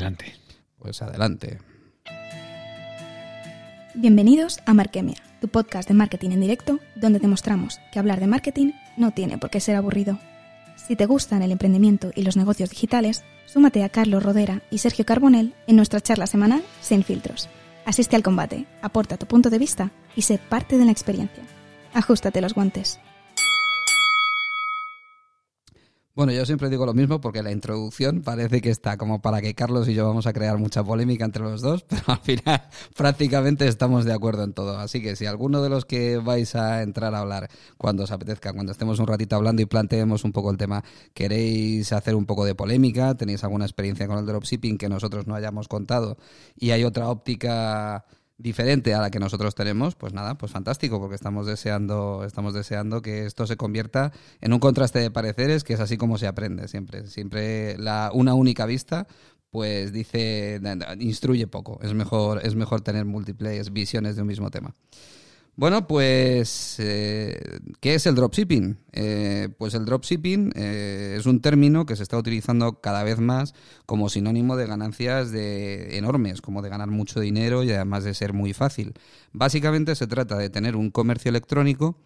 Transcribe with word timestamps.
Adelante. 0.00 0.32
Pues 0.78 1.02
adelante. 1.02 1.58
Bienvenidos 3.94 4.60
a 4.64 4.72
Markemia, 4.72 5.18
tu 5.42 5.48
podcast 5.48 5.86
de 5.88 5.94
marketing 5.94 6.30
en 6.30 6.40
directo, 6.40 6.78
donde 6.96 7.18
demostramos 7.18 7.80
que 7.92 7.98
hablar 7.98 8.18
de 8.18 8.26
marketing 8.26 8.72
no 8.96 9.10
tiene 9.10 9.36
por 9.36 9.50
qué 9.50 9.60
ser 9.60 9.76
aburrido. 9.76 10.18
Si 10.76 10.96
te 10.96 11.04
gustan 11.04 11.42
el 11.42 11.52
emprendimiento 11.52 12.12
y 12.14 12.22
los 12.22 12.38
negocios 12.38 12.70
digitales, 12.70 13.24
súmate 13.44 13.84
a 13.84 13.90
Carlos 13.90 14.22
Rodera 14.22 14.62
y 14.70 14.78
Sergio 14.78 15.04
Carbonell 15.04 15.52
en 15.66 15.76
nuestra 15.76 16.00
charla 16.00 16.26
semanal 16.26 16.62
Sin 16.80 17.04
Filtros. 17.04 17.50
Asiste 17.84 18.16
al 18.16 18.22
combate, 18.22 18.64
aporta 18.80 19.18
tu 19.18 19.26
punto 19.26 19.50
de 19.50 19.58
vista 19.58 19.90
y 20.16 20.22
sé 20.22 20.38
parte 20.38 20.78
de 20.78 20.86
la 20.86 20.92
experiencia. 20.92 21.44
Ajustate 21.92 22.40
los 22.40 22.54
guantes. 22.54 23.00
Bueno, 26.20 26.34
yo 26.34 26.44
siempre 26.44 26.68
digo 26.68 26.84
lo 26.84 26.92
mismo 26.92 27.18
porque 27.22 27.42
la 27.42 27.50
introducción 27.50 28.20
parece 28.20 28.60
que 28.60 28.68
está 28.68 28.98
como 28.98 29.22
para 29.22 29.40
que 29.40 29.54
Carlos 29.54 29.88
y 29.88 29.94
yo 29.94 30.06
vamos 30.06 30.26
a 30.26 30.34
crear 30.34 30.58
mucha 30.58 30.84
polémica 30.84 31.24
entre 31.24 31.42
los 31.42 31.62
dos, 31.62 31.82
pero 31.88 32.02
al 32.08 32.18
final 32.18 32.62
prácticamente 32.94 33.66
estamos 33.66 34.04
de 34.04 34.12
acuerdo 34.12 34.44
en 34.44 34.52
todo. 34.52 34.78
Así 34.78 35.00
que 35.00 35.16
si 35.16 35.24
alguno 35.24 35.62
de 35.62 35.70
los 35.70 35.86
que 35.86 36.18
vais 36.18 36.54
a 36.56 36.82
entrar 36.82 37.14
a 37.14 37.20
hablar 37.20 37.48
cuando 37.78 38.02
os 38.02 38.10
apetezca, 38.10 38.52
cuando 38.52 38.70
estemos 38.70 38.98
un 38.98 39.06
ratito 39.06 39.34
hablando 39.34 39.62
y 39.62 39.64
planteemos 39.64 40.22
un 40.24 40.32
poco 40.32 40.50
el 40.50 40.58
tema, 40.58 40.84
queréis 41.14 41.90
hacer 41.94 42.14
un 42.14 42.26
poco 42.26 42.44
de 42.44 42.54
polémica, 42.54 43.14
tenéis 43.14 43.42
alguna 43.42 43.64
experiencia 43.64 44.06
con 44.06 44.18
el 44.18 44.26
dropshipping 44.26 44.76
que 44.76 44.90
nosotros 44.90 45.26
no 45.26 45.34
hayamos 45.34 45.68
contado 45.68 46.18
y 46.54 46.72
hay 46.72 46.84
otra 46.84 47.08
óptica 47.08 48.04
diferente 48.40 48.94
a 48.94 49.00
la 49.00 49.10
que 49.10 49.18
nosotros 49.18 49.54
tenemos, 49.54 49.94
pues 49.94 50.12
nada, 50.12 50.36
pues 50.36 50.52
fantástico, 50.52 50.98
porque 50.98 51.14
estamos 51.14 51.46
deseando, 51.46 52.24
estamos 52.24 52.54
deseando 52.54 53.02
que 53.02 53.26
esto 53.26 53.46
se 53.46 53.56
convierta 53.56 54.12
en 54.40 54.52
un 54.52 54.58
contraste 54.58 54.98
de 54.98 55.10
pareceres, 55.10 55.64
que 55.64 55.74
es 55.74 55.80
así 55.80 55.96
como 55.96 56.18
se 56.18 56.26
aprende 56.26 56.68
siempre. 56.68 57.06
Siempre 57.06 57.76
la, 57.78 58.10
una 58.14 58.34
única 58.34 58.66
vista, 58.66 59.06
pues 59.50 59.92
dice, 59.92 60.60
instruye 60.98 61.46
poco. 61.46 61.78
Es 61.82 61.94
mejor, 61.94 62.40
es 62.44 62.54
mejor 62.54 62.80
tener 62.80 63.04
múltiples 63.04 63.72
visiones 63.72 64.16
de 64.16 64.22
un 64.22 64.28
mismo 64.28 64.50
tema. 64.50 64.74
Bueno, 65.60 65.86
pues, 65.86 66.76
eh, 66.78 67.38
¿qué 67.80 67.92
es 67.94 68.06
el 68.06 68.14
dropshipping? 68.14 68.78
Eh, 68.92 69.50
pues 69.58 69.74
el 69.74 69.84
dropshipping 69.84 70.52
eh, 70.56 71.16
es 71.18 71.26
un 71.26 71.42
término 71.42 71.84
que 71.84 71.96
se 71.96 72.02
está 72.02 72.16
utilizando 72.16 72.80
cada 72.80 73.04
vez 73.04 73.18
más 73.18 73.52
como 73.84 74.08
sinónimo 74.08 74.56
de 74.56 74.66
ganancias 74.66 75.32
de 75.32 75.98
enormes, 75.98 76.40
como 76.40 76.62
de 76.62 76.70
ganar 76.70 76.88
mucho 76.88 77.20
dinero 77.20 77.62
y 77.62 77.72
además 77.72 78.04
de 78.04 78.14
ser 78.14 78.32
muy 78.32 78.54
fácil. 78.54 78.94
Básicamente 79.32 79.94
se 79.96 80.06
trata 80.06 80.38
de 80.38 80.48
tener 80.48 80.76
un 80.76 80.90
comercio 80.90 81.28
electrónico, 81.28 81.98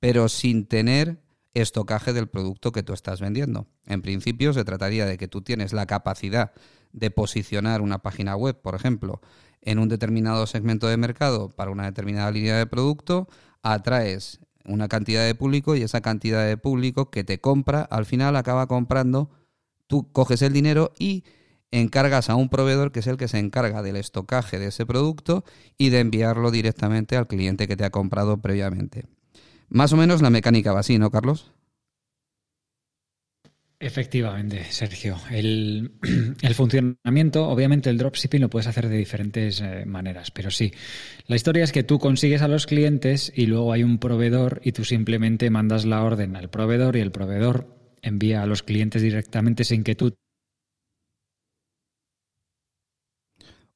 pero 0.00 0.30
sin 0.30 0.64
tener 0.64 1.20
estocaje 1.52 2.14
del 2.14 2.28
producto 2.28 2.72
que 2.72 2.82
tú 2.82 2.94
estás 2.94 3.20
vendiendo. 3.20 3.66
En 3.84 4.00
principio 4.00 4.54
se 4.54 4.64
trataría 4.64 5.04
de 5.04 5.18
que 5.18 5.28
tú 5.28 5.42
tienes 5.42 5.74
la 5.74 5.84
capacidad 5.84 6.52
de 6.92 7.10
posicionar 7.10 7.82
una 7.82 7.98
página 7.98 8.36
web, 8.36 8.58
por 8.58 8.74
ejemplo, 8.74 9.20
en 9.62 9.78
un 9.78 9.88
determinado 9.88 10.46
segmento 10.46 10.88
de 10.88 10.96
mercado 10.96 11.48
para 11.48 11.70
una 11.70 11.84
determinada 11.84 12.30
línea 12.30 12.58
de 12.58 12.66
producto, 12.66 13.28
atraes 13.62 14.40
una 14.64 14.88
cantidad 14.88 15.24
de 15.24 15.34
público 15.34 15.74
y 15.76 15.82
esa 15.82 16.00
cantidad 16.00 16.46
de 16.46 16.56
público 16.56 17.10
que 17.10 17.24
te 17.24 17.40
compra, 17.40 17.82
al 17.82 18.06
final 18.06 18.36
acaba 18.36 18.66
comprando, 18.66 19.30
tú 19.86 20.10
coges 20.12 20.42
el 20.42 20.52
dinero 20.52 20.92
y 20.98 21.24
encargas 21.70 22.28
a 22.28 22.36
un 22.36 22.48
proveedor 22.48 22.92
que 22.92 23.00
es 23.00 23.06
el 23.06 23.16
que 23.16 23.28
se 23.28 23.38
encarga 23.38 23.82
del 23.82 23.96
estocaje 23.96 24.58
de 24.58 24.66
ese 24.66 24.84
producto 24.86 25.44
y 25.78 25.88
de 25.88 26.00
enviarlo 26.00 26.50
directamente 26.50 27.16
al 27.16 27.26
cliente 27.26 27.66
que 27.66 27.76
te 27.76 27.84
ha 27.84 27.90
comprado 27.90 28.38
previamente. 28.38 29.06
Más 29.68 29.92
o 29.92 29.96
menos 29.96 30.20
la 30.20 30.30
mecánica 30.30 30.72
va 30.72 30.80
así, 30.80 30.98
¿no, 30.98 31.10
Carlos? 31.10 31.52
Efectivamente, 33.82 34.64
Sergio. 34.70 35.16
El, 35.32 35.90
funcionamiento, 36.54 37.48
obviamente 37.48 37.90
el 37.90 37.98
dropshipping 37.98 38.40
lo 38.40 38.48
puedes 38.48 38.68
hacer 38.68 38.88
de 38.88 38.96
diferentes 38.96 39.60
eh, 39.60 39.84
maneras, 39.86 40.30
pero 40.30 40.52
sí, 40.52 40.72
la 41.26 41.34
historia 41.34 41.64
es 41.64 41.72
que 41.72 41.82
tú 41.82 41.98
consigues 41.98 42.42
a 42.42 42.48
los 42.48 42.66
clientes 42.66 43.32
y 43.34 43.46
luego 43.46 43.72
hay 43.72 43.82
un 43.82 43.98
proveedor 43.98 44.60
y 44.62 44.70
tú 44.70 44.84
simplemente 44.84 45.50
mandas 45.50 45.84
la 45.84 46.04
orden 46.04 46.36
al 46.36 46.48
proveedor 46.48 46.94
y 46.96 47.00
el 47.00 47.10
proveedor 47.10 47.76
envía 48.02 48.42
a 48.42 48.46
los 48.46 48.62
clientes 48.62 49.02
directamente 49.02 49.64
sin 49.64 49.82
que 49.82 49.96
tú... 49.96 50.14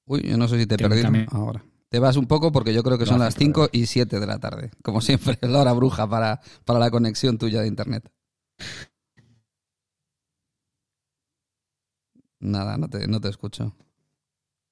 Uy, 0.04 0.22
yo 0.22 0.36
no 0.36 0.46
sé 0.46 0.60
si 0.60 0.66
te, 0.66 0.76
perdí 0.76 1.02
ahora. 1.32 1.64
Te 1.88 1.98
vas 1.98 2.16
un 2.16 2.26
poco 2.26 2.52
porque 2.52 2.72
yo 2.72 2.84
creo 2.84 2.96
que 2.96 3.06
son 3.06 3.18
las 3.18 3.34
5 3.34 3.70
y 3.72 3.86
7 3.86 4.20
de 4.20 4.26
la 4.26 4.38
tarde, 4.38 4.70
como 4.84 5.00
siempre, 5.00 5.36
la 5.40 5.58
hora 5.58 5.72
bruja 5.72 6.08
para, 6.08 6.40
para 6.64 6.78
la 6.78 6.92
conexión 6.92 7.38
tuya 7.38 7.60
de 7.62 7.66
Internet. 7.66 8.08
Nada, 12.46 12.76
no 12.76 12.88
te, 12.88 13.06
no 13.08 13.20
te 13.20 13.28
escucho. 13.28 13.74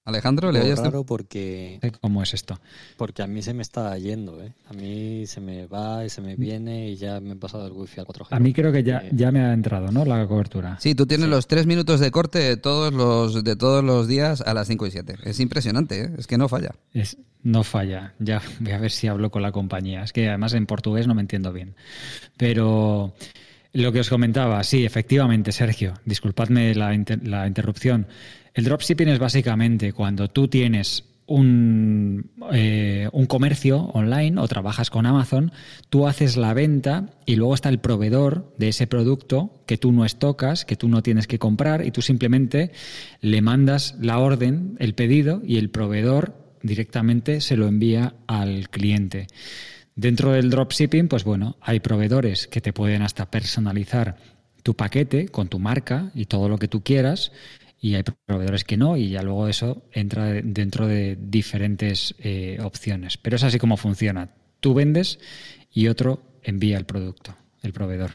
Alejandro, 0.04 0.52
¿le 0.52 0.60
oyes? 0.60 0.78
raro 0.78 1.04
porque... 1.04 1.80
¿Cómo 2.02 2.22
es 2.22 2.34
esto? 2.34 2.60
Porque 2.98 3.22
a 3.22 3.26
mí 3.26 3.40
se 3.40 3.54
me 3.54 3.62
está 3.62 3.96
yendo, 3.96 4.42
¿eh? 4.42 4.52
A 4.68 4.74
mí 4.74 5.26
se 5.26 5.40
me 5.40 5.66
va 5.66 6.04
y 6.04 6.10
se 6.10 6.20
me 6.20 6.36
viene 6.36 6.90
y 6.90 6.96
ya 6.96 7.20
me 7.20 7.32
he 7.32 7.36
pasado 7.36 7.66
el 7.66 7.72
wifi 7.72 8.00
al 8.00 8.06
4G. 8.06 8.26
A 8.30 8.38
mí 8.38 8.52
creo 8.52 8.70
que 8.70 8.82
ya, 8.82 8.98
eh, 8.98 9.10
ya 9.12 9.32
me 9.32 9.40
ha 9.40 9.54
entrado, 9.54 9.90
¿no? 9.90 10.04
La 10.04 10.26
cobertura. 10.28 10.78
Sí, 10.78 10.94
tú 10.94 11.06
tienes 11.06 11.28
los 11.28 11.46
tres 11.46 11.66
minutos 11.66 12.00
de 12.00 12.10
corte 12.10 12.38
de 12.38 12.58
todos 12.58 12.92
los, 12.92 13.42
de 13.42 13.56
todos 13.56 13.82
los 13.82 14.06
días 14.06 14.42
a 14.42 14.52
las 14.52 14.68
5 14.68 14.86
y 14.86 14.90
7. 14.90 15.16
Es 15.24 15.40
impresionante, 15.40 16.02
¿eh? 16.02 16.10
Es 16.18 16.26
que 16.26 16.36
no 16.36 16.48
falla. 16.48 16.74
Es, 16.92 17.16
no 17.42 17.64
falla. 17.64 18.14
Ya 18.18 18.42
voy 18.60 18.72
a 18.72 18.78
ver 18.78 18.90
si 18.90 19.08
hablo 19.08 19.30
con 19.30 19.40
la 19.40 19.52
compañía. 19.52 20.04
Es 20.04 20.12
que 20.12 20.28
además 20.28 20.52
en 20.52 20.66
portugués 20.66 21.06
no 21.06 21.14
me 21.14 21.22
entiendo 21.22 21.50
bien. 21.50 21.74
Pero... 22.36 23.14
Lo 23.74 23.90
que 23.90 23.98
os 23.98 24.08
comentaba, 24.08 24.62
sí, 24.62 24.84
efectivamente, 24.84 25.50
Sergio, 25.50 25.94
disculpadme 26.04 26.76
la, 26.76 26.94
interrupción. 26.94 28.06
El 28.54 28.66
dropshipping 28.66 29.08
es 29.08 29.18
básicamente 29.18 29.92
cuando 29.92 30.28
tú 30.28 30.46
tienes 30.46 31.02
un, 31.26 32.30
eh, 32.52 33.08
un, 33.10 33.26
comercio 33.26 33.80
online 33.80 34.40
o 34.40 34.46
trabajas 34.46 34.90
con 34.90 35.06
Amazon, 35.06 35.50
tú 35.90 36.06
haces 36.06 36.36
la 36.36 36.54
venta 36.54 37.16
y 37.26 37.34
luego 37.34 37.52
está 37.52 37.68
el 37.68 37.80
proveedor 37.80 38.54
de 38.58 38.68
ese 38.68 38.86
producto 38.86 39.64
que 39.66 39.76
tú 39.76 39.90
no 39.90 40.04
estocas, 40.04 40.64
que 40.64 40.76
tú 40.76 40.88
no 40.88 41.02
tienes 41.02 41.26
que 41.26 41.40
comprar 41.40 41.84
y 41.84 41.90
tú 41.90 42.00
simplemente 42.00 42.70
le 43.22 43.42
mandas 43.42 43.96
la 44.00 44.20
orden, 44.20 44.76
el 44.78 44.94
pedido 44.94 45.42
y 45.44 45.56
el 45.56 45.70
proveedor 45.70 46.36
directamente 46.62 47.40
se 47.40 47.56
lo 47.56 47.66
envía 47.66 48.14
al 48.28 48.68
cliente. 48.68 49.26
Dentro 49.96 50.32
del 50.32 50.50
dropshipping, 50.50 51.08
pues 51.08 51.24
bueno, 51.24 51.56
hay 51.60 51.80
proveedores 51.80 52.48
que 52.48 52.60
te 52.60 52.72
pueden 52.72 53.02
hasta 53.02 53.30
personalizar 53.30 54.16
tu 54.62 54.74
paquete 54.74 55.28
con 55.28 55.48
tu 55.48 55.58
marca 55.58 56.10
y 56.14 56.24
todo 56.24 56.48
lo 56.48 56.58
que 56.58 56.68
tú 56.68 56.82
quieras 56.82 57.30
y 57.80 57.94
hay 57.94 58.02
proveedores 58.02 58.64
que 58.64 58.76
no 58.76 58.96
y 58.96 59.10
ya 59.10 59.22
luego 59.22 59.46
eso 59.46 59.84
entra 59.92 60.24
dentro 60.32 60.88
de 60.88 61.16
diferentes 61.20 62.14
eh, 62.18 62.58
opciones. 62.62 63.18
Pero 63.18 63.36
es 63.36 63.44
así 63.44 63.58
como 63.58 63.76
funciona. 63.76 64.30
Tú 64.60 64.74
vendes 64.74 65.20
y 65.70 65.88
otro 65.88 66.22
envía 66.42 66.78
el 66.78 66.86
producto, 66.86 67.36
el 67.62 67.72
proveedor. 67.72 68.12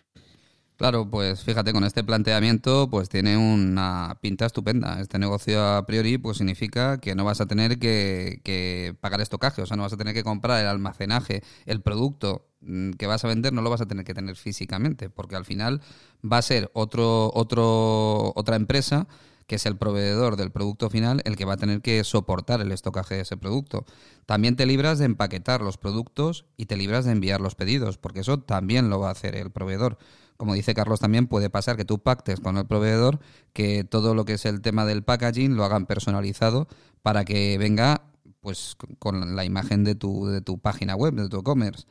Claro, 0.80 1.10
pues 1.10 1.44
fíjate, 1.44 1.74
con 1.74 1.84
este 1.84 2.06
planteamiento 2.06 2.90
pues 2.90 3.10
tiene 3.10 3.36
una 3.36 4.18
pinta 4.22 4.46
estupenda. 4.46 5.02
Este 5.02 5.20
negocio 5.20 5.62
a 5.62 5.86
priori 5.86 6.18
pues 6.18 6.38
significa 6.38 7.00
que 7.00 7.16
no 7.16 7.26
vas 7.26 7.42
a 7.42 7.48
tener 7.48 7.80
que, 7.80 8.96
pagar 9.02 9.20
estocaje, 9.20 9.62
o 9.62 9.66
sea, 9.66 9.76
no 9.76 9.84
vas 9.84 9.92
a 9.92 9.98
tener 9.98 10.14
que 10.14 10.24
comprar 10.24 10.62
el 10.62 10.68
almacenaje, 10.68 11.44
el 11.66 11.82
producto 11.82 12.48
mm, 12.62 12.92
que 12.92 13.08
vas 13.08 13.26
a 13.26 13.28
vender 13.28 13.52
no 13.52 13.62
lo 13.62 13.70
vas 13.70 13.82
a 13.82 13.88
tener 13.88 14.06
que 14.06 14.14
tener 14.14 14.38
físicamente, 14.38 15.10
porque 15.10 15.36
al 15.36 15.44
final 15.44 15.82
va 16.24 16.38
a 16.38 16.42
ser 16.42 16.72
otro, 16.74 17.30
otro, 17.36 18.32
otra 18.38 18.56
empresa 18.56 19.06
que 19.48 19.56
es 19.56 19.66
el 19.66 19.76
proveedor 19.76 20.38
del 20.38 20.52
producto 20.52 20.90
final, 20.90 21.22
el 21.26 21.36
que 21.36 21.44
va 21.44 21.56
a 21.56 21.58
tener 21.58 21.82
que 21.82 22.02
soportar 22.06 22.62
el 22.62 22.72
estocaje 22.72 23.16
de 23.16 23.22
ese 23.22 23.36
producto. 23.36 23.84
También 24.28 24.56
te 24.56 24.66
libras 24.68 25.00
de 25.00 25.06
empaquetar 25.06 25.62
los 25.62 25.78
productos 25.78 26.46
y 26.56 26.68
te 26.68 26.78
libras 26.78 27.04
de 27.04 27.12
enviar 27.14 27.42
los 27.42 27.56
pedidos, 27.56 27.98
porque 27.98 28.20
eso 28.22 28.40
también 28.40 28.90
lo 28.90 29.00
va 29.00 29.10
a 29.10 29.12
hacer 29.12 29.36
el 29.36 29.50
proveedor 29.52 29.98
como 30.40 30.54
dice 30.54 30.74
Carlos 30.74 31.02
también, 31.02 31.28
puede 31.28 31.50
pasar 31.50 31.76
que 31.76 31.84
tú 31.84 32.00
pactes 32.00 32.40
con 32.40 32.56
el 32.56 32.66
proveedor 32.66 33.20
que 33.52 33.84
todo 33.84 34.16
lo 34.16 34.24
que 34.24 34.36
es 34.36 34.46
el 34.46 34.62
tema 34.62 34.86
del 34.86 35.04
packaging 35.04 35.58
lo 35.58 35.66
hagan 35.66 35.86
personalizado 35.86 36.69
para 37.02 37.25
que 37.25 37.58
venga 37.58 38.04
pues 38.40 38.78
con 39.00 39.36
la 39.36 39.44
imagen 39.44 39.84
de 39.84 39.96
tu, 39.96 40.28
de 40.28 40.40
tu 40.40 40.58
página 40.58 40.96
web, 40.96 41.13
de 41.13 41.28
tu 41.28 41.40
e-commerce. 41.40 41.86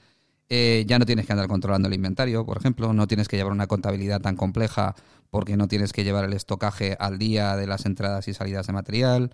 Eh, 0.48 0.86
ya 0.88 0.98
no 0.98 1.04
tienes 1.04 1.26
que 1.26 1.32
andar 1.32 1.46
controlando 1.46 1.88
el 1.88 1.94
inventario, 1.94 2.46
por 2.46 2.56
ejemplo, 2.56 2.94
no 2.94 3.06
tienes 3.06 3.28
que 3.28 3.36
llevar 3.36 3.52
una 3.52 3.66
contabilidad 3.66 4.22
tan 4.22 4.34
compleja 4.34 4.94
porque 5.28 5.58
no 5.58 5.68
tienes 5.68 5.92
que 5.92 6.02
llevar 6.02 6.24
el 6.24 6.32
estocaje 6.32 6.96
al 6.98 7.18
día 7.18 7.54
de 7.54 7.66
las 7.66 7.84
entradas 7.84 8.28
y 8.28 8.32
salidas 8.32 8.66
de 8.66 8.72
material. 8.72 9.30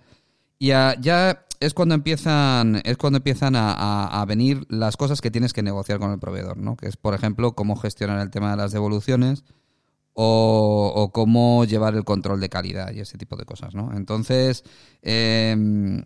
Y 0.59 0.69
ya, 0.69 1.47
es 1.61 1.75
cuando 1.75 1.95
empiezan, 1.95 2.81
es 2.85 2.97
cuando 2.97 3.19
empiezan 3.19 3.55
a, 3.57 4.25
venir 4.27 4.67
las 4.69 4.97
cosas 4.97 5.21
que 5.21 5.31
tienes 5.31 5.53
que 5.53 5.63
negociar 5.63 5.99
con 5.99 6.11
el 6.11 6.19
proveedor, 6.19 6.57
¿no? 6.57 6.77
Que 6.77 6.89
es, 6.89 6.97
por 6.97 7.15
ejemplo, 7.15 7.55
cómo 7.55 7.77
gestionar 7.77 8.21
el 8.21 8.31
tema 8.31 8.51
de 8.51 8.57
las 8.57 8.73
devoluciones 8.73 9.45
o, 10.13 11.11
cómo 11.13 11.65
llevar 11.65 11.95
el 11.95 12.05
control 12.05 12.41
de 12.41 12.49
calidad 12.49 12.93
y 12.93 13.01
ese 13.01 13.19
tipo 13.19 13.37
de 13.37 13.45
cosas, 13.45 13.75
¿no? 13.75 13.93
Entonces, 13.97 14.65
em, 15.03 16.05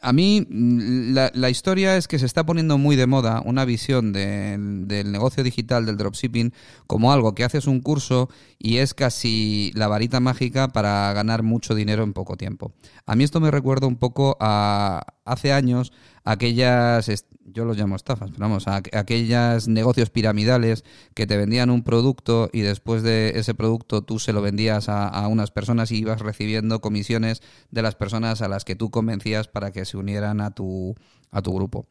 a 0.00 0.12
mí 0.12 0.46
mm, 0.48 1.12
la, 1.14 1.50
historia 1.50 1.96
es 1.96 2.08
que 2.08 2.18
se 2.18 2.26
está 2.26 2.44
poniendo 2.44 2.78
muy 2.78 2.96
de 2.96 3.06
moda 3.06 3.42
una 3.44 3.64
visión 3.64 4.12
del 4.12 5.12
negocio 5.12 5.44
digital 5.44 5.84
del 5.86 5.96
dropshipping 5.96 6.52
como 6.86 7.12
algo 7.12 7.34
que 7.34 7.44
haces 7.44 7.66
un 7.66 7.80
curso 7.80 8.30
y 8.58 8.78
es 8.78 8.94
casi 8.94 9.72
la 9.74 9.88
varita 9.88 10.20
mágica 10.20 10.68
para 10.68 11.12
ganar 11.12 11.42
mucho 11.42 11.74
dinero 11.74 12.02
en 12.02 12.12
poco 12.12 12.36
tiempo. 12.36 12.72
A 13.06 13.14
mí 13.14 13.24
esto 13.24 13.40
me 13.40 13.50
recuerda 13.50 13.86
un 13.86 13.96
poco 13.96 14.36
a 14.40 15.04
hace 15.24 15.52
años 15.52 15.92
aquellas 16.24 17.08
yo 17.52 17.64
los 17.64 17.76
llamo 17.76 17.96
estafas, 17.96 18.30
pero 18.30 18.42
vamos, 18.42 18.68
a, 18.68 18.76
aquellos 18.76 19.68
negocios 19.68 20.10
piramidales 20.10 20.84
que 21.14 21.26
te 21.26 21.36
vendían 21.36 21.70
un 21.70 21.82
producto 21.82 22.48
y 22.52 22.60
después 22.60 23.02
de 23.02 23.32
ese 23.36 23.54
producto 23.54 24.02
tú 24.02 24.18
se 24.18 24.32
lo 24.32 24.42
vendías 24.42 24.88
a, 24.88 25.26
unas 25.28 25.50
personas 25.50 25.90
y 25.90 25.98
ibas 25.98 26.20
recibiendo 26.20 26.80
comisiones 26.80 27.42
de 27.70 27.82
las 27.82 27.94
personas 27.94 28.42
a 28.42 28.48
las 28.48 28.64
que 28.64 28.76
tú 28.76 28.90
convencías 28.90 29.48
para 29.48 29.72
que 29.72 29.84
se 29.84 29.96
unieran 29.96 30.40
a 30.40 30.52
tu, 30.52 30.94
a 31.30 31.42
tu 31.42 31.54
grupo. 31.54 31.86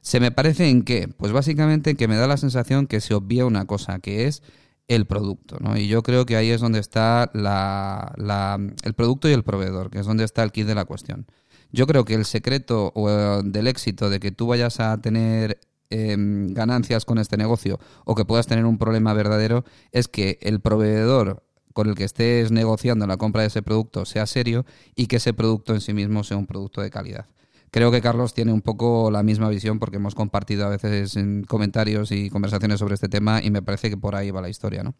¿Se 0.00 0.20
me 0.20 0.30
parece 0.30 0.68
en 0.68 0.82
qué? 0.82 1.08
Pues 1.08 1.32
básicamente 1.32 1.94
que 1.94 2.08
me 2.08 2.16
da 2.16 2.26
la 2.26 2.36
sensación 2.36 2.86
que 2.86 3.00
se 3.00 3.14
obvia 3.14 3.44
una 3.44 3.66
cosa, 3.66 3.98
que 3.98 4.26
es 4.26 4.42
el 4.88 5.06
producto, 5.06 5.58
¿no? 5.60 5.76
Y 5.76 5.86
yo 5.86 6.02
creo 6.02 6.26
que 6.26 6.36
ahí 6.36 6.50
es 6.50 6.60
donde 6.60 6.80
está 6.80 7.30
la, 7.32 8.12
la, 8.16 8.58
el 8.82 8.94
producto 8.94 9.28
y 9.28 9.32
el 9.32 9.44
proveedor, 9.44 9.90
que 9.90 10.00
es 10.00 10.06
donde 10.06 10.24
está 10.24 10.42
el 10.42 10.52
kit 10.52 10.66
de 10.66 10.74
la 10.74 10.84
cuestión. 10.84 11.26
Yo 11.72 11.86
creo 11.86 12.04
que 12.04 12.14
el 12.14 12.24
secreto 12.24 12.92
eh, 12.96 13.42
del 13.44 13.66
éxito 13.66 14.10
de 14.10 14.20
que 14.20 14.32
tú 14.32 14.46
vayas 14.46 14.80
a 14.80 15.00
tener 15.00 15.60
em, 15.90 16.52
ganancias 16.52 17.04
con 17.04 17.18
este 17.18 17.36
negocio 17.36 17.78
o 18.04 18.14
que 18.14 18.24
puedas 18.24 18.46
tener 18.46 18.64
un 18.64 18.78
problema 18.78 19.14
verdadero 19.14 19.64
es 19.92 20.08
que 20.08 20.38
el 20.42 20.60
proveedor 20.60 21.44
con 21.72 21.88
el 21.88 21.94
que 21.94 22.04
estés 22.04 22.50
negociando 22.50 23.06
la 23.06 23.16
compra 23.16 23.42
de 23.42 23.48
ese 23.48 23.62
producto 23.62 24.04
sea 24.04 24.26
serio 24.26 24.64
y 24.94 25.06
que 25.06 25.16
ese 25.16 25.32
producto 25.32 25.74
en 25.74 25.80
sí 25.80 25.92
mismo 25.92 26.24
sea 26.24 26.36
un 26.36 26.46
producto 26.46 26.80
de 26.80 26.90
calidad. 26.90 27.26
Creo 27.70 27.92
que 27.92 28.00
Carlos 28.00 28.34
tiene 28.34 28.52
un 28.52 28.62
poco 28.62 29.10
la 29.12 29.22
misma 29.22 29.48
visión 29.48 29.78
porque 29.78 29.96
hemos 29.96 30.16
compartido 30.16 30.66
a 30.66 30.70
veces 30.70 31.14
en 31.16 31.44
comentarios 31.44 32.10
y 32.10 32.28
conversaciones 32.28 32.80
sobre 32.80 32.94
este 32.94 33.08
tema 33.08 33.40
y 33.42 33.50
me 33.52 33.62
parece 33.62 33.90
que 33.90 33.96
por 33.96 34.16
ahí 34.16 34.32
va 34.32 34.40
la 34.42 34.48
historia, 34.48 34.82
¿no? 34.82 34.96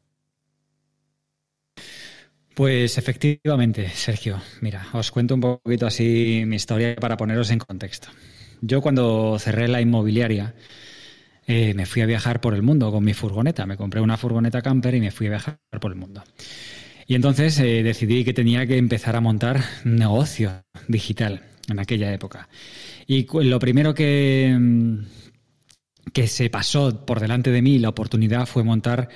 Pues 2.54 2.98
efectivamente, 2.98 3.88
Sergio. 3.90 4.40
Mira, 4.60 4.86
os 4.92 5.10
cuento 5.10 5.34
un 5.34 5.40
poquito 5.40 5.86
así 5.86 6.42
mi 6.46 6.56
historia 6.56 6.96
para 6.96 7.16
poneros 7.16 7.50
en 7.50 7.58
contexto. 7.58 8.08
Yo 8.60 8.80
cuando 8.82 9.38
cerré 9.38 9.68
la 9.68 9.80
inmobiliaria 9.80 10.54
eh, 11.46 11.74
me 11.74 11.86
fui 11.86 12.02
a 12.02 12.06
viajar 12.06 12.40
por 12.40 12.54
el 12.54 12.62
mundo 12.62 12.92
con 12.92 13.04
mi 13.04 13.14
furgoneta. 13.14 13.66
Me 13.66 13.76
compré 13.76 14.00
una 14.00 14.16
furgoneta 14.16 14.62
camper 14.62 14.94
y 14.94 15.00
me 15.00 15.10
fui 15.10 15.26
a 15.28 15.30
viajar 15.30 15.58
por 15.80 15.90
el 15.90 15.98
mundo. 15.98 16.22
Y 17.06 17.16
entonces 17.16 17.58
eh, 17.58 17.82
decidí 17.82 18.24
que 18.24 18.32
tenía 18.32 18.66
que 18.66 18.76
empezar 18.76 19.16
a 19.16 19.20
montar 19.20 19.60
negocio 19.84 20.62
digital 20.86 21.42
en 21.68 21.80
aquella 21.80 22.12
época. 22.12 22.48
Y 23.06 23.26
lo 23.42 23.58
primero 23.58 23.94
que, 23.94 24.56
mm, 24.56 24.98
que 26.12 26.28
se 26.28 26.50
pasó 26.50 27.04
por 27.04 27.18
delante 27.18 27.50
de 27.50 27.62
mí, 27.62 27.78
la 27.78 27.88
oportunidad, 27.88 28.46
fue 28.46 28.62
montar 28.62 29.08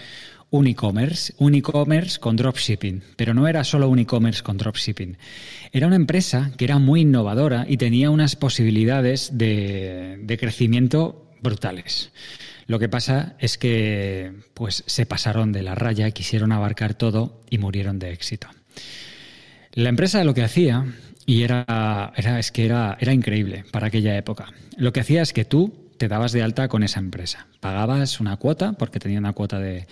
un 0.51 0.67
e-commerce, 0.67 1.35
un 1.39 1.55
e-commerce 1.55 2.19
con 2.19 2.37
dropshipping, 2.37 3.03
pero 3.17 3.35
no 3.35 3.49
era 3.49 3.65
solo 3.65 3.89
un 3.89 3.99
e-commerce 3.99 4.43
con 4.43 4.57
dropshipping. 4.57 5.17
Era 5.73 5.87
una 5.87 5.97
empresa 5.97 6.53
que 6.57 6.65
era 6.65 6.79
muy 6.79 7.03
innovadora 7.03 7.67
y 7.69 7.77
tenía 7.77 8.11
unas 8.11 8.37
posibilidades 8.37 9.37
de, 9.37 10.37
crecimiento 10.39 11.27
brutales. 11.43 12.13
Lo 12.67 12.79
que 12.79 12.89
pasa 12.89 13.37
es 13.39 13.59
que 13.59 14.33
pues 14.55 14.85
se 14.87 15.07
pasaron 15.07 15.53
de 15.53 15.63
la 15.63 15.75
raya, 15.75 16.11
quisieron 16.13 16.53
abarcar 16.53 16.95
todo 16.95 17.43
y 17.51 17.59
murieron 17.59 17.99
de 17.99 18.13
éxito. 18.13 18.49
La 19.73 19.89
empresa 19.89 20.25
lo 20.25 20.35
que 20.35 20.45
hacía, 20.45 20.87
y 21.27 21.43
era, 21.43 22.13
era 22.17 22.39
es 22.39 22.53
que 22.53 22.65
era, 22.65 22.97
era 23.01 23.13
increíble 23.13 23.65
para 23.71 23.89
aquella 23.89 24.17
época, 24.17 24.53
lo 24.77 24.93
que 24.93 25.01
hacía 25.01 25.23
es 25.23 25.33
que 25.33 25.45
tú 25.45 25.84
te 26.05 26.09
dabas 26.09 26.33
de 26.33 26.43
alta 26.43 26.69
con 26.69 26.83
esa 26.83 27.01
empresa. 27.01 27.47
Pagabas 27.61 28.21
una 28.21 28.37
cuota, 28.37 28.75
porque 28.75 28.99
tenía 28.99 29.19
una 29.19 29.33
cuota 29.33 29.59
de, 29.59 29.87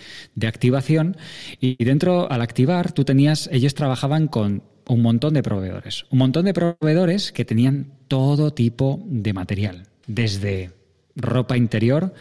activación, 0.47 1.17
y 1.59 1.83
dentro, 1.83 2.31
al 2.31 2.43
activar, 2.43 2.91
tú 2.91 3.03
tenías, 3.03 3.49
ellos 3.51 3.73
trabajaban 3.73 4.27
con 4.27 4.61
un 4.87 5.01
montón 5.01 5.33
de 5.33 5.41
proveedores. 5.41 6.05
Un 6.11 6.19
montón 6.19 6.45
de 6.45 6.53
proveedores 6.53 7.31
que 7.31 7.45
tenían 7.45 7.93
todo 8.07 8.53
tipo 8.53 9.01
de 9.07 9.33
material, 9.33 9.87
desde 10.05 10.69
ropa 11.15 11.57
interior 11.57 12.13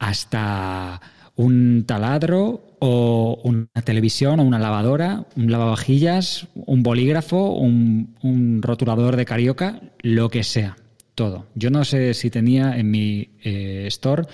hasta 0.00 1.00
un 1.36 1.84
taladro 1.86 2.74
o 2.80 3.40
una 3.44 3.68
televisión 3.84 4.40
o 4.40 4.42
una 4.42 4.58
lavadora, 4.58 5.26
un 5.36 5.52
lavavajillas, 5.52 6.48
un 6.56 6.82
bolígrafo, 6.82 7.52
un, 7.52 8.16
un 8.20 8.62
rotulador 8.62 9.14
de 9.14 9.26
carioca, 9.26 9.80
lo 10.00 10.28
que 10.28 10.42
sea 10.42 10.76
todo. 11.22 11.46
Yo 11.54 11.70
no 11.70 11.84
sé 11.84 12.14
si 12.14 12.30
tenía 12.30 12.76
en 12.76 12.90
mi 12.90 13.30
eh, 13.44 13.84
store 13.86 14.24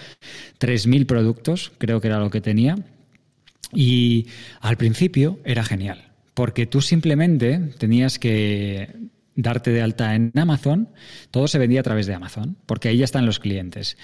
3.000 0.58 1.04
productos, 1.04 1.70
creo 1.76 2.00
que 2.00 2.08
era 2.08 2.18
lo 2.18 2.30
que 2.30 2.40
tenía. 2.40 2.76
Y 3.74 4.28
al 4.62 4.78
principio 4.78 5.38
era 5.44 5.64
genial, 5.64 6.12
porque 6.32 6.64
tú 6.64 6.80
simplemente 6.80 7.58
tenías 7.76 8.18
que 8.18 8.88
darte 9.34 9.70
de 9.70 9.82
alta 9.82 10.14
en 10.14 10.32
Amazon, 10.34 10.88
todo 11.30 11.46
se 11.46 11.58
vendía 11.58 11.80
a 11.80 11.82
través 11.82 12.06
de 12.06 12.14
Amazon, 12.14 12.56
porque 12.64 12.88
ahí 12.88 12.96
ya 12.96 13.04
están 13.04 13.26
los 13.26 13.38
clientes. 13.38 13.98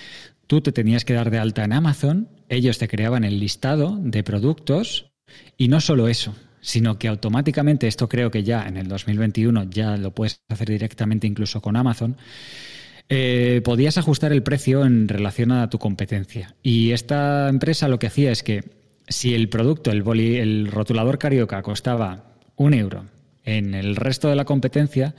Tú 0.46 0.60
te 0.60 0.70
tenías 0.70 1.06
que 1.06 1.14
dar 1.14 1.30
de 1.30 1.38
alta 1.38 1.64
en 1.64 1.72
Amazon, 1.72 2.28
ellos 2.50 2.76
te 2.76 2.86
creaban 2.86 3.24
el 3.24 3.40
listado 3.40 3.98
de 3.98 4.22
productos 4.22 5.10
y 5.56 5.68
no 5.68 5.80
solo 5.80 6.06
eso, 6.06 6.34
sino 6.64 6.98
que 6.98 7.08
automáticamente, 7.08 7.86
esto 7.86 8.08
creo 8.08 8.30
que 8.30 8.42
ya 8.42 8.66
en 8.66 8.78
el 8.78 8.88
2021 8.88 9.64
ya 9.64 9.98
lo 9.98 10.12
puedes 10.12 10.40
hacer 10.48 10.70
directamente 10.70 11.26
incluso 11.26 11.60
con 11.60 11.76
Amazon, 11.76 12.16
eh, 13.10 13.60
podías 13.62 13.98
ajustar 13.98 14.32
el 14.32 14.42
precio 14.42 14.86
en 14.86 15.06
relación 15.06 15.52
a 15.52 15.68
tu 15.68 15.78
competencia. 15.78 16.54
Y 16.62 16.92
esta 16.92 17.50
empresa 17.50 17.86
lo 17.86 17.98
que 17.98 18.06
hacía 18.06 18.32
es 18.32 18.42
que 18.42 18.64
si 19.06 19.34
el 19.34 19.50
producto, 19.50 19.90
el, 19.90 20.02
el 20.18 20.68
rotulador 20.72 21.18
carioca, 21.18 21.60
costaba 21.60 22.24
un 22.56 22.72
euro 22.72 23.04
en 23.44 23.74
el 23.74 23.96
resto 23.96 24.28
de 24.28 24.36
la 24.36 24.44
competencia, 24.44 25.14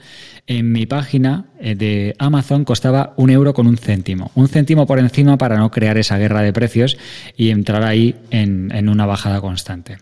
en 0.46 0.72
mi 0.72 0.86
página 0.86 1.46
eh, 1.60 1.74
de 1.74 2.14
Amazon 2.18 2.64
costaba 2.64 3.14
un 3.16 3.30
euro 3.30 3.54
con 3.54 3.66
un 3.66 3.78
céntimo. 3.78 4.30
Un 4.34 4.48
céntimo 4.48 4.86
por 4.86 4.98
encima 4.98 5.38
para 5.38 5.56
no 5.56 5.70
crear 5.70 5.96
esa 5.96 6.18
guerra 6.18 6.42
de 6.42 6.52
precios 6.52 6.98
y 7.36 7.50
entrar 7.50 7.84
ahí 7.84 8.16
en, 8.30 8.88
una 8.88 9.06
bajada 9.06 9.40
constante. 9.40 9.98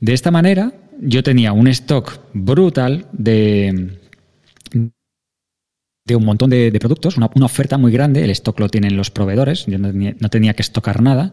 De 0.00 0.12
esta 0.12 0.30
manera, 0.30 0.72
yo 1.00 1.22
tenía 1.22 1.52
un 1.52 1.68
stock 1.68 2.20
brutal 2.32 3.06
de, 3.12 3.98
un 4.74 6.24
montón 6.24 6.50
de, 6.50 6.76
productos, 6.78 7.16
una, 7.16 7.26
oferta 7.26 7.78
muy 7.78 7.92
grande, 7.92 8.24
el 8.24 8.30
stock 8.30 8.60
lo 8.60 8.68
tienen 8.68 8.96
los 8.96 9.10
proveedores, 9.10 9.66
yo 9.66 9.78
no 9.78 9.90
tenía, 9.90 10.14
no 10.18 10.28
tenía 10.28 10.54
que 10.54 10.62
estocar 10.62 11.02
nada, 11.02 11.32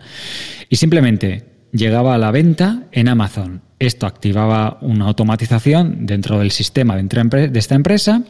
y 0.70 0.78
simplemente 0.78 1.46
llegaba 1.72 2.16
a 2.16 2.18
la 2.18 2.32
venta 2.32 2.88
en 2.92 3.08
Amazon 3.08 3.62
esto 3.86 4.08
activaba 4.08 4.78
una 4.82 5.06
automatización 5.06 6.06
dentro 6.06 6.40
del 6.40 6.52
sistema 6.52 6.96
de 6.96 7.60
esta 7.60 7.76
empresa, 7.76 8.24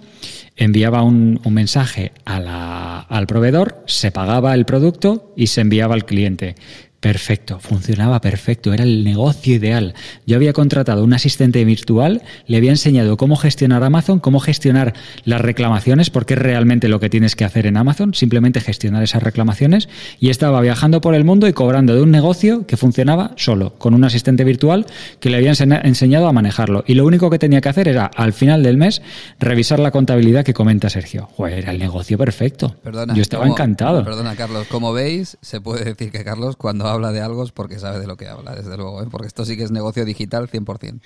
enviaba 0.55 1.03
un, 1.03 1.39
mensaje 1.49 2.11
al 2.25 3.27
proveedor, 3.27 3.83
se 3.85 4.11
pagaba 4.11 4.55
el 4.55 4.65
producto 4.65 5.33
y 5.37 5.47
se 5.47 5.61
enviaba 5.61 5.93
al 5.93 6.05
cliente. 6.05 6.55
Perfecto, 7.03 7.59
funcionaba 7.59 8.21
perfecto, 8.21 8.71
era 8.71 8.85
el 8.85 9.03
negocio 9.03 9.55
ideal. 9.55 9.93
Yo 10.25 10.37
había 10.37 10.53
contratado 10.53 11.03
un 11.03 11.13
asistente 11.13 11.65
virtual, 11.65 12.21
le 12.47 12.55
había 12.55 12.71
enseñado 12.71 13.17
cómo 13.17 13.35
gestionar 13.35 13.83
Amazon, 13.83 14.21
cómo 14.21 14.39
gestionar 14.39 14.93
las 15.25 15.41
reclamaciones, 15.41 16.09
porque 16.09 16.35
es 16.35 16.39
realmente 16.39 16.87
lo 16.87 17.01
que 17.01 17.09
tienes 17.09 17.35
que 17.35 17.43
hacer 17.43 17.65
en 17.65 17.75
Amazon, 17.75 18.13
simplemente 18.13 18.61
gestionar 18.61 19.03
esas 19.03 19.21
reclamaciones, 19.21 19.89
y 20.21 20.29
estaba 20.29 20.61
viajando 20.61 21.01
por 21.01 21.13
el 21.13 21.25
mundo 21.25 21.49
y 21.49 21.51
cobrando 21.51 21.93
de 21.93 22.01
un 22.01 22.09
negocio 22.09 22.65
que 22.65 22.77
funcionaba 22.77 23.33
solo, 23.35 23.73
con 23.73 23.93
un 23.93 24.05
asistente 24.05 24.45
virtual 24.45 24.85
que 25.19 25.29
le 25.29 25.35
había 25.35 25.51
enseñado 25.51 26.27
a 26.27 26.31
manejarlo. 26.31 26.85
Y 26.87 26.93
lo 26.93 27.05
único 27.05 27.29
que 27.29 27.37
tenía 27.37 27.59
que 27.59 27.67
hacer 27.67 27.89
era, 27.89 28.05
al 28.05 28.31
final 28.31 28.63
del 28.63 28.77
mes, 28.77 29.01
revisar 29.41 29.79
la 29.79 29.91
contabilidad 29.91 30.45
que 30.45 30.53
comenta 30.53 30.89
Sergio. 30.89 31.27
Joder, 31.35 31.59
era 31.59 31.71
el 31.71 31.79
negocio 31.79 32.17
perfecto. 32.17 32.77
Yo 33.13 33.21
estaba 33.21 33.45
encantado. 33.45 34.05
Perdona, 34.05 34.37
Carlos, 34.37 34.67
como 34.67 34.93
veis, 34.93 35.37
se 35.41 35.59
puede 35.59 35.83
decir 35.83 36.09
que 36.09 36.23
Carlos, 36.23 36.55
cuando 36.55 36.92
habla 36.93 37.11
de 37.11 37.21
algo 37.21 37.43
es 37.43 37.51
porque 37.51 37.79
sabe 37.79 37.99
de 37.99 38.07
lo 38.07 38.17
que 38.17 38.27
habla, 38.27 38.55
desde 38.55 38.77
luego, 38.77 39.01
¿eh? 39.03 39.07
porque 39.09 39.27
esto 39.27 39.45
sí 39.45 39.57
que 39.57 39.63
es 39.63 39.71
negocio 39.71 40.05
digital 40.05 40.49
100%. 40.49 40.99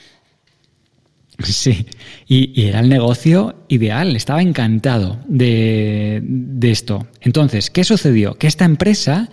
Sí, 1.44 1.86
y, 2.28 2.64
era 2.64 2.80
el 2.80 2.90
negocio 2.90 3.56
ideal, 3.68 4.16
estaba 4.16 4.42
encantado 4.42 5.20
de, 5.28 6.24
esto. 6.64 7.08
Entonces, 7.22 7.70
¿qué 7.70 7.84
sucedió? 7.84 8.34
Que 8.34 8.48
esta 8.48 8.66
empresa 8.66 9.30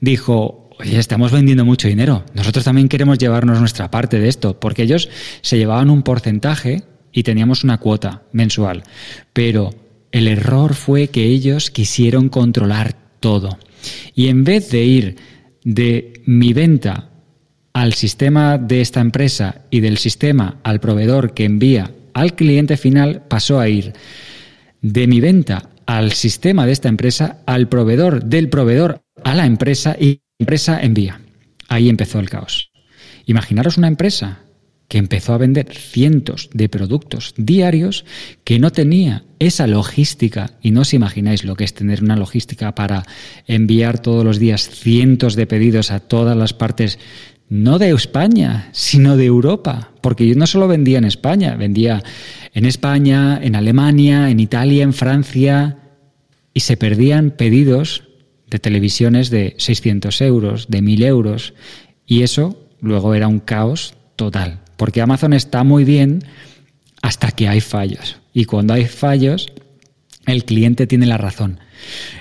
dijo, 0.00 0.68
oye, 0.78 0.98
estamos 0.98 1.32
vendiendo 1.32 1.64
mucho 1.64 1.88
dinero, 1.88 2.24
nosotros 2.34 2.64
también 2.64 2.88
queremos 2.88 3.16
llevarnos 3.16 3.58
nuestra 3.58 3.90
parte 3.90 4.18
de 4.18 4.28
esto, 4.28 4.60
porque 4.60 4.82
ellos 4.82 5.08
se 5.40 5.56
llevaban 5.56 5.88
un 5.88 6.02
porcentaje 6.02 6.84
y 7.10 7.22
teníamos 7.22 7.64
una 7.64 7.78
cuota 7.78 8.22
mensual, 8.32 8.82
pero 9.32 9.74
el 10.12 10.28
error 10.28 10.74
fue 10.74 11.08
que 11.08 11.24
ellos 11.24 11.70
quisieron 11.70 12.28
controlar 12.28 12.96
todo. 13.20 13.58
Y 14.14 14.28
en 14.28 14.44
vez 14.44 14.70
de 14.70 14.84
ir 14.84 15.16
de 15.66 16.22
mi 16.26 16.52
venta 16.52 17.10
al 17.72 17.92
sistema 17.92 18.56
de 18.56 18.80
esta 18.80 19.00
empresa 19.00 19.62
y 19.68 19.80
del 19.80 19.98
sistema 19.98 20.60
al 20.62 20.78
proveedor 20.78 21.34
que 21.34 21.44
envía 21.44 21.90
al 22.14 22.36
cliente 22.36 22.76
final 22.76 23.24
pasó 23.28 23.58
a 23.58 23.68
ir 23.68 23.92
de 24.80 25.08
mi 25.08 25.20
venta 25.20 25.68
al 25.84 26.12
sistema 26.12 26.66
de 26.66 26.72
esta 26.72 26.88
empresa, 26.88 27.38
al 27.46 27.68
proveedor 27.68 28.24
del 28.24 28.48
proveedor 28.48 29.02
a 29.24 29.34
la 29.34 29.44
empresa 29.44 29.96
y 29.98 30.22
la 30.38 30.44
empresa 30.44 30.80
envía. 30.80 31.20
Ahí 31.68 31.88
empezó 31.88 32.20
el 32.20 32.30
caos. 32.30 32.70
Imaginaros 33.26 33.76
una 33.76 33.88
empresa 33.88 34.45
que 34.88 34.98
empezó 34.98 35.34
a 35.34 35.38
vender 35.38 35.72
cientos 35.72 36.48
de 36.52 36.68
productos 36.68 37.34
diarios 37.36 38.04
que 38.44 38.58
no 38.58 38.70
tenía 38.70 39.24
esa 39.38 39.66
logística, 39.66 40.52
y 40.62 40.70
no 40.70 40.82
os 40.82 40.94
imagináis 40.94 41.44
lo 41.44 41.56
que 41.56 41.64
es 41.64 41.74
tener 41.74 42.02
una 42.02 42.16
logística 42.16 42.74
para 42.74 43.04
enviar 43.46 43.98
todos 43.98 44.24
los 44.24 44.38
días 44.38 44.68
cientos 44.70 45.34
de 45.34 45.46
pedidos 45.46 45.90
a 45.90 46.00
todas 46.00 46.36
las 46.36 46.54
partes, 46.54 46.98
no 47.48 47.78
de 47.78 47.90
España, 47.90 48.68
sino 48.72 49.16
de 49.16 49.26
Europa, 49.26 49.92
porque 50.00 50.26
yo 50.26 50.34
no 50.34 50.46
solo 50.46 50.68
vendía 50.68 50.98
en 50.98 51.04
España, 51.04 51.56
vendía 51.56 52.02
en 52.54 52.64
España, 52.64 53.38
en 53.42 53.56
Alemania, 53.56 54.30
en 54.30 54.40
Italia, 54.40 54.82
en 54.82 54.92
Francia, 54.92 55.78
y 56.54 56.60
se 56.60 56.76
perdían 56.76 57.32
pedidos 57.32 58.04
de 58.48 58.58
televisiones 58.58 59.30
de 59.30 59.54
600 59.58 60.20
euros, 60.22 60.68
de 60.68 60.80
1000 60.80 61.02
euros, 61.02 61.54
y 62.06 62.22
eso 62.22 62.68
luego 62.80 63.14
era 63.14 63.28
un 63.28 63.40
caos 63.40 63.94
total, 64.16 64.60
porque 64.76 65.00
Amazon 65.00 65.32
está 65.32 65.64
muy 65.64 65.84
bien 65.84 66.24
hasta 67.02 67.30
que 67.30 67.48
hay 67.48 67.60
fallos, 67.60 68.16
y 68.32 68.44
cuando 68.44 68.74
hay 68.74 68.86
fallos, 68.86 69.52
el 70.26 70.44
cliente 70.44 70.86
tiene 70.86 71.06
la 71.06 71.18
razón. 71.18 71.60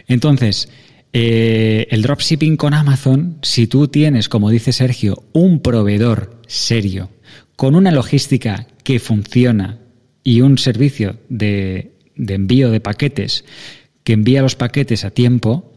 Entonces, 0.08 0.70
eh, 1.14 1.88
el 1.92 2.02
dropshipping 2.02 2.58
con 2.58 2.74
Amazon, 2.74 3.40
si 3.42 3.68
tú 3.68 3.88
tienes, 3.88 4.30
como 4.30 4.50
dice 4.50 4.74
Sergio, 4.74 5.24
un 5.34 5.62
proveedor 5.62 6.42
serio, 6.48 7.10
con 7.56 7.76
una 7.76 7.92
logística 7.92 8.68
que 8.84 9.00
funciona 9.00 9.80
y 10.24 10.42
un 10.42 10.58
servicio 10.58 11.18
de, 11.30 11.94
de 12.16 12.34
envío 12.34 12.70
de 12.70 12.82
paquetes 12.82 13.46
que 14.04 14.14
envía 14.14 14.42
los 14.42 14.56
paquetes 14.56 15.04
a 15.04 15.10
tiempo, 15.10 15.74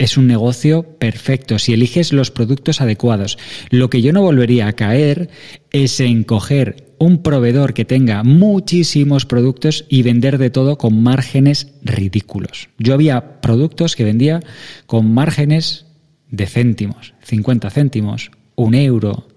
es 0.00 0.16
un 0.16 0.26
negocio 0.26 0.82
perfecto 0.82 1.58
si 1.58 1.74
eliges 1.74 2.14
los 2.14 2.30
productos 2.30 2.80
adecuados. 2.80 3.36
Lo 3.68 3.90
que 3.90 4.00
yo 4.00 4.14
no 4.14 4.22
volvería 4.22 4.66
a 4.66 4.72
caer 4.72 5.28
es 5.72 6.00
en 6.00 6.24
coger 6.24 6.94
un 6.98 7.22
proveedor 7.22 7.74
que 7.74 7.84
tenga 7.84 8.22
muchísimos 8.22 9.26
productos 9.26 9.84
y 9.90 10.02
vender 10.02 10.38
de 10.38 10.48
todo 10.48 10.78
con 10.78 11.02
márgenes 11.02 11.74
ridículos. 11.82 12.70
Yo 12.78 12.94
había 12.94 13.42
productos 13.42 13.94
que 13.94 14.04
vendía 14.04 14.40
con 14.86 15.12
márgenes 15.12 15.84
de 16.30 16.46
céntimos, 16.46 17.12
50 17.24 17.68
céntimos, 17.68 18.30
un 18.56 18.74
euro, 18.74 19.28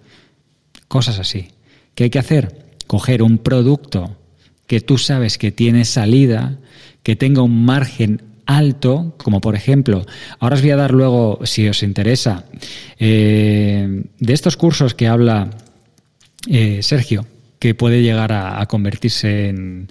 cosas 0.87 1.19
así. 1.19 1.49
¿Qué 1.93 2.05
hay 2.05 2.09
que 2.09 2.19
hacer? 2.19 2.69
Coger 2.87 3.21
un 3.21 3.37
producto 3.37 4.15
que 4.65 4.79
tú 4.79 4.97
sabes 4.97 5.37
que 5.37 5.51
tiene 5.51 5.83
salida, 5.83 6.57
que 7.03 7.17
tenga 7.17 7.41
un 7.41 7.65
margen 7.65 8.32
alto, 8.45 9.15
como 9.17 9.41
por 9.41 9.55
ejemplo, 9.55 10.05
ahora 10.39 10.55
os 10.55 10.61
voy 10.61 10.71
a 10.71 10.75
dar 10.75 10.91
luego, 10.91 11.39
si 11.43 11.67
os 11.67 11.83
interesa, 11.83 12.45
eh, 12.99 14.03
de 14.19 14.33
estos 14.33 14.57
cursos 14.57 14.93
que 14.93 15.07
habla 15.07 15.49
eh, 16.49 16.79
Sergio, 16.81 17.25
que 17.59 17.75
puede 17.75 18.01
llegar 18.01 18.33
a, 18.33 18.65
convertirse 18.65 19.49
en, 19.49 19.87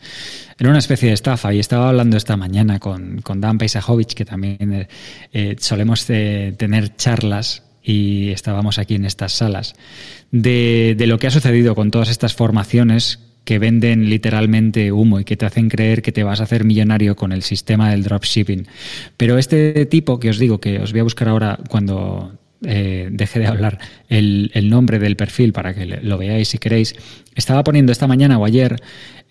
una 0.61 0.79
especie 0.79 1.09
de 1.09 1.15
estafa. 1.15 1.55
Y 1.55 1.59
estaba 1.59 1.89
hablando 1.89 2.17
esta 2.17 2.37
mañana 2.37 2.79
con, 2.79 3.23
Dan 3.37 3.59
Paisajovic, 3.59 4.13
que 4.13 4.25
también 4.27 4.87
eh, 5.33 5.57
solemos 5.59 6.05
tener 6.05 6.97
charlas 6.97 7.63
y 7.83 8.31
estábamos 8.31 8.79
aquí 8.79 8.95
en 8.95 9.07
estas 9.07 9.33
salas, 9.33 9.75
de, 10.31 10.95
de 10.97 11.07
lo 11.07 11.19
que 11.19 11.27
ha 11.27 11.31
sucedido 11.31 11.75
con 11.75 11.91
todas 11.91 12.11
estas 12.11 12.35
formaciones 12.35 13.19
que 13.45 13.59
venden 13.59 14.09
literalmente 14.09 14.93
humo 14.93 15.21
y 15.21 15.25
que 15.25 15.37
te 15.37 15.47
hacen 15.47 15.69
creer 15.69 16.03
que 16.03 16.13
te 16.13 16.23
vas 16.23 16.41
a 16.41 16.45
hacer 16.45 16.65
millonario 16.65 17.17
con 17.17 17.33
el 17.33 17.43
sistema 17.43 17.91
del 17.91 18.05
dropshipping. 18.05 18.67
Pero 19.17 19.39
este 19.39 19.87
tipo 19.87 20.21
que 20.21 20.31
os 20.31 20.39
digo, 20.39 20.61
que 20.61 20.79
os 20.79 20.93
voy 20.93 21.01
a 21.01 21.05
buscar 21.05 21.29
ahora 21.29 21.59
cuando 21.69 22.39
eh, 22.65 23.09
deje 23.11 23.41
de 23.41 23.47
hablar 23.47 23.79
el, 24.09 24.51
nombre 24.71 24.99
del 24.99 25.17
perfil 25.17 25.53
para 25.53 25.75
que 25.75 25.87
lo 25.87 26.19
veáis 26.19 26.49
si 26.49 26.59
queréis, 26.59 26.95
estaba 27.35 27.65
poniendo 27.65 27.91
esta 27.91 28.07
mañana 28.07 28.39
o 28.39 28.45
ayer 28.45 28.77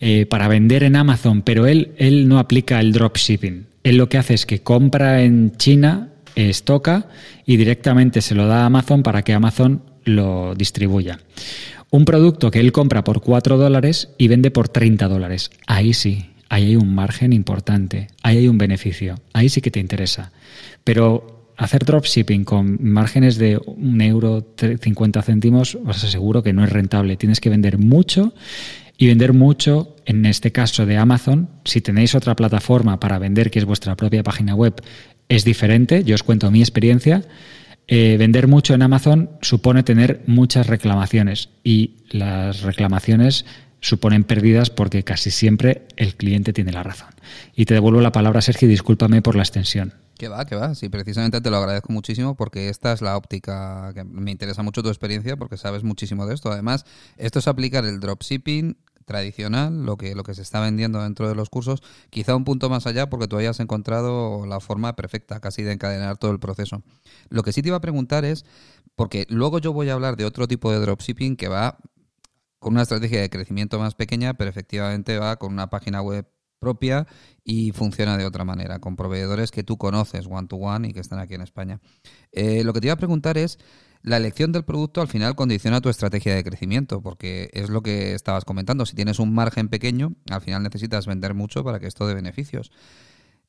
eh, 0.02 0.26
para 0.26 0.48
vender 0.48 0.84
en 0.84 0.96
Amazon, 0.96 1.42
pero 1.42 1.68
él, 1.68 1.92
él 1.98 2.28
no 2.28 2.40
aplica 2.40 2.80
el 2.80 2.92
dropshipping. 2.92 3.68
Él 3.84 3.98
lo 3.98 4.10
que 4.10 4.18
hace 4.18 4.34
es 4.34 4.46
que 4.46 4.62
compra 4.62 5.24
en 5.24 5.56
China, 5.58 6.10
estoca 6.36 7.08
y 7.46 7.58
directamente 7.58 8.22
se 8.22 8.36
lo 8.36 8.48
da 8.48 8.64
a 8.64 8.66
Amazon 8.66 9.04
para 9.04 9.22
que 9.22 9.34
Amazon 9.34 9.84
lo 10.04 10.56
distribuya 10.56 11.20
un 11.92 12.06
producto 12.06 12.50
que 12.50 12.60
él 12.60 12.72
compra 12.72 13.04
por 13.04 13.22
4 13.22 13.58
dólares 13.58 14.10
y 14.18 14.30
vende 14.30 14.50
por 14.50 14.70
30 14.70 15.08
dólares. 15.08 15.52
Ahí 15.68 15.94
sí, 15.94 16.32
ahí 16.50 16.70
hay 16.70 16.76
un 16.78 16.96
margen 16.96 17.34
importante, 17.34 18.08
ahí 18.24 18.38
hay 18.38 18.48
un 18.48 18.58
beneficio, 18.58 19.20
ahí 19.34 19.50
sí 19.50 19.62
que 19.62 19.72
te 19.72 19.82
interesa. 19.82 20.32
Pero 20.84 21.52
hacer 21.58 21.86
dropshipping 21.86 22.46
con 22.46 22.78
márgenes 22.82 23.38
de 23.38 23.60
un 23.64 24.02
euro 24.02 24.56
50 24.58 25.22
céntimos, 25.22 25.78
os 25.86 26.04
aseguro 26.04 26.42
que 26.42 26.54
no 26.54 26.64
es 26.64 26.72
rentable. 26.72 27.18
Tienes 27.18 27.42
que 27.42 27.50
vender 27.50 27.78
mucho 27.78 28.34
y 28.98 29.08
vender 29.08 29.34
mucho, 29.34 29.98
en 30.06 30.26
este 30.26 30.54
caso 30.54 30.86
de 30.86 30.96
Amazon, 30.96 31.50
si 31.66 31.82
tenéis 31.82 32.16
otra 32.16 32.36
plataforma 32.38 33.00
para 33.02 33.20
vender 33.20 33.52
que 33.52 33.60
es 33.60 33.66
vuestra 33.66 33.98
propia 33.98 34.24
página 34.24 34.56
web, 34.56 34.82
es 35.28 35.44
diferente. 35.44 36.06
Yo 36.06 36.16
os 36.16 36.24
cuento 36.24 36.50
mi 36.52 36.62
experiencia 36.62 37.24
eh, 37.94 38.16
vender 38.16 38.48
mucho 38.48 38.74
en 38.74 38.84
Amazon 38.84 39.32
supone 39.42 39.84
tener 39.84 40.24
muchas 40.26 40.68
reclamaciones 40.68 41.50
y 41.62 41.98
las 42.10 42.62
reclamaciones 42.62 43.46
suponen 43.82 44.24
pérdidas 44.24 44.70
porque 44.70 45.04
casi 45.04 45.30
siempre 45.30 45.88
el 45.98 46.16
cliente 46.16 46.54
tiene 46.54 46.72
la 46.72 46.84
razón. 46.84 47.10
Y 47.54 47.66
te 47.66 47.74
devuelvo 47.74 48.00
la 48.00 48.14
palabra, 48.14 48.40
Sergio, 48.40 48.70
discúlpame 48.70 49.22
por 49.22 49.36
la 49.36 49.44
extensión. 49.44 49.94
Que 50.18 50.30
va, 50.30 50.46
que 50.46 50.56
va. 50.56 50.74
Sí, 50.74 50.88
precisamente 50.88 51.42
te 51.42 51.50
lo 51.50 51.58
agradezco 51.58 51.92
muchísimo 51.92 52.36
porque 52.36 52.70
esta 52.70 52.94
es 52.94 53.02
la 53.02 53.18
óptica 53.18 53.92
que 53.94 54.06
me 54.06 54.32
interesa 54.32 54.64
mucho 54.64 54.82
tu 54.82 54.88
experiencia 54.88 55.36
porque 55.36 55.58
sabes 55.58 55.84
muchísimo 55.84 56.26
de 56.26 56.36
esto. 56.36 56.50
Además, 56.50 56.86
esto 57.18 57.40
es 57.40 57.48
aplicar 57.50 57.84
el 57.84 58.00
dropshipping 58.00 58.78
tradicional, 59.12 59.86
lo 59.86 59.98
que, 59.98 60.16
lo 60.16 60.24
que 60.24 60.34
se 60.34 60.42
está 60.42 60.62
vendiendo 60.62 61.04
dentro 61.04 61.28
de 61.28 61.36
los 61.36 61.50
cursos, 61.50 61.84
quizá 62.10 62.34
un 62.36 62.46
punto 62.46 62.70
más 62.70 62.88
allá 62.88 63.10
porque 63.10 63.28
tú 63.28 63.38
hayas 63.38 63.60
encontrado 63.60 64.46
la 64.46 64.62
forma 64.62 64.96
perfecta 64.96 65.42
casi 65.42 65.64
de 65.64 65.74
encadenar 65.74 66.18
todo 66.18 66.32
el 66.32 66.40
proceso. 66.40 66.82
Lo 67.30 67.44
que 67.44 67.52
sí 67.52 67.62
te 67.62 67.68
iba 67.68 67.78
a 67.78 67.82
preguntar 67.82 68.24
es, 68.24 68.46
porque 68.96 69.26
luego 69.30 69.60
yo 69.60 69.74
voy 69.74 69.90
a 69.90 69.94
hablar 69.94 70.16
de 70.16 70.24
otro 70.26 70.48
tipo 70.48 70.72
de 70.72 70.80
dropshipping 70.80 71.36
que 71.36 71.50
va 71.50 71.78
con 72.60 72.74
una 72.74 72.84
estrategia 72.84 73.20
de 73.20 73.30
crecimiento 73.30 73.80
más 73.80 73.96
pequeña, 73.96 74.34
pero 74.36 74.50
efectivamente 74.50 75.18
va 75.18 75.36
con 75.36 75.52
una 75.52 75.70
página 75.70 76.02
web 76.02 76.26
propia 76.60 77.08
y 77.44 77.72
funciona 77.72 78.18
de 78.18 78.26
otra 78.26 78.46
manera, 78.46 78.80
con 78.80 78.96
proveedores 78.96 79.52
que 79.52 79.64
tú 79.64 79.78
conoces 79.78 80.28
one 80.30 80.48
to 80.48 80.56
one 80.56 80.88
y 80.88 80.94
que 80.94 81.02
están 81.02 81.20
aquí 81.20 81.34
en 81.34 81.42
España. 81.42 81.82
Eh, 82.32 82.64
lo 82.64 82.72
que 82.72 82.80
te 82.80 82.88
iba 82.88 82.94
a 82.94 82.98
preguntar 82.98 83.38
es, 83.38 83.58
la 84.04 84.18
elección 84.18 84.52
del 84.52 84.64
producto 84.64 85.02
al 85.02 85.08
final 85.08 85.36
condiciona 85.36 85.82
tu 85.82 85.90
estrategia 85.90 86.36
de 86.36 86.44
crecimiento, 86.44 87.02
porque 87.02 87.50
es 87.54 87.70
lo 87.70 87.82
que 87.82 88.14
estabas 88.14 88.46
comentando. 88.46 88.86
Si 88.86 88.96
tienes 88.96 89.20
un 89.20 89.34
margen 89.34 89.70
pequeño, 89.70 90.14
al 90.30 90.42
final 90.42 90.64
necesitas 90.64 91.06
vender 91.06 91.34
mucho 91.34 91.64
para 91.64 91.80
que 91.80 91.88
esto 91.88 92.08
dé 92.08 92.16
beneficios. 92.16 92.72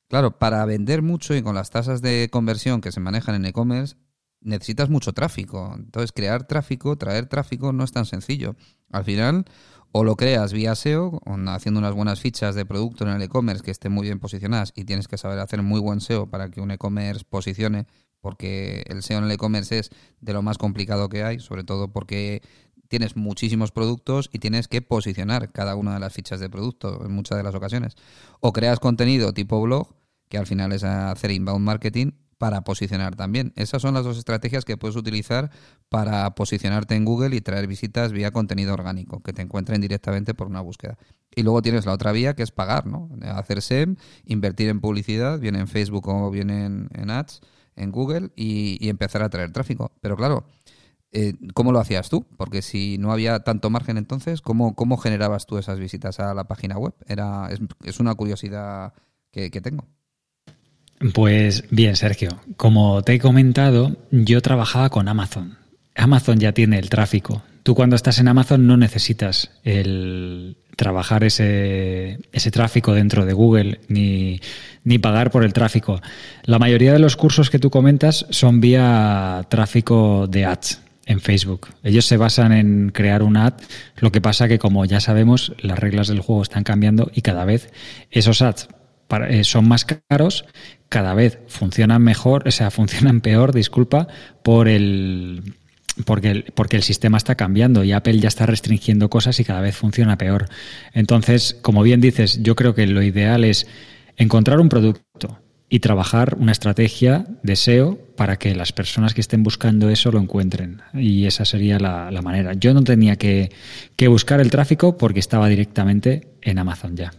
Claro, 0.09 0.39
para 0.39 0.65
vender 0.67 1.01
mucho 1.01 1.35
y 1.35 1.43
con 1.43 1.55
las 1.55 1.71
tasas 1.71 2.03
de 2.03 2.29
conversión 2.31 2.83
que 2.83 2.93
se 2.93 3.01
manejan 3.01 3.35
en 3.35 3.47
e-commerce, 3.47 3.97
necesitas 4.43 4.91
mucho 4.91 5.15
tráfico. 5.15 5.73
Entonces, 5.75 6.13
crear 6.13 6.47
tráfico, 6.47 6.97
traer 6.97 7.27
tráfico 7.27 7.73
no 7.73 7.83
es 7.83 7.93
tan 7.93 8.05
sencillo. 8.05 8.55
Al 8.91 9.05
final, 9.05 9.47
o 9.91 10.05
lo 10.05 10.17
creas 10.17 10.53
vía 10.53 10.75
SEO, 10.75 11.21
haciendo 11.49 11.81
unas 11.81 11.95
buenas 11.95 12.21
fichas 12.21 12.55
de 12.55 12.67
producto 12.67 13.05
en 13.05 13.11
el 13.11 13.23
e-commerce 13.23 13.63
que 13.63 13.71
estén 13.71 13.93
muy 13.93 14.07
bien 14.07 14.21
posicionadas 14.21 14.73
y 14.77 14.85
tienes 14.85 15.09
que 15.09 15.17
saber 15.17 15.39
hacer 15.39 15.63
muy 15.63 15.81
buen 15.81 16.01
SEO 16.01 16.29
para 16.29 16.51
que 16.51 16.61
un 16.61 16.71
e-commerce 16.73 17.25
posicione 17.29 17.87
porque 18.23 18.85
el 18.87 19.03
SEO 19.03 19.19
en 19.19 19.25
el 19.25 19.33
e-commerce 19.33 19.81
es 19.81 19.91
de 20.21 20.33
lo 20.33 20.41
más 20.41 20.57
complicado 20.57 21.11
que 21.11 21.25
hay, 21.25 21.41
sobre 21.41 21.65
todo 21.65 21.93
porque 21.93 22.41
tienes 22.89 23.17
muchísimos 23.17 23.73
productos 23.73 24.31
y 24.33 24.39
tienes 24.39 24.69
que 24.69 24.81
posicionar 24.81 25.51
cada 25.51 25.77
una 25.77 25.95
de 25.95 26.01
las 26.01 26.13
fichas 26.13 26.41
de 26.41 26.49
producto 26.49 27.05
en 27.05 27.13
muchas 27.13 27.37
de 27.37 27.43
las 27.43 27.55
ocasiones. 27.55 27.97
O 28.41 28.53
creas 28.53 28.79
contenido 28.79 29.35
tipo 29.35 29.61
blog, 29.61 29.95
que 30.29 30.39
al 30.39 30.47
final 30.47 30.73
es 30.73 30.85
hacer 30.85 31.31
inbound 31.33 31.65
marketing 31.65 32.13
para 32.39 32.63
posicionar 32.63 33.17
también. 33.17 33.53
Esas 33.57 33.83
son 33.83 33.95
las 33.95 34.05
dos 34.05 34.19
estrategias 34.19 34.65
que 34.65 34.77
puedes 34.77 34.97
utilizar 34.97 35.51
para 35.89 36.35
posicionarte 36.35 36.95
en 36.95 37.05
Google 37.05 37.35
y 37.35 37.41
traer 37.41 37.67
visitas 37.67 38.13
vía 38.13 38.31
contenido 38.31 38.73
orgánico, 38.75 39.23
que 39.23 39.33
te 39.33 39.43
encuentren 39.43 39.81
directamente 39.81 40.35
por 40.35 40.47
una 40.47 40.61
búsqueda. 40.61 40.97
Y 41.35 41.43
luego 41.43 41.63
tienes 41.63 41.87
la 41.87 41.93
otra 41.93 42.13
vía 42.13 42.35
que 42.35 42.43
es 42.43 42.51
pagar, 42.51 42.87
¿no? 42.87 43.11
Hacer 43.23 43.63
SEM, 43.63 43.97
invertir 44.27 44.69
en 44.69 44.81
publicidad, 44.81 45.41
bien 45.41 45.57
en 45.57 45.67
Facebook 45.67 46.09
o 46.09 46.31
bien 46.31 46.51
en 46.51 47.11
ads 47.11 47.41
en 47.77 47.91
Google 47.91 48.31
y, 48.37 48.89
empezar 48.89 49.23
a 49.23 49.31
traer 49.31 49.53
tráfico. 49.53 49.93
Pero 50.01 50.17
claro, 50.17 50.45
eh, 51.13 51.35
¿cómo 51.55 51.73
lo 51.73 51.81
hacías 51.81 52.09
tú? 52.09 52.27
Porque 52.37 52.63
si 52.63 52.99
no 52.99 53.13
había 53.13 53.41
tanto 53.41 53.71
margen 53.71 53.99
entonces, 53.99 54.41
¿cómo, 54.41 54.75
cómo 54.75 54.97
generabas 54.97 55.47
tú 55.47 55.59
esas 55.59 55.79
visitas 55.79 56.21
a 56.21 56.35
la 56.35 56.45
página 56.45 56.79
web? 56.79 56.95
Era, 57.07 57.49
es, 57.85 58.01
una 58.01 58.15
curiosidad 58.15 58.95
que, 59.31 59.51
que 59.51 59.61
tengo. 59.61 59.87
Pues 61.15 61.65
bien, 61.71 61.97
Sergio, 61.97 62.31
como 62.57 63.03
te 63.03 63.15
he 63.15 63.19
comentado, 63.19 63.97
yo 64.11 64.41
trabajaba 64.41 64.89
con 64.91 65.09
Amazon. 65.09 65.59
Amazon 65.95 66.39
ya 66.39 66.53
tiene 66.53 66.79
el 66.79 66.89
tráfico 66.89 67.43
Tú 67.63 67.75
cuando 67.75 67.97
estás 67.97 68.19
en 68.19 68.29
Amazon 68.29 68.67
no 68.67 68.77
necesitas 68.77 69.51
el 69.63 70.57
trabajar 70.77 71.23
ese, 71.23 72.19
ese 72.33 72.51
tráfico 72.51 72.93
dentro 72.93 73.25
de 73.25 73.33
Google 73.33 73.81
ni, 73.89 74.41
ni 74.85 74.99
pagar 74.99 75.31
por 75.31 75.45
el 75.45 75.53
tráfico. 75.53 76.01
La 76.45 76.59
mayoría 76.59 76.93
de 76.93 76.99
los 76.99 77.17
cursos 77.17 77.51
que 77.51 77.59
tú 77.59 77.71
comentas 77.71 78.27
son 78.31 78.61
vía 78.61 79.47
tráfico 79.49 80.27
de 80.27 80.45
ads 80.45 80.81
en 81.07 81.21
Facebook. 81.21 81.69
Ellos 81.83 82.07
se 82.07 82.17
basan 82.17 82.53
en 82.53 82.91
crear 82.91 83.23
un 83.23 83.37
ad, 83.37 83.55
lo 83.97 84.11
que 84.13 84.21
pasa 84.21 84.49
que 84.49 84.59
como 84.59 84.85
ya 84.85 85.01
sabemos, 85.01 85.53
las 85.61 85.79
reglas 85.79 86.09
del 86.09 86.21
juego 86.21 86.43
están 86.43 86.65
cambiando 86.65 87.11
y 87.15 87.23
cada 87.23 87.45
vez 87.45 87.73
esos 88.11 88.43
ads 88.43 88.69
eh, 89.29 89.45
son 89.45 89.69
más 89.69 89.85
caros, 89.85 90.47
cada 90.89 91.15
vez 91.15 91.39
funcionan 91.49 92.03
mejor, 92.03 92.49
o 92.49 92.51
sea, 92.51 92.71
funcionan 92.73 93.21
peor, 93.21 93.53
disculpa, 93.53 94.09
por 94.43 94.69
el 94.69 95.55
porque 96.05 96.31
el, 96.31 96.45
porque 96.55 96.77
el 96.77 96.83
sistema 96.83 97.19
está 97.19 97.35
cambiando 97.35 97.85
y 97.85 97.93
Apple 97.93 98.19
ya 98.19 98.29
está 98.29 98.47
restringiendo 98.47 99.11
cosas 99.11 99.39
y 99.41 99.45
cada 99.45 99.61
vez 99.61 99.77
funciona 99.77 100.19
peor. 100.19 100.49
Entonces, 100.93 101.59
como 101.63 101.83
bien 101.83 102.01
dices, 102.01 102.43
yo 102.43 102.57
creo 102.57 102.75
que 102.75 102.87
lo 102.87 103.03
ideal 103.03 103.45
es 103.45 103.67
encontrar 104.17 104.61
un 104.61 104.69
producto 104.69 105.39
y 105.69 105.81
trabajar 105.81 106.37
una 106.39 106.53
estrategia 106.53 107.25
de 107.43 107.57
SEO 107.57 107.99
para 108.15 108.39
que 108.39 108.55
las 108.55 108.73
personas 108.73 109.15
que 109.15 109.23
estén 109.23 109.43
buscando 109.43 109.89
eso 109.89 110.13
lo 110.13 110.21
encuentren. 110.21 110.83
Y 110.93 111.25
esa 111.25 111.47
sería 111.47 111.79
la, 111.79 112.11
la 112.11 112.21
manera. 112.21 112.53
Yo 112.53 112.75
no 112.75 112.85
tenía 112.85 113.17
que, 113.17 113.51
que 113.97 114.09
buscar 114.09 114.41
el 114.41 114.51
tráfico 114.51 114.99
porque 114.99 115.21
estaba 115.21 115.49
directamente 115.49 116.29
en 116.43 116.59
Amazon 116.59 116.95
ya. 116.95 117.13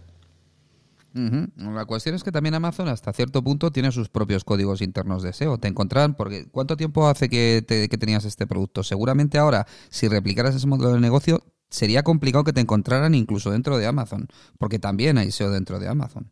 La 1.14 1.86
cuestión 1.86 2.16
es 2.16 2.24
que 2.24 2.32
también 2.32 2.56
Amazon 2.56 2.88
hasta 2.88 3.14
cierto 3.14 3.44
punto 3.44 3.72
tiene 3.72 3.92
sus 3.92 4.10
propios 4.10 4.44
códigos 4.44 4.82
internos 4.82 5.22
de 5.22 5.32
SEO. 5.32 5.60
Te 5.60 5.68
encontrarán, 5.68 6.16
porque 6.16 6.48
¿cuánto 6.50 6.76
tiempo 6.76 7.08
hace 7.08 7.30
que, 7.30 7.64
tenías 8.00 8.26
este 8.26 8.48
producto? 8.48 8.84
Seguramente 8.84 9.38
ahora, 9.38 9.68
si 9.90 10.08
replicaras 10.08 10.56
ese 10.56 10.66
modelo 10.66 10.94
de 10.94 11.00
negocio, 11.00 11.44
sería 11.70 12.02
complicado 12.02 12.44
que 12.44 12.54
te 12.54 12.62
encontraran 12.62 13.14
incluso 13.14 13.52
dentro 13.52 13.78
de 13.78 13.86
Amazon, 13.86 14.28
porque 14.58 14.80
también 14.80 15.18
hay 15.20 15.32
SEO 15.32 15.52
dentro 15.52 15.80
de 15.80 15.88
Amazon. 15.88 16.32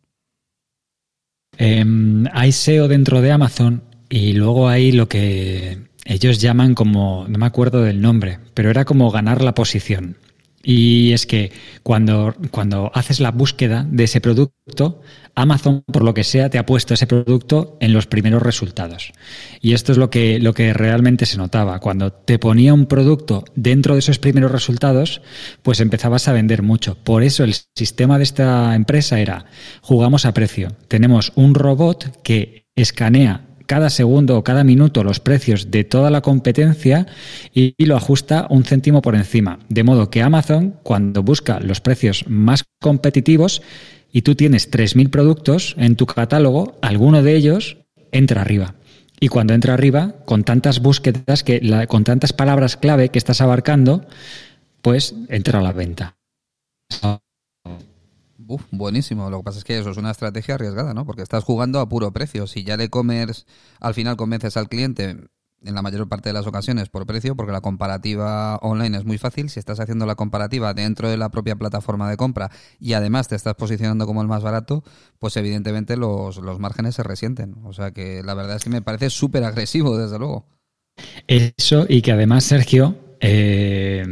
Em, 1.58 2.26
hay 2.34 2.52
SEO 2.52 2.88
dentro 2.88 3.22
de 3.22 3.32
Amazon 3.32 3.84
y 4.10 4.34
luego 4.34 4.68
hay 4.68 4.92
lo 4.92 5.08
que 5.08 5.90
ellos 6.06 6.42
llaman 6.42 6.74
como, 6.74 7.26
no 7.28 7.38
me 7.38 7.46
acuerdo 7.46 7.84
del 7.84 8.02
nombre, 8.02 8.40
pero 8.56 8.72
era 8.72 8.86
como 8.86 9.12
ganar 9.12 9.44
la 9.44 9.54
posición. 9.54 10.18
Y 10.64 11.14
es 11.14 11.26
que 11.26 11.52
cuando, 11.84 12.36
cuando 12.52 12.92
haces 12.94 13.20
la 13.20 13.32
búsqueda 13.32 13.86
de 13.90 14.04
ese 14.04 14.22
producto, 14.22 15.02
Amazon, 15.36 15.84
por 15.92 16.04
lo 16.04 16.14
que 16.14 16.24
sea, 16.24 16.50
te 16.50 16.58
ha 16.58 16.66
puesto 16.66 16.94
ese 16.94 17.08
producto 17.08 17.78
en 17.80 17.94
los 17.94 18.06
primeros 18.06 18.42
resultados. 18.42 19.14
Y 19.62 19.74
esto 19.74 19.92
es 19.92 19.98
lo 19.98 20.10
que, 20.10 20.40
lo 20.40 20.54
que 20.54 20.74
realmente 20.74 21.26
se 21.26 21.38
notaba. 21.38 21.80
Cuando 21.80 22.12
te 22.12 22.40
ponía 22.40 22.74
un 22.74 22.86
producto 22.86 23.46
dentro 23.56 23.96
de 23.96 24.00
esos 24.00 24.20
primeros 24.20 24.52
resultados, 24.52 25.22
pues 25.64 25.80
empezabas 25.80 26.28
a 26.28 26.34
vender 26.34 26.62
mucho. 26.62 26.96
Por 26.96 27.24
eso 27.24 27.44
el 27.44 27.56
sistema 27.76 28.18
de 28.18 28.24
esta 28.24 28.76
empresa 28.76 29.20
era, 29.20 29.46
jugamos 29.82 30.26
a 30.26 30.34
precio. 30.34 30.76
Tenemos 30.88 31.32
un 31.36 31.56
robot 31.56 32.22
que 32.24 32.68
escanea 32.76 33.51
cada 33.72 33.90
segundo 33.90 34.38
o 34.38 34.44
cada 34.44 34.66
minuto 34.66 35.02
los 35.02 35.22
precios 35.22 35.72
de 35.72 35.86
toda 35.86 36.12
la 36.12 36.20
competencia 36.20 37.08
y, 37.54 37.74
lo 37.86 37.96
ajusta 37.96 38.46
un 38.50 38.66
céntimo 38.66 39.02
por 39.02 39.16
encima. 39.16 39.60
De 39.70 39.86
modo 39.86 40.10
que 40.10 40.22
Amazon, 40.22 40.76
cuando 40.84 41.24
busca 41.24 41.62
los 41.62 41.80
precios 41.80 42.26
más 42.28 42.66
competitivos 42.82 43.62
y 44.12 44.24
tú 44.24 44.36
tienes 44.36 44.70
3.000 44.70 45.10
productos 45.10 45.76
en 45.78 45.96
tu 45.96 46.06
catálogo, 46.06 46.78
alguno 46.82 47.24
de 47.24 47.34
ellos 47.34 47.78
entra 48.12 48.42
arriba. 48.42 48.76
Y 49.22 49.30
cuando 49.30 49.54
entra 49.54 49.74
arriba, 49.74 50.16
con 50.26 50.44
tantas 50.44 50.82
búsquedas, 50.82 51.46
que 51.46 51.62
con 51.88 52.04
tantas 52.04 52.34
palabras 52.34 52.76
clave 52.76 53.08
que 53.08 53.20
estás 53.20 53.40
abarcando, 53.40 54.06
pues 54.82 55.16
entra 55.30 55.60
a 55.60 55.62
la 55.62 55.72
venta 55.72 56.18
buenísimo. 58.72 59.30
Lo 59.30 59.38
que 59.38 59.44
pasa 59.44 59.60
es 59.60 59.64
que 59.64 59.78
eso 59.78 59.92
es 59.92 59.98
una 59.98 60.12
estrategia 60.12 60.56
arriesgada, 60.56 60.94
¿no? 60.94 61.06
Porque 61.06 61.22
estás 61.22 61.44
jugando 61.44 61.80
a 61.80 61.88
puro 61.88 62.12
precio. 62.12 62.48
Si 62.48 62.64
ya 62.64 62.76
el 62.76 62.82
e-commerce 62.82 63.46
al 63.80 63.94
final 63.94 64.18
convences 64.18 64.58
al 64.58 64.70
cliente 64.70 65.18
en 65.64 65.76
la 65.76 65.82
mayor 65.82 66.08
parte 66.10 66.30
de 66.30 66.34
las 66.34 66.48
ocasiones 66.48 66.90
por 66.90 67.06
precio, 67.06 67.36
porque 67.36 67.52
la 67.52 67.62
comparativa 67.62 68.58
online 68.58 68.98
es 68.98 69.06
muy 69.06 69.18
fácil. 69.18 69.50
Si 69.50 69.60
estás 69.60 69.80
haciendo 69.80 70.06
la 70.06 70.16
comparativa 70.16 70.74
dentro 70.74 71.10
de 71.10 71.18
la 71.18 71.30
propia 71.30 71.56
plataforma 71.56 72.10
de 72.10 72.18
compra 72.18 72.50
y 72.80 72.94
además 72.94 73.28
te 73.28 73.36
estás 73.36 73.56
posicionando 73.56 74.06
como 74.06 74.22
el 74.22 74.28
más 74.28 74.44
barato, 74.44 74.84
pues 75.20 75.38
evidentemente 75.38 75.98
los, 75.98 76.38
los 76.38 76.60
márgenes 76.60 76.96
se 76.96 77.04
resienten. 77.04 77.56
O 77.64 77.74
sea 77.74 77.92
que 77.92 78.24
la 78.24 78.34
verdad 78.34 78.56
es 78.56 78.64
que 78.64 78.70
me 78.70 78.82
parece 78.82 79.10
súper 79.10 79.44
agresivo, 79.44 79.98
desde 79.98 80.18
luego. 80.18 80.46
Eso 81.28 81.86
y 81.88 82.02
que 82.02 82.12
además, 82.12 82.44
Sergio, 82.44 82.96
eh, 83.24 84.04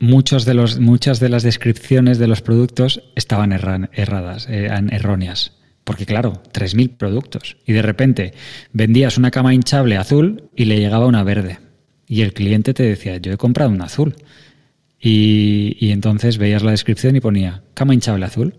muchos 0.00 0.44
de 0.44 0.54
los, 0.54 0.80
muchas 0.80 1.20
de 1.20 1.28
las 1.28 1.44
descripciones 1.44 2.18
de 2.18 2.26
los 2.26 2.42
productos 2.42 3.02
estaban 3.14 3.52
erradas, 3.52 4.48
eran 4.48 4.92
erróneas. 4.92 5.52
Porque 5.84 6.04
claro, 6.04 6.42
3.000 6.52 6.96
productos. 6.96 7.56
Y 7.64 7.72
de 7.72 7.82
repente 7.82 8.34
vendías 8.72 9.16
una 9.16 9.30
cama 9.30 9.54
hinchable 9.54 9.96
azul 9.96 10.50
y 10.54 10.66
le 10.66 10.78
llegaba 10.78 11.06
una 11.06 11.22
verde. 11.22 11.60
Y 12.06 12.22
el 12.22 12.34
cliente 12.34 12.74
te 12.74 12.82
decía, 12.82 13.16
yo 13.18 13.32
he 13.32 13.36
comprado 13.36 13.70
una 13.70 13.84
azul. 13.84 14.16
Y, 15.00 15.76
y 15.78 15.92
entonces 15.92 16.36
veías 16.36 16.64
la 16.64 16.72
descripción 16.72 17.14
y 17.16 17.20
ponía, 17.20 17.62
cama 17.74 17.94
hinchable 17.94 18.26
azul. 18.26 18.56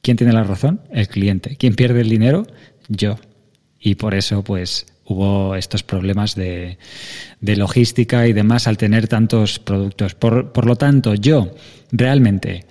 ¿Quién 0.00 0.16
tiene 0.16 0.32
la 0.32 0.44
razón? 0.44 0.80
El 0.92 1.08
cliente. 1.08 1.56
¿Quién 1.56 1.74
pierde 1.74 2.02
el 2.02 2.08
dinero? 2.08 2.46
Yo. 2.88 3.18
Y 3.80 3.96
por 3.96 4.14
eso, 4.14 4.44
pues, 4.44 4.86
hubo 5.06 5.54
estos 5.54 5.82
problemas 5.82 6.34
de, 6.34 6.78
logística 7.40 8.26
y 8.26 8.32
demás 8.32 8.66
al 8.66 8.76
tener 8.76 9.08
tantos 9.08 9.58
productos. 9.58 10.14
Por, 10.14 10.52
por, 10.52 10.66
lo 10.66 10.76
tanto, 10.76 11.14
yo 11.14 11.54
realmente, 11.92 12.66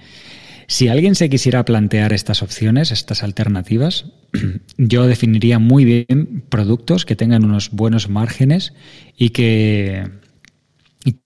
si 0.67 0.88
alguien 0.88 1.15
se 1.15 1.30
quisiera 1.30 1.65
plantear 1.65 2.13
estas 2.13 2.41
opciones, 2.41 2.91
estas 2.91 3.24
alternativas, 3.24 4.06
yo 4.78 5.06
definiría 5.08 5.60
muy 5.60 5.86
bien 5.86 6.43
productos 6.50 7.06
que 7.06 7.15
tengan 7.15 7.46
unos 7.46 7.72
buenos 7.72 8.10
márgenes 8.10 8.74
y 9.17 9.30
que, 9.30 10.10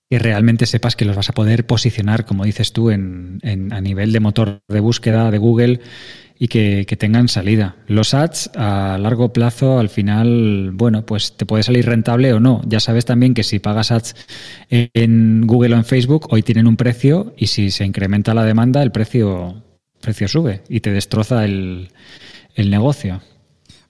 realmente 0.10 0.66
sepas 0.66 0.96
que 0.96 1.04
los 1.04 1.18
vas 1.18 1.30
a 1.30 1.34
poder 1.34 1.66
posicionar, 1.66 2.26
como 2.26 2.46
dices 2.46 2.72
tú, 2.72 2.92
en, 2.92 3.40
a 3.72 3.82
nivel 3.82 4.14
de 4.14 4.22
motor 4.22 4.62
de 4.68 4.80
búsqueda 4.80 5.30
de 5.32 5.38
Google 5.38 5.82
y 6.40 6.48
que, 6.48 6.86
tengan 6.98 7.28
salida. 7.28 7.76
Los 7.88 8.14
ads 8.14 8.52
a 8.56 8.98
largo 9.00 9.34
plazo, 9.34 9.80
al 9.80 9.90
final, 9.90 10.72
bueno, 10.74 11.06
pues 11.06 11.36
te 11.36 11.46
puede 11.46 11.64
salir 11.64 11.86
rentable 11.86 12.34
o 12.34 12.40
no. 12.40 12.62
Ya 12.66 12.80
sabes 12.80 13.06
también 13.06 13.34
que 13.34 13.44
si 13.44 13.60
pagas 13.60 13.92
ads 13.92 14.16
en 14.70 15.48
Google 15.48 15.76
o 15.76 15.78
en 15.78 15.86
Facebook, 15.86 16.28
hoy 16.32 16.44
tienen 16.44 16.68
un 16.68 16.78
precio 16.78 17.34
y 17.38 17.48
si 17.48 17.72
se 17.72 17.86
incrementa 17.86 18.34
la 18.34 18.46
demanda, 18.46 18.84
el 18.84 18.92
precio, 18.92 19.64
precio 20.02 20.28
sube 20.28 20.62
y 20.70 20.80
te 20.82 20.92
destroza 20.92 21.46
el, 21.46 21.90
el 22.56 22.70
negocio. 22.70 23.22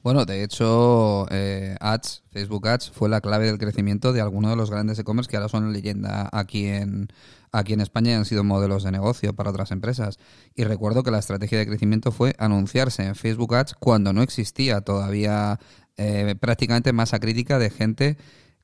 Bueno, 0.03 0.25
de 0.25 0.43
hecho, 0.43 1.27
eh, 1.31 1.75
Ads, 1.79 2.23
Facebook 2.31 2.67
Ads, 2.67 2.91
fue 2.91 3.09
la 3.09 3.19
clave 3.21 3.47
del 3.47 3.57
crecimiento 3.57 4.13
de 4.13 4.21
algunos 4.21 4.51
de 4.51 4.57
los 4.57 4.71
grandes 4.71 4.97
e-commerce 4.99 5.29
que 5.29 5.37
ahora 5.37 5.49
son 5.49 5.73
leyenda 5.73 6.29
aquí 6.31 6.67
en, 6.67 7.09
aquí 7.51 7.73
en 7.73 7.81
España 7.81 8.11
y 8.11 8.13
han 8.13 8.25
sido 8.25 8.43
modelos 8.43 8.83
de 8.83 8.91
negocio 8.91 9.33
para 9.33 9.49
otras 9.49 9.71
empresas. 9.71 10.17
Y 10.55 10.63
recuerdo 10.63 11.03
que 11.03 11.11
la 11.11 11.19
estrategia 11.19 11.57
de 11.57 11.67
crecimiento 11.67 12.11
fue 12.11 12.35
anunciarse 12.37 13.05
en 13.05 13.15
Facebook 13.15 13.55
Ads 13.55 13.73
cuando 13.73 14.13
no 14.13 14.21
existía 14.21 14.81
todavía 14.81 15.59
eh, 15.97 16.35
prácticamente 16.39 16.93
masa 16.93 17.19
crítica 17.19 17.59
de 17.59 17.69
gente 17.69 18.17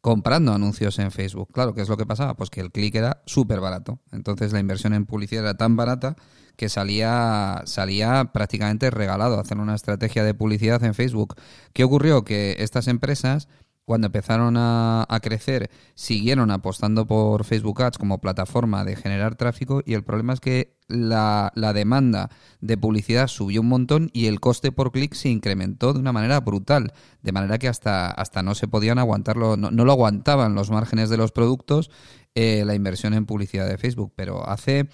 comprando 0.03 0.53
anuncios 0.53 0.99
en 0.99 1.11
Facebook. 1.11 1.47
Claro, 1.53 1.73
¿qué 1.73 1.81
es 1.81 1.87
lo 1.87 1.95
que 1.95 2.05
pasaba? 2.05 2.33
Pues 2.35 2.49
que 2.49 2.59
el 2.59 2.73
clic 2.73 2.93
era 2.93 3.23
súper 3.25 3.61
barato. 3.61 4.01
Entonces 4.11 4.51
la 4.51 4.59
inversión 4.59 4.93
en 4.93 5.05
publicidad 5.05 5.45
era 5.45 5.55
tan 5.55 5.77
barata 5.77 6.17
que 6.57 6.67
salía, 6.67 7.61
salía 7.63 8.31
prácticamente 8.33 8.91
regalado 8.91 9.39
hacer 9.39 9.59
una 9.59 9.75
estrategia 9.75 10.25
de 10.25 10.33
publicidad 10.33 10.83
en 10.83 10.93
Facebook. 10.93 11.35
¿Qué 11.71 11.85
ocurrió? 11.85 12.25
Que 12.25 12.57
estas 12.59 12.89
empresas 12.89 13.47
cuando 13.85 14.07
empezaron 14.07 14.55
a, 14.57 15.05
crecer, 15.21 15.69
siguieron 15.93 16.51
apostando 16.51 17.05
por 17.05 17.43
Facebook 17.43 17.81
Ads 17.81 17.97
como 17.97 18.21
plataforma 18.21 18.85
de 18.85 18.95
generar 18.95 19.35
tráfico 19.35 19.81
y 19.85 19.93
el 19.93 20.03
problema 20.03 20.33
es 20.33 20.39
que 20.39 20.77
la, 20.87 21.51
demanda 21.73 22.29
de 22.61 22.77
publicidad 22.77 23.27
subió 23.27 23.61
un 23.61 23.67
montón 23.67 24.09
y 24.13 24.27
el 24.27 24.39
coste 24.39 24.71
por 24.71 24.91
clic 24.91 25.13
se 25.13 25.29
incrementó 25.29 25.93
de 25.93 25.99
una 25.99 26.13
manera 26.13 26.39
brutal, 26.39 26.93
de 27.21 27.31
manera 27.31 27.57
que 27.57 27.67
hasta, 27.67 28.09
hasta 28.09 28.43
no 28.43 28.55
se 28.55 28.67
podían 28.67 28.99
aguantarlo, 28.99 29.57
no, 29.57 29.71
no 29.71 29.85
lo 29.85 29.91
aguantaban 29.91 30.55
los 30.55 30.71
márgenes 30.71 31.09
de 31.09 31.17
los 31.17 31.31
productos 31.31 31.89
eh, 32.35 32.63
la 32.65 32.73
inversión 32.73 33.13
en 33.13 33.25
publicidad 33.25 33.67
de 33.67 33.77
Facebook. 33.77 34.13
Pero 34.15 34.47
hace 34.47 34.89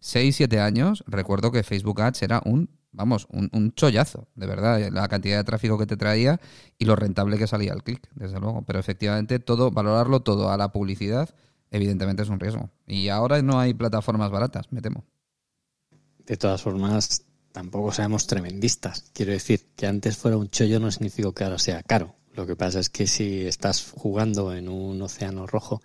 6, 0.00 0.36
7 0.36 0.60
años 0.60 1.04
recuerdo 1.06 1.52
que 1.52 1.62
Facebook 1.62 2.00
Ads 2.00 2.22
era 2.22 2.40
un 2.44 2.70
vamos, 2.92 3.26
un, 3.30 3.50
un, 3.52 3.72
chollazo, 3.72 4.28
de 4.34 4.46
verdad, 4.46 4.88
la 4.90 5.08
cantidad 5.08 5.36
de 5.36 5.44
tráfico 5.44 5.78
que 5.78 5.86
te 5.86 5.96
traía 5.96 6.40
y 6.78 6.84
lo 6.84 6.96
rentable 6.96 7.38
que 7.38 7.46
salía 7.46 7.72
el 7.72 7.82
clic, 7.82 8.08
desde 8.14 8.40
luego. 8.40 8.62
Pero 8.62 8.78
efectivamente, 8.78 9.38
todo, 9.38 9.70
valorarlo 9.70 10.20
todo 10.20 10.50
a 10.50 10.56
la 10.56 10.72
publicidad, 10.72 11.30
evidentemente 11.70 12.22
es 12.22 12.28
un 12.28 12.40
riesgo. 12.40 12.70
Y 12.86 13.08
ahora 13.08 13.40
no 13.42 13.58
hay 13.58 13.74
plataformas 13.74 14.30
baratas, 14.30 14.72
me 14.72 14.80
temo. 14.80 15.04
De 16.26 16.36
todas 16.36 16.62
formas, 16.62 17.24
tampoco 17.52 17.92
seamos 17.92 18.26
tremendistas. 18.26 19.10
Quiero 19.12 19.32
decir, 19.32 19.66
que 19.76 19.86
antes 19.86 20.16
fuera 20.16 20.36
un 20.36 20.50
chollo 20.50 20.80
no 20.80 20.90
significa 20.90 21.32
que 21.32 21.44
ahora 21.44 21.58
sea 21.58 21.82
caro. 21.82 22.14
Lo 22.34 22.46
que 22.46 22.54
pasa 22.54 22.78
es 22.78 22.90
que 22.90 23.06
si 23.06 23.46
estás 23.46 23.92
jugando 23.96 24.54
en 24.54 24.68
un 24.68 25.00
océano 25.02 25.46
rojo, 25.46 25.80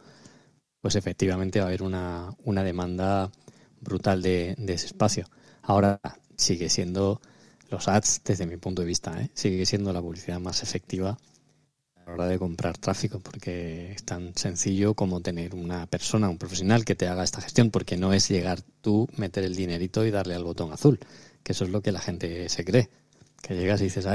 pues 0.81 0.95
efectivamente 0.95 1.59
va 1.59 1.65
a 1.65 1.67
haber 1.69 1.81
una, 1.81 2.35
una 2.43 2.63
demanda 2.63 3.31
brutal 3.79 4.21
de, 4.21 4.55
ese 4.67 4.87
espacio. 4.87 5.25
Ahora 5.61 5.99
sigue 6.43 6.69
siendo 6.69 7.21
los 7.69 7.87
ads, 7.87 8.21
desde 8.23 8.45
mi 8.45 8.57
punto 8.57 8.81
de 8.81 8.87
vista, 8.87 9.19
¿eh? 9.19 9.29
sigue 9.33 9.65
siendo 9.65 9.91
la 9.93 10.01
publicidad 10.01 10.39
más 10.39 10.61
efectiva 10.61 11.17
a 11.95 12.05
la 12.05 12.13
hora 12.13 12.27
de 12.27 12.37
comprar 12.37 12.77
tráfico, 12.77 13.19
porque 13.19 13.93
es 13.93 14.03
tan 14.03 14.35
sencillo 14.35 14.93
como 14.93 15.21
tener 15.21 15.55
una 15.55 15.87
persona, 15.87 16.29
un 16.29 16.37
profesional 16.37 16.85
que 16.85 16.95
te 16.95 17.07
haga 17.07 17.23
esta 17.23 17.41
gestión, 17.41 17.71
porque 17.71 17.97
no 17.97 18.13
es 18.13 18.29
llegar 18.29 18.61
tú, 18.81 19.07
meter 19.17 19.43
el 19.43 19.55
dinerito 19.55 20.05
y 20.05 20.11
darle 20.11 20.35
al 20.35 20.43
botón 20.43 20.71
azul, 20.71 20.99
que 21.41 21.53
eso 21.53 21.63
es 21.63 21.71
lo 21.71 21.81
que 21.81 21.91
la 21.91 21.99
gente 21.99 22.49
se 22.49 22.63
cree. 22.63 22.89
Que 23.41 23.55
llegas 23.55 23.81
y 23.81 23.85
dices, 23.85 24.05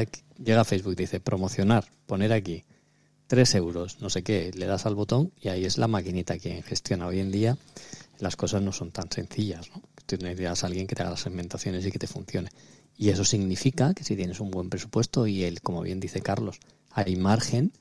llega 0.42 0.60
a 0.60 0.64
Facebook 0.64 0.96
dice 0.96 1.20
promocionar, 1.20 1.84
poner 2.06 2.32
aquí 2.32 2.64
3 3.26 3.54
euros, 3.56 4.00
no 4.00 4.08
sé 4.08 4.22
qué, 4.22 4.50
le 4.54 4.66
das 4.66 4.86
al 4.86 4.94
botón 4.94 5.32
y 5.38 5.48
ahí 5.48 5.64
es 5.64 5.76
la 5.76 5.86
maquinita 5.86 6.38
quien 6.38 6.62
gestiona. 6.62 7.06
Hoy 7.06 7.20
en 7.20 7.30
día 7.30 7.58
las 8.18 8.36
cosas 8.36 8.62
no 8.62 8.72
son 8.72 8.90
tan 8.90 9.10
sencillas, 9.10 9.68
¿no? 9.70 9.82
Tú 10.08 10.16
necesitas 10.16 10.64
a 10.64 10.68
alguien 10.68 10.86
que 10.86 10.94
te 10.94 11.02
haga 11.02 11.10
las 11.10 11.20
segmentaciones 11.20 11.84
y 11.84 11.92
que 11.92 11.98
te 11.98 12.06
funcione. 12.06 12.48
Y 12.96 13.10
eso 13.10 13.24
significa 13.24 13.92
que 13.92 14.04
si 14.04 14.16
tienes 14.16 14.40
un 14.40 14.50
buen 14.50 14.70
presupuesto 14.70 15.26
y 15.26 15.44
el, 15.44 15.60
como 15.60 15.82
bien 15.82 16.00
dice 16.00 16.22
Carlos, 16.22 16.60
hay 16.90 17.16
margen, 17.16 17.72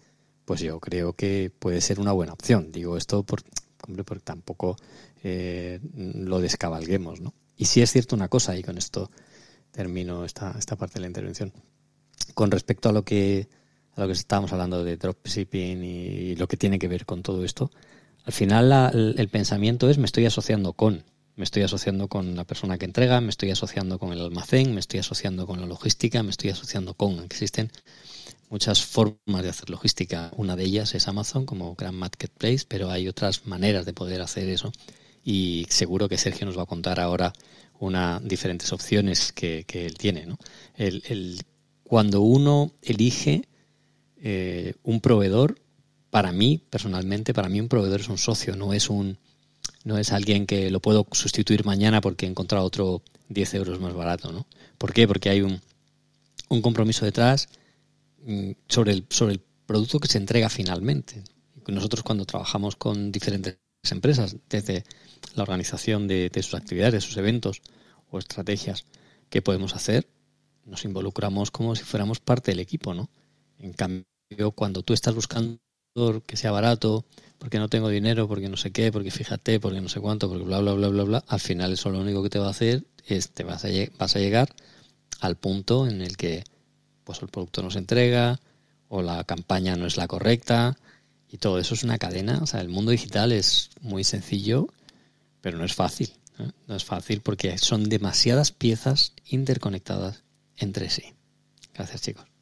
pues 0.44 0.60
yo 0.60 0.82
creo 0.82 1.13
que 1.13 1.50
puede 1.58 1.80
ser 1.80 2.02
una 2.02 2.12
buena 2.12 2.34
opción. 2.34 2.74
Digo 2.74 2.98
esto 2.98 3.24
por, 3.24 3.44
hombre, 3.88 4.04
porque 4.04 4.26
tampoco 4.26 4.76
eh, 5.24 5.80
lo 5.96 6.42
descabalguemos, 6.42 7.22
¿no? 7.22 7.34
Y 7.56 7.66
sí 7.66 7.82
es 7.82 7.94
cierto 7.94 8.18
una 8.18 8.28
cosa, 8.28 8.58
y 8.58 8.62
con 8.62 8.78
esto 8.78 9.10
termino 9.72 10.26
esta, 10.26 10.54
esta 10.60 10.76
parte 10.76 10.96
de 10.96 11.02
la 11.02 11.08
intervención. 11.08 11.54
Con 12.34 12.52
respecto 12.52 12.90
a 12.90 12.92
lo 12.92 13.06
que 13.06 13.48
a 13.96 14.02
lo 14.02 14.08
que 14.08 14.13
estábamos 14.13 14.52
hablando 14.52 14.84
de 14.84 14.98
dropshipping 14.98 15.84
y 15.84 16.36
lo 16.36 16.48
que 16.48 16.58
tiene 16.58 16.78
que 16.78 16.88
ver 16.88 17.06
con 17.06 17.24
todo 17.24 17.44
esto, 17.44 17.72
al 18.26 18.34
final 18.34 18.94
el, 18.94 19.30
pensamiento 19.30 19.90
es 19.90 19.98
me 19.98 20.06
estoy 20.06 20.26
asociando 20.26 20.74
con, 20.74 21.06
me 21.38 21.43
estoy 21.43 21.63
asociando 21.63 22.08
con 22.08 22.36
la 22.36 22.43
persona 22.43 22.78
que 22.78 22.86
entrega, 22.86 23.21
me 23.21 23.30
estoy 23.30 23.52
asociando 23.52 24.00
con 24.00 24.12
el 24.12 24.19
almacén, 24.19 24.73
me 24.73 24.80
estoy 24.80 25.00
asociando 25.00 25.45
con 25.45 25.62
la 25.62 25.67
logística, 25.67 26.23
me 26.23 26.32
estoy 26.32 26.50
asociando 26.50 26.95
con. 26.95 27.19
Existen 27.23 27.71
muchas 28.50 28.84
formas 28.84 29.43
de 29.43 29.50
hacer 29.50 29.69
logística. 29.69 30.32
Una 30.36 30.56
de 30.56 30.63
ellas 30.63 30.95
es 30.95 31.08
Amazon 31.08 31.45
como 31.45 31.76
gran 31.76 31.95
marketplace, 31.95 32.65
pero 32.67 32.89
hay 32.89 33.08
otras 33.08 33.45
maneras 33.45 33.86
de 33.86 33.93
poder 33.93 34.21
hacer 34.21 34.50
eso. 34.50 34.71
Y 35.23 35.67
seguro 35.69 36.10
que 36.10 36.17
Sergio 36.17 36.47
nos 36.47 36.58
va 36.58 36.63
a 36.63 36.67
contar 36.67 37.00
ahora 37.00 37.34
una 37.80 38.19
diferentes 38.19 38.73
opciones 38.73 39.32
que, 39.32 39.63
él 39.69 39.95
tiene. 39.95 40.26
¿no? 40.26 40.39
el, 40.76 41.39
cuando 41.84 42.21
uno 42.21 42.71
elige 42.82 43.47
eh, 44.21 44.73
un 44.82 45.02
proveedor, 45.02 45.60
para 46.10 46.32
mí, 46.32 46.63
personalmente, 46.69 47.34
para 47.34 47.47
mí 47.47 47.62
un 47.62 47.69
proveedor 47.69 48.00
es 48.00 48.10
un 48.10 48.17
socio, 48.17 48.56
no 48.56 48.73
es 48.73 48.89
un 48.89 49.19
no 49.88 49.97
es 49.97 50.12
alguien 50.12 50.45
que 50.45 50.69
lo 50.69 50.82
puedo 50.82 51.08
sustituir 51.13 51.63
mañana 51.63 52.02
porque 52.02 52.26
he 52.26 52.30
encontrado 52.30 52.65
otro 52.65 53.02
10 53.30 53.54
euros 53.54 53.80
más 53.80 53.93
barato, 53.93 54.34
¿no? 54.34 54.45
¿Por 54.78 54.91
qué? 54.91 55.08
Porque 55.08 55.30
hay 55.30 55.41
un, 55.41 55.62
un 56.50 56.62
compromiso 56.62 57.06
detrás 57.06 57.47
mm, 58.26 58.52
sobre 58.67 58.91
el, 58.91 59.06
sobre 59.10 59.34
el 59.34 59.41
producto 59.65 60.00
que 60.02 60.10
se 60.10 60.17
entrega 60.17 60.50
finalmente. 60.50 61.23
Nosotros 61.67 62.04
cuando 62.04 62.26
trabajamos 62.26 62.76
con 62.76 63.13
diferentes 63.13 63.60
empresas, 63.89 64.36
desde 64.50 64.84
la 65.36 65.43
organización 65.43 66.06
de, 66.08 66.30
sus 66.36 66.56
actividades, 66.56 66.93
de 66.93 67.02
sus 67.02 67.15
eventos 67.15 67.62
o 68.10 68.19
estrategias 68.19 68.86
que 69.30 69.41
podemos 69.41 69.73
hacer, 69.73 70.06
nos 70.65 70.84
involucramos 70.84 71.50
como 71.50 71.78
si 71.78 71.84
fuéramos 71.84 72.19
parte 72.19 72.52
del 72.52 72.60
equipo, 72.60 72.93
¿no? 72.93 73.10
En 73.60 73.71
cambio, 73.71 74.52
cuando 74.54 74.82
tú 74.82 74.93
estás 74.93 75.15
buscando 75.15 75.60
que 76.26 76.36
sea 76.36 76.52
barato, 76.52 77.06
porque 77.38 77.60
no 77.60 77.69
tengo 77.69 77.89
dinero, 77.89 78.28
porque 78.28 78.50
no 78.50 78.58
sé 78.58 78.71
qué, 78.71 78.91
porque 78.91 79.12
fíjate, 79.12 79.60
porque 79.60 79.82
no 79.82 79.89
sé 79.89 80.00
cuánto, 80.00 80.28
porque 80.30 80.43
bla, 80.43 80.60
bla, 80.60 80.73
bla, 80.73 80.88
bla, 80.89 81.04
bla, 81.04 81.23
al 81.28 81.39
final 81.39 81.73
eso 81.73 81.89
lo 81.89 82.00
único 82.00 82.23
que 82.23 82.30
te 82.30 82.39
va 82.39 82.47
a 82.47 82.52
hacer 82.52 82.86
es 83.06 83.30
te 83.32 83.43
vas 83.43 83.65
a, 83.65 83.69
vas 83.97 84.15
a 84.15 84.19
llegar 84.19 84.50
al 85.21 85.36
punto 85.36 85.88
en 85.88 86.02
el 86.02 86.17
que 86.17 86.43
pues 87.04 87.21
el 87.21 87.30
producto 87.30 87.63
no 87.63 87.71
se 87.71 87.80
entrega 87.80 88.39
o 88.89 89.02
la 89.02 89.23
campaña 89.23 89.76
no 89.76 89.86
es 89.86 89.97
la 89.97 90.08
correcta 90.08 90.78
y 91.30 91.38
todo 91.38 91.60
eso 91.60 91.73
es 91.73 91.84
una 91.84 91.97
cadena. 91.97 92.39
O 92.41 92.47
sea, 92.47 92.62
el 92.62 92.69
mundo 92.69 92.91
digital 92.91 93.32
es 93.32 93.69
muy 93.82 94.04
sencillo, 94.04 94.67
pero 95.41 95.58
no 95.58 95.65
es 95.65 95.73
fácil. 95.73 96.13
¿eh? 96.39 96.52
No 96.67 96.76
es 96.76 96.84
fácil 96.84 97.21
porque 97.21 97.58
son 97.58 97.89
demasiadas 97.89 98.52
piezas 98.52 99.13
interconectadas 99.26 100.23
entre 100.58 100.89
sí. 100.89 101.13
Gracias, 101.73 102.02
chicos 102.02 102.37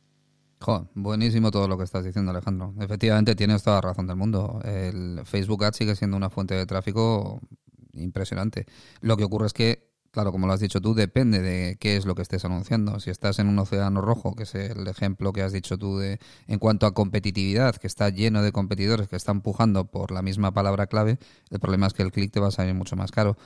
buenísimo 0.94 1.52
todo 1.52 1.68
lo 1.68 1.78
que 1.78 1.84
estás 1.84 2.04
diciendo, 2.04 2.32
Alejandro. 2.32 2.74
Efectivamente, 2.80 3.36
tienes 3.36 3.63
toda 3.63 3.78
la 3.78 3.82
razón 3.82 4.08
del 4.08 4.15
mundo. 4.15 4.60
El 4.63 5.22
Facebook 5.26 5.63
Ads 5.63 5.78
sigue 5.78 5.96
siendo 5.96 6.18
una 6.18 6.30
fuente 6.30 6.56
de 6.56 6.65
tráfico 6.65 7.41
impresionante. 7.94 8.65
Lo 9.02 9.18
que 9.18 9.24
ocurre 9.24 9.48
es 9.48 9.54
que, 9.54 9.88
claro, 10.12 10.32
como 10.32 10.48
lo 10.48 10.54
has 10.54 10.60
dicho 10.60 10.82
tú, 10.82 10.94
depende 10.94 11.41
de 11.41 11.78
qué 11.80 11.98
es 11.98 12.06
lo 12.06 12.15
que 12.15 12.22
estés 12.22 12.46
anunciando. 12.46 13.00
Si 13.00 13.10
estás 13.10 13.39
en 13.39 13.48
un 13.48 13.60
océano 13.60 14.02
rojo, 14.02 14.36
que 14.36 14.44
es 14.44 14.56
el 14.56 14.88
ejemplo 14.88 15.34
que 15.34 15.41
has 15.41 15.54
dicho 15.54 15.78
tú 15.78 15.98
de 15.98 16.20
en 16.48 16.60
cuanto 16.60 16.86
a 16.86 16.94
competitividad, 16.94 17.76
que 17.76 17.88
está 17.88 18.10
lleno 18.10 18.41
de 18.41 18.52
competidores 18.52 19.08
que 19.08 19.15
están 19.15 19.38
empujando 19.38 19.86
por 19.86 20.12
la 20.12 20.22
misma 20.22 20.54
palabra 20.54 20.88
clave, 20.88 21.20
el 21.50 21.60
problema 21.60 21.88
es 21.88 21.94
que 21.94 22.04
el 22.04 22.12
clic 22.12 22.32
te 22.32 22.39
va 22.39 22.48
a 22.48 22.52
salir 22.52 22.74
mucho 22.74 22.96
más 22.96 23.12
caro. 23.12 23.38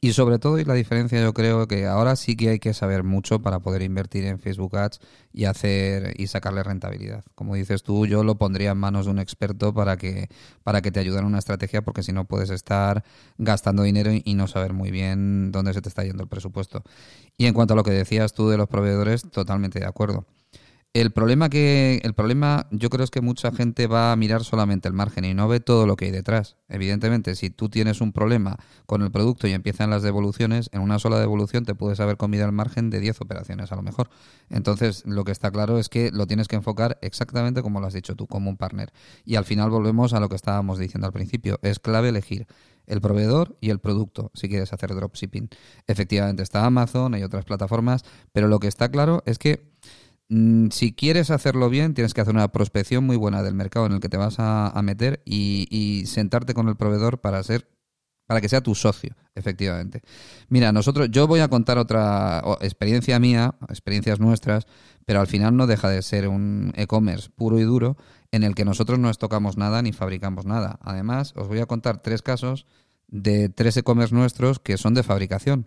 Y 0.00 0.12
sobre 0.12 0.38
todo, 0.38 0.60
y 0.60 0.64
la 0.64 0.74
diferencia 0.74 1.20
yo 1.20 1.34
creo 1.34 1.66
que 1.66 1.86
ahora 1.86 2.14
sí 2.14 2.36
que 2.36 2.50
hay 2.50 2.58
que 2.60 2.72
saber 2.72 3.02
mucho 3.02 3.42
para 3.42 3.58
poder 3.58 3.82
invertir 3.82 4.24
en 4.26 4.38
Facebook 4.38 4.76
Ads 4.76 5.00
y 5.32 5.46
hacer 5.46 6.14
y 6.20 6.28
sacarle 6.28 6.62
rentabilidad. 6.62 7.24
Como 7.34 7.56
dices 7.56 7.82
tú, 7.82 8.06
yo 8.06 8.22
lo 8.22 8.36
pondría 8.38 8.70
en 8.70 8.78
manos 8.78 9.06
de 9.06 9.10
un 9.10 9.18
experto 9.18 9.74
para 9.74 9.96
que, 9.96 10.28
para 10.62 10.82
que 10.82 10.92
te 10.92 11.00
ayude 11.00 11.18
en 11.18 11.24
una 11.24 11.40
estrategia, 11.40 11.82
porque 11.82 12.04
si 12.04 12.12
no 12.12 12.26
puedes 12.26 12.50
estar 12.50 13.02
gastando 13.38 13.82
dinero 13.82 14.12
y 14.12 14.34
no 14.34 14.46
saber 14.46 14.72
muy 14.72 14.92
bien 14.92 15.50
dónde 15.50 15.74
se 15.74 15.82
te 15.82 15.88
está 15.88 16.04
yendo 16.04 16.22
el 16.22 16.28
presupuesto. 16.28 16.84
Y 17.36 17.46
en 17.46 17.54
cuanto 17.54 17.74
a 17.74 17.76
lo 17.76 17.82
que 17.82 17.90
decías 17.90 18.32
tú 18.34 18.48
de 18.48 18.56
los 18.56 18.68
proveedores, 18.68 19.28
totalmente 19.28 19.80
de 19.80 19.86
acuerdo. 19.86 20.26
El 20.94 21.10
problema 21.10 21.50
que 21.50 22.00
el 22.02 22.14
problema 22.14 22.66
yo 22.70 22.88
creo 22.88 23.04
es 23.04 23.10
que 23.10 23.20
mucha 23.20 23.52
gente 23.52 23.86
va 23.86 24.10
a 24.10 24.16
mirar 24.16 24.42
solamente 24.42 24.88
el 24.88 24.94
margen 24.94 25.26
y 25.26 25.34
no 25.34 25.46
ve 25.46 25.60
todo 25.60 25.86
lo 25.86 25.96
que 25.96 26.06
hay 26.06 26.10
detrás. 26.10 26.56
Evidentemente, 26.68 27.34
si 27.34 27.50
tú 27.50 27.68
tienes 27.68 28.00
un 28.00 28.12
problema 28.12 28.56
con 28.86 29.02
el 29.02 29.10
producto 29.10 29.46
y 29.46 29.52
empiezan 29.52 29.90
las 29.90 30.02
devoluciones, 30.02 30.70
en 30.72 30.80
una 30.80 30.98
sola 30.98 31.20
devolución 31.20 31.66
te 31.66 31.74
puedes 31.74 32.00
haber 32.00 32.16
comido 32.16 32.46
el 32.46 32.52
margen 32.52 32.88
de 32.88 33.00
10 33.00 33.20
operaciones 33.20 33.70
a 33.70 33.76
lo 33.76 33.82
mejor. 33.82 34.08
Entonces, 34.48 35.04
lo 35.06 35.24
que 35.24 35.32
está 35.32 35.50
claro 35.50 35.78
es 35.78 35.90
que 35.90 36.10
lo 36.10 36.26
tienes 36.26 36.48
que 36.48 36.56
enfocar 36.56 36.98
exactamente 37.02 37.62
como 37.62 37.80
lo 37.80 37.86
has 37.86 37.94
dicho 37.94 38.16
tú, 38.16 38.26
como 38.26 38.48
un 38.48 38.56
partner. 38.56 38.90
Y 39.26 39.36
al 39.36 39.44
final 39.44 39.68
volvemos 39.68 40.14
a 40.14 40.20
lo 40.20 40.30
que 40.30 40.36
estábamos 40.36 40.78
diciendo 40.78 41.06
al 41.06 41.12
principio, 41.12 41.58
es 41.62 41.80
clave 41.80 42.08
elegir 42.08 42.46
el 42.86 43.02
proveedor 43.02 43.56
y 43.60 43.70
el 43.70 43.78
producto 43.78 44.30
si 44.34 44.48
quieres 44.48 44.72
hacer 44.72 44.94
dropshipping. 44.94 45.50
Efectivamente 45.86 46.42
está 46.42 46.64
Amazon, 46.64 47.14
hay 47.14 47.22
otras 47.22 47.44
plataformas, 47.44 48.04
pero 48.32 48.48
lo 48.48 48.58
que 48.58 48.68
está 48.68 48.90
claro 48.90 49.22
es 49.26 49.38
que 49.38 49.68
si 50.28 50.92
quieres 50.92 51.30
hacerlo 51.30 51.70
bien, 51.70 51.94
tienes 51.94 52.12
que 52.12 52.20
hacer 52.20 52.34
una 52.34 52.52
prospección 52.52 53.04
muy 53.04 53.16
buena 53.16 53.42
del 53.42 53.54
mercado 53.54 53.86
en 53.86 53.92
el 53.92 54.00
que 54.00 54.08
te 54.08 54.18
vas 54.18 54.36
a, 54.38 54.78
meter 54.82 55.22
y, 55.24 56.04
sentarte 56.06 56.54
con 56.54 56.68
el 56.68 56.76
proveedor 56.76 57.20
para 57.20 57.42
ser 57.42 57.68
para 58.26 58.42
que 58.42 58.50
sea 58.50 58.60
tu 58.60 58.74
socio, 58.74 59.16
efectivamente. 59.34 60.02
Mira, 60.50 60.70
nosotros, 60.70 61.08
yo 61.10 61.26
voy 61.26 61.40
a 61.40 61.48
contar 61.48 61.78
otra 61.78 62.42
experiencia 62.60 63.18
mía, 63.18 63.54
experiencias 63.70 64.20
nuestras, 64.20 64.66
pero 65.06 65.20
al 65.20 65.26
final 65.26 65.56
no 65.56 65.66
deja 65.66 65.88
de 65.88 66.02
ser 66.02 66.28
un 66.28 66.74
e-commerce 66.76 67.30
puro 67.30 67.58
y 67.58 67.62
duro 67.62 67.96
en 68.30 68.44
el 68.44 68.54
que 68.54 68.66
nosotros 68.66 68.98
no 68.98 69.10
tocamos 69.14 69.56
nada 69.56 69.80
ni 69.80 69.92
fabricamos 69.92 70.44
nada. 70.44 70.78
Además, 70.82 71.32
os 71.36 71.48
voy 71.48 71.60
a 71.60 71.66
contar 71.66 72.02
tres 72.02 72.20
casos 72.20 72.66
de 73.06 73.48
tres 73.48 73.78
e-commerce 73.78 74.14
nuestros 74.14 74.58
que 74.58 74.76
son 74.76 74.92
de 74.92 75.04
fabricación. 75.04 75.66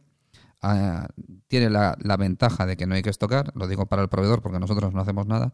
Ah, 0.62 1.08
tiene 1.47 1.69
la, 1.69 1.95
ventaja 2.19 2.65
de 2.65 2.78
que 2.78 2.86
no 2.86 2.93
hay 2.95 3.02
que 3.02 3.10
estocar, 3.10 3.52
lo 3.56 3.67
digo 3.67 3.88
para 3.88 4.04
el 4.04 4.10
proveedor 4.10 4.41
porque 4.41 4.60
nosotros 4.60 4.93
no 4.93 5.02
hacemos 5.02 5.26
nada, 5.26 5.54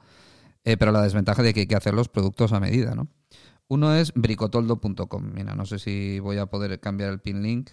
eh, 0.66 0.76
pero 0.78 0.92
la 0.92 1.02
desventaja 1.02 1.42
de 1.44 1.54
que 1.54 1.62
hay 1.62 1.68
que 1.68 1.76
hacer 1.76 1.94
los 1.94 2.10
productos 2.10 2.52
a 2.52 2.60
medida, 2.60 2.94
¿no? 2.94 3.08
Uno 3.70 3.94
es 3.94 4.14
bricotoldo.com. 4.14 5.34
Mira, 5.34 5.56
no 5.56 5.66
sé 5.66 5.80
si 5.80 6.20
voy 6.20 6.38
a 6.38 6.46
poder 6.48 6.80
cambiar 6.80 7.12
el 7.12 7.20
pin 7.20 7.42
link. 7.42 7.72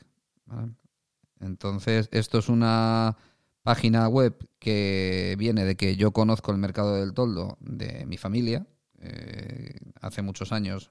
Entonces, 1.41 2.09
esto 2.13 2.39
es 2.39 2.49
una 2.49 3.17
página 3.63 4.09
web 4.09 4.37
que 4.59 5.37
viene 5.39 5.65
de 5.65 5.77
que 5.77 5.97
yo 5.97 6.13
conozco 6.13 6.53
el 6.53 6.59
mercado 6.59 6.97
del 6.97 7.15
toldo 7.15 7.59
de 7.61 8.07
mi 8.07 8.17
familia. 8.17 8.67
Eh, 8.99 9.79
hace 10.01 10.23
muchos 10.23 10.53
años 10.53 10.91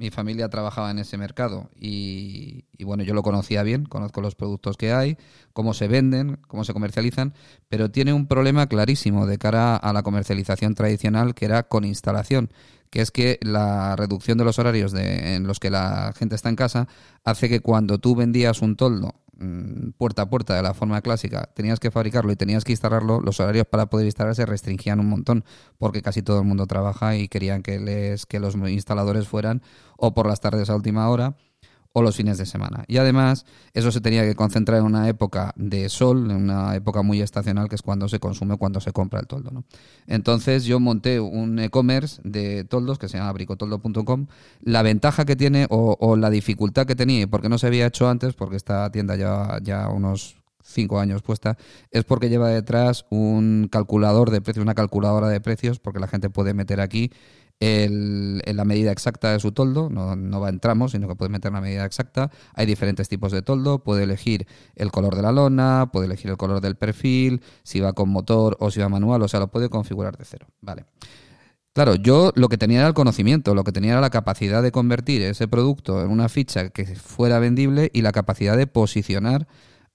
mi 0.00 0.08
familia 0.08 0.48
trabajaba 0.48 0.90
en 0.90 0.98
ese 0.98 1.18
mercado 1.18 1.68
y, 1.78 2.64
bueno, 2.82 3.02
yo 3.02 3.12
lo 3.12 3.22
conocía 3.22 3.62
bien, 3.62 3.84
conozco 3.84 4.22
los 4.22 4.34
productos 4.34 4.78
que 4.78 4.94
hay, 4.94 5.18
cómo 5.52 5.74
se 5.74 5.88
venden, 5.88 6.38
cómo 6.48 6.64
se 6.64 6.72
comercializan, 6.72 7.34
pero 7.68 7.90
tiene 7.90 8.14
un 8.14 8.26
problema 8.26 8.66
clarísimo 8.66 9.26
de 9.26 9.36
cara 9.36 9.76
a 9.76 9.92
la 9.92 10.02
comercialización 10.02 10.74
tradicional 10.74 11.34
que 11.34 11.44
era 11.44 11.64
con 11.64 11.84
instalación, 11.84 12.50
que 12.88 13.02
es 13.02 13.10
que 13.10 13.38
la 13.42 13.94
reducción 13.94 14.38
de 14.38 14.44
los 14.44 14.58
horarios 14.58 14.90
de, 14.92 15.34
en 15.34 15.46
los 15.46 15.60
que 15.60 15.68
la 15.68 16.14
gente 16.16 16.34
está 16.34 16.48
en 16.48 16.56
casa 16.56 16.88
hace 17.22 17.50
que 17.50 17.60
cuando 17.60 17.98
tú 17.98 18.16
vendías 18.16 18.62
un 18.62 18.76
toldo 18.76 19.16
Mm, 19.42 19.92
puerta 19.96 20.20
a 20.22 20.28
puerta 20.28 20.54
de 20.54 20.62
la 20.62 20.74
forma 20.74 21.00
clásica, 21.00 21.48
tenías 21.54 21.80
que 21.80 21.90
fabricarlo 21.90 22.30
y 22.30 22.36
tenías 22.36 22.62
que 22.62 22.72
instalarlo, 22.72 23.22
los 23.22 23.40
horarios 23.40 23.64
para 23.64 23.86
poder 23.86 24.04
instalarse 24.04 24.44
restringían 24.44 25.00
un 25.00 25.08
montón, 25.08 25.46
porque 25.78 26.02
casi 26.02 26.20
todo 26.20 26.40
el 26.40 26.44
mundo 26.44 26.66
trabaja 26.66 27.16
y 27.16 27.26
querían 27.26 27.62
que, 27.62 27.80
les, 27.80 28.26
que 28.26 28.38
los 28.38 28.54
instaladores 28.54 29.28
fueran 29.28 29.62
o 29.96 30.12
por 30.12 30.26
las 30.26 30.40
tardes 30.40 30.68
a 30.68 30.76
última 30.76 31.08
hora 31.08 31.36
o 31.92 32.02
los 32.02 32.16
fines 32.16 32.38
de 32.38 32.46
semana. 32.46 32.84
Y 32.86 32.98
además, 32.98 33.44
eso 33.74 33.90
se 33.90 34.00
tenía 34.00 34.22
que 34.22 34.34
concentrar 34.34 34.78
en 34.78 34.84
una 34.84 35.08
época 35.08 35.52
de 35.56 35.88
sol, 35.88 36.30
en 36.30 36.36
una 36.36 36.74
época 36.76 37.02
muy 37.02 37.20
estacional, 37.20 37.68
que 37.68 37.74
es 37.74 37.82
cuando 37.82 38.08
se 38.08 38.20
consume, 38.20 38.56
cuando 38.56 38.80
se 38.80 38.92
compra 38.92 39.20
el 39.20 39.26
toldo. 39.26 39.50
¿no? 39.50 39.64
Entonces 40.06 40.64
yo 40.64 40.78
monté 40.78 41.18
un 41.18 41.58
e-commerce 41.58 42.20
de 42.24 42.64
toldos 42.64 42.98
que 42.98 43.08
se 43.08 43.18
llama 43.18 43.32
bricotoldo.com. 43.32 44.26
La 44.62 44.82
ventaja 44.82 45.24
que 45.24 45.34
tiene 45.36 45.66
o, 45.70 46.16
la 46.16 46.30
dificultad 46.30 46.86
que 46.86 46.94
tenía, 46.94 47.26
porque 47.26 47.48
no 47.48 47.58
se 47.58 47.66
había 47.66 47.86
hecho 47.86 48.08
antes, 48.08 48.34
porque 48.34 48.56
esta 48.56 48.90
tienda 48.92 49.16
lleva 49.16 49.58
ya 49.62 49.88
unos 49.88 50.36
cinco 50.62 51.00
años 51.00 51.22
puesta, 51.22 51.56
es 51.90 52.04
porque 52.04 52.28
lleva 52.28 52.48
detrás 52.48 53.06
un 53.10 53.68
calculador 53.70 54.30
de 54.30 54.40
precios, 54.40 54.62
una 54.62 54.74
calculadora 54.74 55.28
de 55.28 55.40
precios, 55.40 55.80
porque 55.80 55.98
la 55.98 56.06
gente 56.06 56.30
puede 56.30 56.54
meter 56.54 56.80
aquí 56.80 57.10
el, 57.60 58.42
la 58.44 58.64
medida 58.64 58.90
exacta 58.90 59.32
de 59.32 59.38
su 59.38 59.52
toldo, 59.52 59.90
no, 59.90 60.16
no 60.16 60.40
va 60.40 60.48
en 60.48 60.60
tramos, 60.60 60.92
sino 60.92 61.06
que 61.06 61.14
puede 61.14 61.28
meter 61.28 61.52
la 61.52 61.60
medida 61.60 61.84
exacta. 61.84 62.30
Hay 62.54 62.66
diferentes 62.66 63.08
tipos 63.08 63.32
de 63.32 63.42
toldo, 63.42 63.84
puede 63.84 64.04
elegir 64.04 64.46
el 64.74 64.90
color 64.90 65.14
de 65.14 65.22
la 65.22 65.30
lona, 65.30 65.90
puede 65.92 66.06
elegir 66.06 66.30
el 66.30 66.38
color 66.38 66.60
del 66.62 66.76
perfil, 66.76 67.42
si 67.62 67.80
va 67.80 67.92
con 67.92 68.08
motor 68.08 68.56
o 68.60 68.70
si 68.70 68.80
va 68.80 68.88
manual, 68.88 69.22
o 69.22 69.28
sea, 69.28 69.40
lo 69.40 69.48
puede 69.48 69.68
configurar 69.68 70.16
de 70.16 70.24
cero. 70.24 70.46
Vale. 70.62 70.86
Claro, 71.72 71.94
yo 71.94 72.32
lo 72.34 72.48
que 72.48 72.58
tenía 72.58 72.80
era 72.80 72.88
el 72.88 72.94
conocimiento, 72.94 73.54
lo 73.54 73.62
que 73.62 73.70
tenía 73.72 73.92
era 73.92 74.00
la 74.00 74.10
capacidad 74.10 74.62
de 74.62 74.72
convertir 74.72 75.22
ese 75.22 75.46
producto 75.46 76.02
en 76.02 76.10
una 76.10 76.28
ficha 76.28 76.70
que 76.70 76.84
fuera 76.96 77.38
vendible 77.38 77.90
y 77.92 78.02
la 78.02 78.10
capacidad 78.10 78.56
de 78.56 78.66
posicionar 78.66 79.46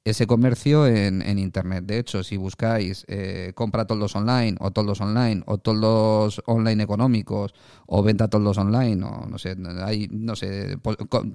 ese 0.06 0.28
comercio 0.28 0.86
en, 0.86 1.24
en, 1.24 1.40
Internet. 1.40 1.86
De 1.86 1.98
hecho, 1.98 2.24
si 2.24 2.38
buscáis 2.38 3.06
eh, 3.08 3.54
compra 3.56 3.86
toldos 3.86 4.16
online 4.16 4.56
o 4.60 4.70
toldos 4.70 5.02
online 5.02 5.42
o 5.48 5.58
toldos 5.58 6.44
online 6.46 6.84
económicos 6.84 7.56
o 7.88 8.04
venta 8.04 8.28
toldos 8.28 8.60
online 8.60 9.04
o 9.04 9.26
no 9.26 9.40
sé, 9.40 9.58
hay, 9.84 10.08
no 10.12 10.36
sé, 10.36 10.78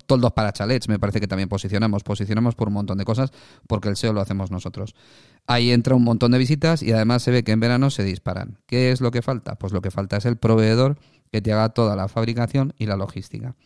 toldos 0.06 0.32
para 0.32 0.52
chalets, 0.52 0.88
me 0.88 1.00
parece 1.00 1.20
que 1.20 1.26
también 1.26 1.48
posicionamos. 1.48 2.04
Posicionamos 2.04 2.54
por 2.54 2.68
un 2.68 2.74
montón 2.74 2.96
de 2.96 3.04
cosas 3.04 3.32
porque 3.66 3.88
el 3.88 3.96
SEO 3.96 4.12
lo 4.12 4.20
hacemos 4.20 4.52
nosotros. 4.52 4.94
Ahí 5.48 5.72
entra 5.72 5.96
un 5.96 6.04
montón 6.04 6.30
de 6.30 6.38
visitas 6.38 6.80
y 6.84 6.92
además 6.92 7.24
se 7.24 7.32
ve 7.32 7.42
que 7.42 7.50
en 7.50 7.58
verano 7.58 7.90
se 7.90 8.04
disparan. 8.04 8.58
¿Qué 8.66 8.92
es 8.92 9.00
lo 9.00 9.10
que 9.10 9.20
falta? 9.20 9.56
Pues 9.56 9.72
lo 9.72 9.82
que 9.82 9.90
falta 9.90 10.16
es 10.16 10.26
el 10.26 10.36
proveedor 10.36 10.96
que 11.32 11.42
te 11.42 11.52
haga 11.52 11.70
toda 11.70 11.96
la 11.96 12.06
fabricación 12.06 12.72
y 12.78 12.86
la 12.86 12.96
logística. 12.96 13.56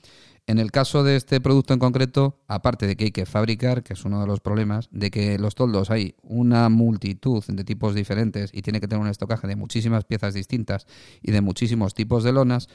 En 0.47 0.59
el 0.59 0.71
caso 0.71 1.05
de 1.05 1.17
este 1.17 1.41
producto 1.41 1.73
en 1.73 1.81
concreto, 1.81 2.39
aparte 2.49 2.87
de 2.87 2.97
que 2.97 3.05
hay 3.05 3.11
que 3.13 3.25
fabricar, 3.25 3.83
que 3.83 3.95
es 3.95 4.05
uno 4.05 4.21
de 4.21 4.27
los 4.27 4.41
problemas, 4.41 4.89
de 4.91 5.11
que 5.11 5.39
los 5.39 5.55
toldos 5.55 5.91
hay 5.91 6.17
una 6.23 6.69
multitud 6.69 7.43
de 7.47 7.65
tipos 7.65 7.95
diferentes 7.95 8.51
y 8.53 8.61
tiene 8.61 8.79
que 8.79 8.87
tener 8.87 9.01
un 9.01 9.09
estocaje 9.09 9.47
de 9.47 9.57
muchísimas 9.57 10.05
piezas 10.05 10.35
distintas 10.35 10.87
y 11.23 11.33
de 11.33 11.41
muchísimos 11.41 11.95
tipos 11.95 12.25
de 12.25 12.33
lonas, 12.33 12.69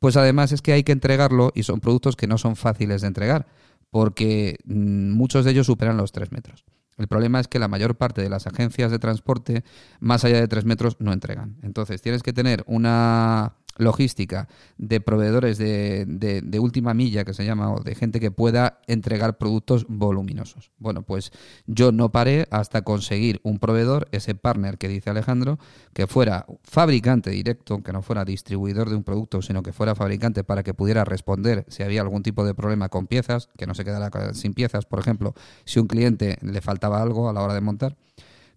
pues 0.00 0.18
además 0.18 0.52
es 0.52 0.60
que 0.60 0.74
hay 0.74 0.82
que 0.82 0.92
entregarlo 0.92 1.50
y 1.54 1.62
son 1.62 1.80
productos 1.80 2.14
que 2.14 2.26
no 2.26 2.36
son 2.36 2.56
fáciles 2.56 3.00
de 3.00 3.08
entregar, 3.08 3.46
porque 3.88 4.58
mm, 4.66 5.12
muchos 5.12 5.46
de 5.46 5.52
ellos 5.52 5.66
superan 5.66 5.96
los 5.96 6.12
3 6.12 6.30
metros. 6.30 6.66
El 6.98 7.08
problema 7.08 7.40
es 7.40 7.48
que 7.48 7.58
la 7.58 7.68
mayor 7.68 7.96
parte 7.96 8.22
de 8.22 8.28
las 8.28 8.46
agencias 8.46 8.90
de 8.90 8.98
transporte, 8.98 9.64
más 9.98 10.24
allá 10.24 10.40
de 10.40 10.46
3 10.46 10.64
metros, 10.64 10.96
no 11.00 11.12
entregan. 11.12 11.56
Entonces, 11.62 12.02
tienes 12.02 12.22
que 12.22 12.32
tener 12.32 12.62
una 12.66 13.54
logística 13.76 14.48
de 14.78 15.00
proveedores 15.00 15.58
de, 15.58 16.04
de, 16.06 16.58
última 16.58 16.94
milla, 16.94 17.24
que 17.24 17.34
se 17.34 17.44
llama, 17.44 17.72
o 17.72 17.80
de 17.80 17.94
gente 17.94 18.20
que 18.20 18.30
pueda 18.30 18.80
entregar 18.86 19.38
productos 19.38 19.86
voluminosos. 19.88 20.70
Bueno, 20.78 21.02
pues 21.02 21.32
yo 21.66 21.92
no 21.92 22.12
paré 22.12 22.46
hasta 22.50 22.82
conseguir 22.82 23.40
un 23.42 23.58
proveedor, 23.58 24.08
ese 24.12 24.34
partner 24.34 24.78
que 24.78 24.88
dice 24.88 25.10
Alejandro, 25.10 25.58
que 25.92 26.06
fuera 26.06 26.46
fabricante 26.62 27.30
directo, 27.30 27.82
que 27.82 27.92
no 27.92 28.02
fuera 28.02 28.24
distribuidor 28.24 28.90
de 28.90 28.96
un 28.96 29.04
producto, 29.04 29.42
sino 29.42 29.62
que 29.62 29.72
fuera 29.72 29.94
fabricante 29.94 30.44
para 30.44 30.62
que 30.62 30.74
pudiera 30.74 31.04
responder 31.04 31.64
si 31.68 31.82
había 31.82 32.00
algún 32.00 32.22
tipo 32.22 32.44
de 32.44 32.54
problema 32.54 32.88
con 32.88 33.06
piezas, 33.06 33.48
que 33.56 33.66
no 33.66 33.74
se 33.74 33.84
quedara 33.84 34.10
sin 34.34 34.54
piezas, 34.54 34.86
por 34.86 35.00
ejemplo, 35.00 35.34
si 35.64 35.80
un 35.80 35.86
cliente 35.86 36.38
le 36.42 36.60
faltaba 36.60 37.02
algo 37.02 37.28
a 37.28 37.32
la 37.32 37.42
hora 37.42 37.54
de 37.54 37.60
montar 37.60 37.96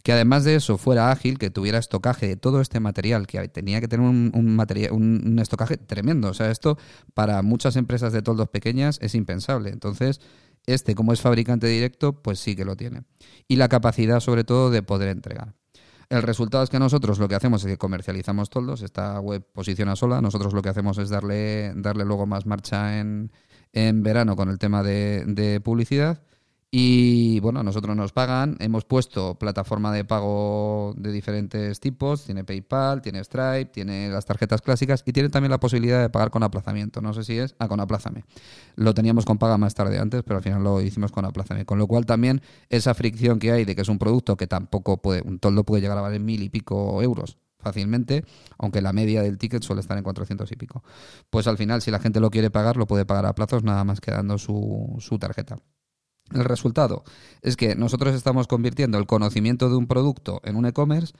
que 0.08 0.12
además 0.12 0.42
de 0.44 0.54
eso 0.54 0.78
fuera 0.78 1.10
ágil, 1.10 1.36
que 1.36 1.50
tuviera 1.50 1.76
estocaje 1.76 2.26
de 2.26 2.36
todo 2.36 2.62
este 2.62 2.80
material, 2.80 3.26
que 3.26 3.46
tenía 3.48 3.78
que 3.78 3.88
tener 3.88 4.08
un, 4.08 5.38
estocaje 5.38 5.76
tremendo. 5.76 6.30
O 6.30 6.32
sea, 6.32 6.50
esto 6.50 6.78
para 7.12 7.42
muchas 7.42 7.76
empresas 7.76 8.14
de 8.14 8.22
toldos 8.22 8.48
pequeñas 8.48 8.98
es 9.02 9.14
impensable. 9.14 9.68
Entonces, 9.68 10.22
este, 10.64 10.94
como 10.94 11.12
es 11.12 11.20
fabricante 11.20 11.66
directo, 11.66 12.22
pues 12.22 12.40
sí 12.40 12.56
que 12.56 12.64
lo 12.64 12.74
tiene. 12.74 13.02
Y 13.48 13.56
la 13.56 13.68
capacidad, 13.68 14.20
sobre 14.20 14.44
todo, 14.44 14.70
de 14.70 14.82
poder 14.82 15.10
entregar. 15.10 15.52
El 16.08 16.22
resultado 16.22 16.64
es 16.64 16.70
que 16.70 16.78
nosotros 16.78 17.18
lo 17.18 17.28
que 17.28 17.34
hacemos 17.34 17.62
es 17.64 17.72
que 17.72 17.76
comercializamos 17.76 18.48
toldos, 18.48 18.80
esta 18.80 19.20
web 19.20 19.44
posiciona 19.52 19.94
sola, 19.94 20.22
nosotros 20.22 20.54
lo 20.54 20.62
que 20.62 20.70
hacemos 20.70 20.96
es 20.96 21.10
darle, 21.10 21.74
darle 21.76 22.06
luego 22.06 22.24
más 22.24 22.46
marcha 22.46 22.98
en, 22.98 23.30
en 23.74 24.02
verano 24.02 24.36
con 24.36 24.48
el 24.48 24.58
tema 24.58 24.82
de 24.82 25.60
publicidad 25.62 26.22
y 26.70 27.40
bueno, 27.40 27.62
nosotros 27.62 27.96
nos 27.96 28.12
pagan, 28.12 28.56
hemos 28.60 28.84
puesto 28.84 29.38
plataforma 29.38 29.90
de 29.90 30.04
pago 30.04 30.92
de 30.98 31.12
diferentes 31.12 31.80
tipos, 31.80 32.24
tiene 32.24 32.44
PayPal, 32.44 33.00
tiene 33.00 33.24
Stripe, 33.24 33.70
tiene 33.72 34.10
las 34.10 34.26
tarjetas 34.26 34.60
clásicas 34.60 35.02
y 35.06 35.12
tiene 35.14 35.30
también 35.30 35.50
la 35.50 35.60
posibilidad 35.60 36.02
de 36.02 36.10
pagar 36.10 36.30
con 36.30 36.42
aplazamiento. 36.42 37.00
No 37.00 37.14
sé 37.14 37.24
si 37.24 37.38
es, 37.38 37.54
ah, 37.58 37.68
con 37.68 37.80
aplázame. 37.80 38.24
Lo 38.76 38.92
teníamos 38.92 39.24
con 39.24 39.38
paga 39.38 39.56
más 39.56 39.74
tarde 39.74 39.98
antes, 39.98 40.22
pero 40.24 40.36
al 40.36 40.42
final 40.42 40.62
lo 40.62 40.82
hicimos 40.82 41.10
con 41.10 41.24
aplázame. 41.24 41.64
Con 41.64 41.78
lo 41.78 41.86
cual 41.86 42.04
también 42.04 42.42
esa 42.68 42.92
fricción 42.92 43.38
que 43.38 43.50
hay 43.50 43.64
de 43.64 43.74
que 43.74 43.80
es 43.80 43.88
un 43.88 43.98
producto 43.98 44.36
que 44.36 44.46
tampoco 44.46 45.00
puede, 45.00 45.22
un 45.22 45.38
toldo 45.38 45.64
puede 45.64 45.80
llegar 45.80 45.96
a 45.96 46.02
valer 46.02 46.20
mil 46.20 46.42
y 46.42 46.50
pico 46.50 47.02
euros 47.02 47.38
fácilmente, 47.60 48.24
aunque 48.58 48.82
la 48.82 48.92
media 48.92 49.22
del 49.22 49.38
ticket 49.38 49.62
suele 49.62 49.80
estar 49.80 49.96
en 49.96 50.04
400 50.04 50.52
y 50.52 50.56
pico. 50.56 50.82
Pues 51.30 51.46
al 51.46 51.56
final, 51.56 51.80
si 51.80 51.90
la 51.90 51.98
gente 51.98 52.20
lo 52.20 52.28
quiere 52.30 52.50
pagar, 52.50 52.76
lo 52.76 52.86
puede 52.86 53.06
pagar 53.06 53.24
a 53.24 53.34
plazos 53.34 53.64
nada 53.64 53.84
más 53.84 54.00
quedando 54.02 54.36
su, 54.36 54.96
su 55.00 55.18
tarjeta. 55.18 55.56
El 56.34 56.44
resultado 56.44 57.04
es 57.42 57.56
que 57.56 57.74
nosotros 57.74 58.14
estamos 58.14 58.46
convirtiendo 58.46 58.98
el 58.98 59.06
conocimiento 59.06 59.70
de 59.70 59.76
un 59.76 59.86
producto 59.86 60.40
en 60.44 60.56
un 60.56 60.66
e-commerce, 60.66 61.14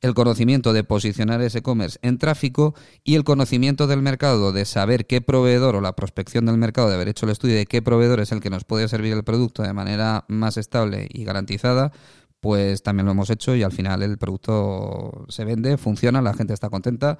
el 0.00 0.14
conocimiento 0.14 0.72
de 0.72 0.84
posicionar 0.84 1.40
ese 1.42 1.58
e-commerce 1.58 1.98
en 2.02 2.18
tráfico 2.18 2.74
y 3.04 3.14
el 3.14 3.24
conocimiento 3.24 3.86
del 3.86 4.02
mercado 4.02 4.52
de 4.52 4.64
saber 4.64 5.06
qué 5.06 5.20
proveedor 5.20 5.76
o 5.76 5.80
la 5.80 5.94
prospección 5.94 6.44
del 6.46 6.58
mercado 6.58 6.88
de 6.88 6.96
haber 6.96 7.08
hecho 7.08 7.26
el 7.26 7.32
estudio 7.32 7.56
de 7.56 7.66
qué 7.66 7.82
proveedor 7.82 8.20
es 8.20 8.32
el 8.32 8.40
que 8.40 8.50
nos 8.50 8.64
puede 8.64 8.88
servir 8.88 9.12
el 9.12 9.24
producto 9.24 9.62
de 9.62 9.72
manera 9.72 10.24
más 10.28 10.56
estable 10.56 11.08
y 11.08 11.24
garantizada, 11.24 11.92
pues 12.40 12.82
también 12.82 13.06
lo 13.06 13.12
hemos 13.12 13.30
hecho 13.30 13.54
y 13.54 13.62
al 13.62 13.70
final 13.70 14.02
el 14.02 14.18
producto 14.18 15.24
se 15.28 15.44
vende, 15.44 15.76
funciona, 15.78 16.20
la 16.20 16.34
gente 16.34 16.52
está 16.52 16.68
contenta 16.68 17.18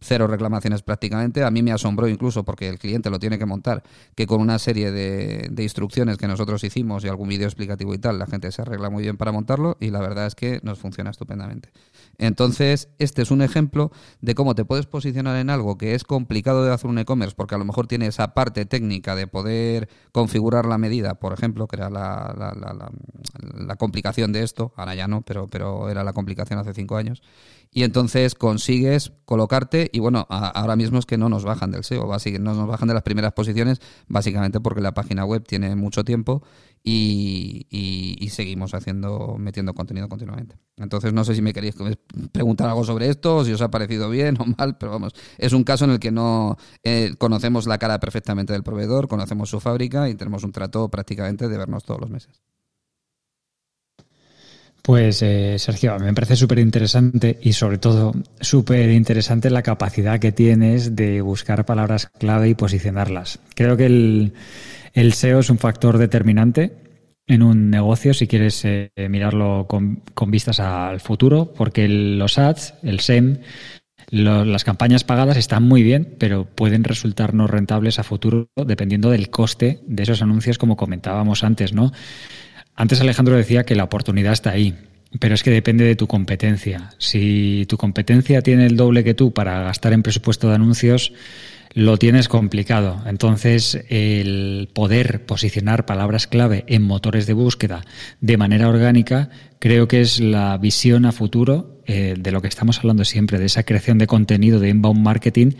cero 0.00 0.26
reclamaciones 0.26 0.82
prácticamente. 0.82 1.44
A 1.44 1.50
mí 1.50 1.62
me 1.62 1.72
asombró 1.72 2.08
incluso 2.08 2.44
porque 2.44 2.68
el 2.68 2.78
cliente 2.78 3.10
lo 3.10 3.18
tiene 3.18 3.38
que 3.38 3.46
montar, 3.46 3.82
que 4.14 4.26
con 4.26 4.40
una 4.40 4.58
serie 4.58 4.90
de, 4.90 5.50
instrucciones 5.62 6.18
que 6.18 6.26
nosotros 6.26 6.62
hicimos 6.64 7.04
y 7.04 7.08
algún 7.08 7.28
vídeo 7.28 7.46
explicativo 7.46 7.94
y 7.94 7.98
tal, 7.98 8.18
la 8.18 8.26
gente 8.26 8.52
se 8.52 8.62
arregla 8.62 8.90
muy 8.90 9.02
bien 9.02 9.16
para 9.16 9.32
montarlo 9.32 9.76
y 9.80 9.90
la 9.90 10.00
verdad 10.00 10.26
es 10.26 10.34
que 10.34 10.60
nos 10.62 10.78
funciona 10.78 11.10
estupendamente. 11.10 11.70
Entonces, 12.18 12.88
este 12.98 13.22
es 13.22 13.30
un 13.30 13.42
ejemplo 13.42 13.90
de 14.20 14.34
cómo 14.34 14.54
te 14.54 14.64
puedes 14.64 14.86
posicionar 14.86 15.36
en 15.36 15.50
algo 15.50 15.78
que 15.78 15.94
es 15.94 16.04
complicado 16.04 16.64
de 16.64 16.72
hacer 16.72 16.90
un 16.90 16.98
e-commerce 16.98 17.34
porque 17.34 17.54
a 17.54 17.58
lo 17.58 17.64
mejor 17.64 17.86
tiene 17.86 18.06
esa 18.06 18.34
parte 18.34 18.66
técnica 18.66 19.14
de 19.16 19.26
poder 19.26 19.88
configurar 20.12 20.66
la 20.66 20.78
medida, 20.78 21.14
por 21.14 21.32
ejemplo, 21.32 21.66
que 21.66 21.76
era 21.76 21.90
la, 21.90 22.34
la, 22.36 22.52
la, 22.54 22.90
la 23.56 23.76
complicación 23.76 24.32
de 24.32 24.42
esto, 24.42 24.72
ahora 24.76 24.94
ya 24.94 25.08
no, 25.08 25.22
pero, 25.22 25.48
pero 25.48 25.88
era 25.88 26.04
la 26.04 26.12
complicación 26.12 26.58
hace 26.58 26.74
cinco 26.74 26.96
años 26.96 27.22
y 27.74 27.82
entonces 27.82 28.36
consigues 28.36 29.12
colocarte 29.24 29.90
y 29.92 29.98
bueno, 29.98 30.26
ahora 30.30 30.76
mismo 30.76 31.00
es 31.00 31.06
que 31.06 31.18
no 31.18 31.28
nos 31.28 31.44
bajan 31.44 31.72
del 31.72 31.82
SEO, 31.82 32.06
no 32.38 32.54
nos 32.54 32.68
bajan 32.68 32.86
de 32.86 32.94
las 32.94 33.02
primeras 33.02 33.32
posiciones 33.32 33.80
básicamente 34.06 34.60
porque 34.60 34.80
la 34.80 34.94
página 34.94 35.24
web 35.24 35.44
tiene 35.44 35.74
mucho 35.74 36.04
tiempo 36.04 36.44
y, 36.84 38.28
seguimos 38.30 38.74
haciendo, 38.74 39.36
metiendo 39.38 39.74
contenido 39.74 40.08
continuamente. 40.08 40.56
Entonces 40.76 41.12
no 41.12 41.24
sé 41.24 41.34
si 41.34 41.42
me 41.42 41.52
queréis 41.52 41.74
preguntar 42.30 42.68
algo 42.68 42.84
sobre 42.84 43.08
esto, 43.08 43.38
o 43.38 43.44
si 43.44 43.52
os 43.52 43.60
ha 43.60 43.70
parecido 43.70 44.08
bien 44.08 44.36
o 44.40 44.44
mal, 44.56 44.78
pero 44.78 44.92
vamos, 44.92 45.12
es 45.36 45.52
un 45.52 45.64
caso 45.64 45.84
en 45.84 45.92
el 45.92 45.98
que 45.98 46.12
no 46.12 46.56
eh, 46.84 47.14
conocemos 47.18 47.66
la 47.66 47.78
cara 47.78 47.98
perfectamente 47.98 48.52
del 48.52 48.62
proveedor, 48.62 49.08
conocemos 49.08 49.50
su 49.50 49.58
fábrica 49.58 50.08
y 50.08 50.14
tenemos 50.14 50.44
un 50.44 50.52
trato 50.52 50.88
prácticamente 50.88 51.48
de 51.48 51.58
vernos 51.58 51.82
todos 51.82 52.00
los 52.00 52.10
meses. 52.10 52.42
Pues 54.84 55.22
eh, 55.22 55.58
Sergio, 55.58 55.98
me 55.98 56.12
parece 56.12 56.36
súper 56.36 56.58
interesante 56.58 57.38
y 57.40 57.54
sobre 57.54 57.78
todo 57.78 58.12
súper 58.38 58.90
interesante 58.90 59.48
la 59.48 59.62
capacidad 59.62 60.20
que 60.20 60.30
tienes 60.30 60.94
de 60.94 61.22
buscar 61.22 61.64
palabras 61.64 62.10
clave 62.18 62.50
y 62.50 62.54
posicionarlas. 62.54 63.38
Creo 63.54 63.78
que 63.78 63.86
el, 63.86 64.34
SEO 65.14 65.38
es 65.38 65.48
un 65.48 65.56
factor 65.56 65.96
determinante 65.96 66.76
en 67.26 67.42
un 67.42 67.70
negocio 67.70 68.12
si 68.12 68.26
quieres 68.26 68.62
eh, 68.66 68.90
mirarlo 69.08 69.64
con, 69.66 70.02
con, 70.12 70.30
vistas 70.30 70.60
al 70.60 71.00
futuro, 71.00 71.54
porque 71.54 71.88
los 71.88 72.36
ads, 72.36 72.74
el 72.82 73.00
SEM, 73.00 73.38
las 74.10 74.64
campañas 74.64 75.02
pagadas 75.02 75.38
están 75.38 75.62
muy 75.62 75.82
bien, 75.82 76.14
pero 76.18 76.44
pueden 76.44 76.84
resultar 76.84 77.32
no 77.32 77.46
rentables 77.46 77.98
a 77.98 78.02
futuro 78.02 78.50
dependiendo 78.54 79.08
del 79.08 79.30
coste 79.30 79.80
de 79.86 80.02
esos 80.02 80.20
anuncios, 80.20 80.58
como 80.58 80.76
comentábamos 80.76 81.42
antes, 81.42 81.72
¿no? 81.72 81.90
Antes 82.76 83.00
Alejandro 83.00 83.36
decía 83.36 83.64
que 83.64 83.76
la 83.76 83.84
oportunidad 83.84 84.32
está 84.32 84.50
ahí, 84.50 84.74
pero 85.20 85.34
es 85.34 85.42
que 85.42 85.50
depende 85.50 85.84
de 85.84 85.96
tu 85.96 86.06
competencia. 86.06 86.90
Si 86.98 87.66
tu 87.68 87.76
competencia 87.76 88.42
tiene 88.42 88.66
el 88.66 88.76
doble 88.76 89.04
que 89.04 89.14
tú 89.14 89.32
para 89.32 89.62
gastar 89.62 89.92
en 89.92 90.02
presupuesto 90.02 90.48
de 90.48 90.56
anuncios, 90.56 91.12
lo 91.74 91.98
tienes 91.98 92.28
complicado. 92.28 93.02
Entonces, 93.06 93.84
el 93.88 94.68
poder 94.72 95.26
posicionar 95.26 95.86
palabras 95.86 96.26
clave 96.26 96.64
en 96.68 96.82
motores 96.82 97.26
de 97.26 97.32
búsqueda 97.32 97.84
de 98.20 98.36
manera 98.36 98.68
orgánica 98.68 99.28
creo 99.58 99.88
que 99.88 100.00
es 100.00 100.20
la 100.20 100.56
visión 100.58 101.04
a 101.04 101.12
futuro 101.12 101.80
eh, 101.86 102.14
de 102.18 102.32
lo 102.32 102.40
que 102.40 102.48
estamos 102.48 102.78
hablando 102.78 103.04
siempre, 103.04 103.38
de 103.38 103.46
esa 103.46 103.64
creación 103.64 103.98
de 103.98 104.06
contenido 104.06 104.60
de 104.60 104.68
inbound 104.68 105.00
marketing 105.00 105.52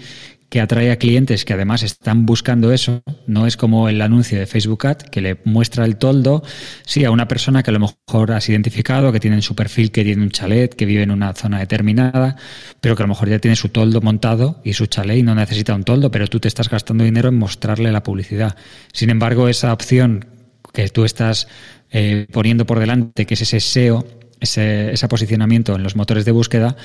que 0.55 0.61
atrae 0.61 0.93
a 0.93 0.99
clientes 1.01 1.45
que 1.45 1.53
además 1.53 1.83
están 1.83 2.27
buscando 2.27 2.71
eso. 2.71 3.03
No 3.27 3.49
es 3.49 3.57
como 3.57 3.89
el 3.89 4.01
anuncio 4.01 4.39
de 4.39 4.47
Facebook 4.47 4.87
Ad 4.87 4.99
que 4.99 5.21
le 5.21 5.41
muestra 5.43 5.85
el 5.85 5.97
toldo, 5.97 6.45
sí, 6.87 7.05
a 7.05 7.11
una 7.11 7.27
persona 7.27 7.65
que 7.65 7.71
a 7.71 7.73
lo 7.73 7.81
mejor 7.81 8.31
has 8.31 8.49
identificado, 8.49 9.11
que 9.11 9.19
tiene 9.19 9.35
en 9.35 9.43
su 9.43 9.57
perfil 9.57 9.91
que 9.91 10.05
tiene 10.05 10.23
un 10.23 10.31
chalet, 10.31 10.73
que 10.73 10.87
vive 10.87 11.03
en 11.03 11.11
una 11.11 11.33
zona 11.33 11.59
determinada, 11.59 12.37
pero 12.81 12.95
que 12.95 13.03
a 13.03 13.07
lo 13.07 13.09
mejor 13.09 13.31
ya 13.31 13.41
tiene 13.41 13.57
su 13.57 13.71
toldo 13.71 14.01
montado 14.01 14.61
y 14.63 14.75
su 14.75 14.87
chalet 14.87 15.19
y 15.19 15.23
no 15.25 15.35
necesita 15.35 15.75
un 15.75 15.83
toldo, 15.83 16.13
pero 16.13 16.29
tú 16.29 16.39
te 16.39 16.47
estás 16.47 16.71
gastando 16.71 17.03
dinero 17.03 17.31
en 17.31 17.37
mostrarle 17.37 17.91
la 17.91 18.05
publicidad. 18.05 18.55
Sin 18.93 19.11
embargo, 19.11 19.49
esa 19.49 19.73
opción 19.73 20.25
que 20.73 20.89
tú 20.89 21.05
estás 21.05 21.49
eh, 21.91 22.29
poniendo 22.31 22.65
por 22.65 22.79
delante, 22.79 23.27
que 23.27 23.35
es 23.35 23.43
ese 23.43 23.59
SEO, 23.59 24.07
ese, 24.39 24.93
ese 24.93 25.09
posicionamiento 25.09 25.75
en 25.75 25.83
los 25.83 25.97
motores 25.97 26.25
de 26.25 26.31
búsqueda, 26.31 26.77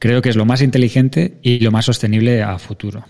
creo 0.00 0.22
que 0.22 0.30
es 0.30 0.36
lo 0.36 0.46
más 0.46 0.62
inteligente 0.62 1.38
y 1.42 1.60
lo 1.60 1.70
más 1.70 1.84
sostenible 1.84 2.42
a 2.42 2.58
futuro. 2.58 3.04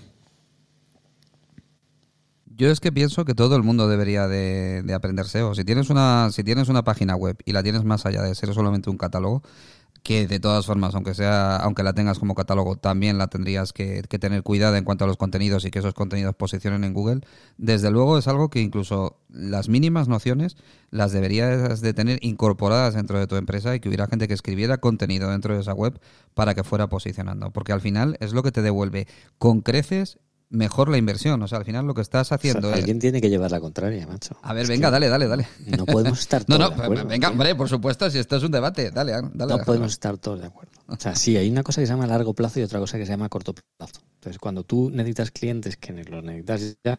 Yo 2.46 2.70
es 2.70 2.80
que 2.80 2.92
pienso 2.92 3.24
que 3.24 3.34
todo 3.34 3.56
el 3.56 3.62
mundo 3.62 3.88
debería 3.88 4.28
de, 4.28 4.82
de, 4.82 4.92
aprender 4.92 5.24
SEO. 5.24 5.54
Si 5.54 5.64
tienes 5.64 5.88
una, 5.88 6.28
si 6.30 6.44
tienes 6.44 6.68
una 6.68 6.84
página 6.84 7.16
web 7.16 7.38
y 7.46 7.52
la 7.52 7.62
tienes 7.62 7.84
más 7.84 8.04
allá 8.04 8.20
de 8.20 8.34
ser 8.34 8.52
solamente 8.52 8.90
un 8.90 8.98
catálogo, 8.98 9.42
que 10.02 10.26
de 10.26 10.40
todas 10.40 10.66
formas, 10.66 10.94
aunque 10.94 11.14
sea, 11.14 11.56
aunque 11.56 11.82
la 11.82 11.92
tengas 11.92 12.18
como 12.18 12.34
catálogo, 12.34 12.76
también 12.76 13.18
la 13.18 13.28
tendrías 13.28 13.72
que, 13.72 14.02
tener 14.02 14.42
cuidado 14.42 14.76
en 14.76 14.84
cuanto 14.84 15.04
a 15.04 15.08
los 15.08 15.16
contenidos 15.16 15.64
y 15.64 15.70
que 15.70 15.78
esos 15.78 15.94
contenidos 15.94 16.34
posicionen 16.34 16.84
en 16.84 16.94
Google. 16.94 17.20
Desde 17.58 17.90
luego 17.90 18.18
es 18.18 18.26
algo 18.26 18.48
que 18.48 18.60
incluso 18.60 19.18
las 19.28 19.68
mínimas 19.68 20.08
nociones 20.08 20.56
las 20.90 21.12
deberías 21.12 21.80
de 21.80 21.94
tener 21.94 22.18
incorporadas 22.22 22.94
dentro 22.94 23.18
de 23.18 23.26
tu 23.26 23.36
empresa 23.36 23.74
y 23.74 23.80
que 23.80 23.88
hubiera 23.88 24.06
gente 24.06 24.26
que 24.26 24.34
escribiera 24.34 24.78
contenido 24.78 25.30
dentro 25.30 25.54
de 25.54 25.60
esa 25.60 25.74
web 25.74 26.00
para 26.40 26.54
que 26.54 26.64
fuera 26.64 26.86
posicionando. 26.86 27.50
Porque 27.50 27.74
al 27.74 27.82
final 27.82 28.16
es 28.18 28.32
lo 28.32 28.42
que 28.42 28.50
te 28.50 28.62
devuelve 28.62 29.06
con 29.36 29.60
creces 29.60 30.18
mejor 30.48 30.88
la 30.88 30.96
inversión. 30.96 31.42
O 31.42 31.46
sea, 31.46 31.58
al 31.58 31.66
final 31.66 31.86
lo 31.86 31.92
que 31.92 32.00
estás 32.00 32.32
haciendo 32.32 32.68
o 32.68 32.70
sea, 32.70 32.78
Alguien 32.78 32.98
tiene 32.98 33.20
que 33.20 33.28
llevar 33.28 33.50
la 33.50 33.60
contraria, 33.60 34.06
macho. 34.06 34.38
A 34.40 34.54
ver, 34.54 34.62
es 34.62 34.70
venga, 34.70 34.90
dale, 34.90 35.10
dale, 35.10 35.28
dale. 35.28 35.46
No 35.66 35.84
podemos 35.84 36.18
estar 36.20 36.42
todos 36.46 36.58
no, 36.58 36.70
no, 36.70 36.74
de 36.74 36.82
acuerdo. 36.82 37.04
Venga, 37.04 37.28
hombre, 37.28 37.54
por 37.54 37.68
supuesto, 37.68 38.08
si 38.08 38.16
esto 38.16 38.36
es 38.36 38.42
un 38.42 38.52
debate, 38.52 38.90
dale, 38.90 39.12
dale. 39.34 39.58
No 39.58 39.58
podemos 39.58 39.92
estar 39.92 40.16
todos 40.16 40.40
de 40.40 40.46
acuerdo. 40.46 40.72
O 40.86 40.96
sea, 40.96 41.14
sí, 41.14 41.36
hay 41.36 41.50
una 41.50 41.62
cosa 41.62 41.82
que 41.82 41.86
se 41.86 41.92
llama 41.92 42.06
largo 42.06 42.32
plazo 42.32 42.58
y 42.58 42.62
otra 42.62 42.78
cosa 42.78 42.96
que 42.96 43.04
se 43.04 43.12
llama 43.12 43.28
corto 43.28 43.52
plazo. 43.52 44.00
Entonces, 44.14 44.38
cuando 44.38 44.64
tú 44.64 44.88
necesitas 44.90 45.30
clientes 45.30 45.76
que 45.76 45.92
los 45.92 46.24
necesitas 46.24 46.78
ya, 46.82 46.98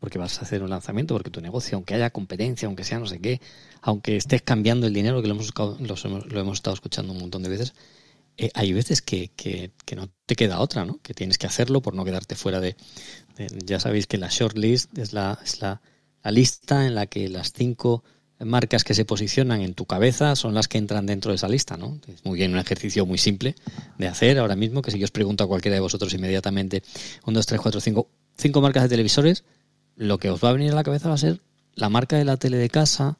porque 0.00 0.18
vas 0.18 0.38
a 0.38 0.46
hacer 0.46 0.62
un 0.62 0.70
lanzamiento, 0.70 1.12
porque 1.12 1.28
tu 1.28 1.42
negocio, 1.42 1.76
aunque 1.76 1.94
haya 1.94 2.08
competencia, 2.08 2.64
aunque 2.68 2.84
sea 2.84 2.98
no 2.98 3.06
sé 3.06 3.20
qué, 3.20 3.42
aunque 3.82 4.16
estés 4.16 4.40
cambiando 4.40 4.86
el 4.86 4.94
dinero, 4.94 5.20
que 5.20 5.28
lo 5.28 5.34
hemos, 5.34 5.52
lo 5.58 6.40
hemos 6.40 6.58
estado 6.58 6.72
escuchando 6.72 7.12
un 7.12 7.18
montón 7.18 7.42
de 7.42 7.50
veces, 7.50 7.74
eh, 8.40 8.50
hay 8.54 8.72
veces 8.72 9.02
que, 9.02 9.32
que, 9.34 9.72
no 9.96 10.08
te 10.24 10.36
queda 10.36 10.60
otra, 10.60 10.84
¿no? 10.84 11.00
Que 11.02 11.12
tienes 11.12 11.38
que 11.38 11.48
hacerlo 11.48 11.82
por 11.82 11.94
no 11.94 12.04
quedarte 12.04 12.36
fuera 12.36 12.60
de, 12.60 12.76
ya 13.64 13.80
sabéis 13.80 14.06
que 14.06 14.16
la 14.16 14.28
shortlist 14.28 14.96
es 14.96 15.12
la, 15.12 15.40
es 15.44 15.60
la, 15.60 15.82
la, 16.22 16.30
lista 16.30 16.86
en 16.86 16.94
la 16.94 17.06
que 17.06 17.28
las 17.28 17.52
cinco 17.52 18.04
marcas 18.38 18.84
que 18.84 18.94
se 18.94 19.04
posicionan 19.04 19.60
en 19.62 19.74
tu 19.74 19.86
cabeza 19.86 20.36
son 20.36 20.54
las 20.54 20.68
que 20.68 20.78
entran 20.78 21.04
dentro 21.04 21.32
de 21.32 21.36
esa 21.36 21.48
lista, 21.48 21.76
¿no? 21.76 21.98
Es 22.06 22.24
muy 22.24 22.38
bien 22.38 22.52
un 22.52 22.60
ejercicio 22.60 23.04
muy 23.06 23.18
simple 23.18 23.56
de 23.98 24.06
hacer 24.06 24.38
ahora 24.38 24.54
mismo, 24.54 24.82
que 24.82 24.92
si 24.92 25.00
yo 25.00 25.04
os 25.04 25.10
pregunto 25.10 25.42
a 25.42 25.48
cualquiera 25.48 25.74
de 25.74 25.80
vosotros 25.80 26.14
inmediatamente, 26.14 26.84
un, 27.26 27.34
dos, 27.34 27.46
tres, 27.46 27.60
cuatro, 27.60 27.80
cinco, 27.80 28.08
cinco 28.36 28.60
marcas 28.60 28.84
de 28.84 28.88
televisores, 28.88 29.42
lo 29.96 30.18
que 30.18 30.30
os 30.30 30.42
va 30.42 30.50
a 30.50 30.52
venir 30.52 30.70
a 30.70 30.76
la 30.76 30.84
cabeza 30.84 31.08
va 31.08 31.16
a 31.16 31.18
ser 31.18 31.40
la 31.74 31.88
marca 31.88 32.16
de 32.16 32.24
la 32.24 32.36
tele 32.36 32.56
de 32.56 32.68
casa, 32.70 33.18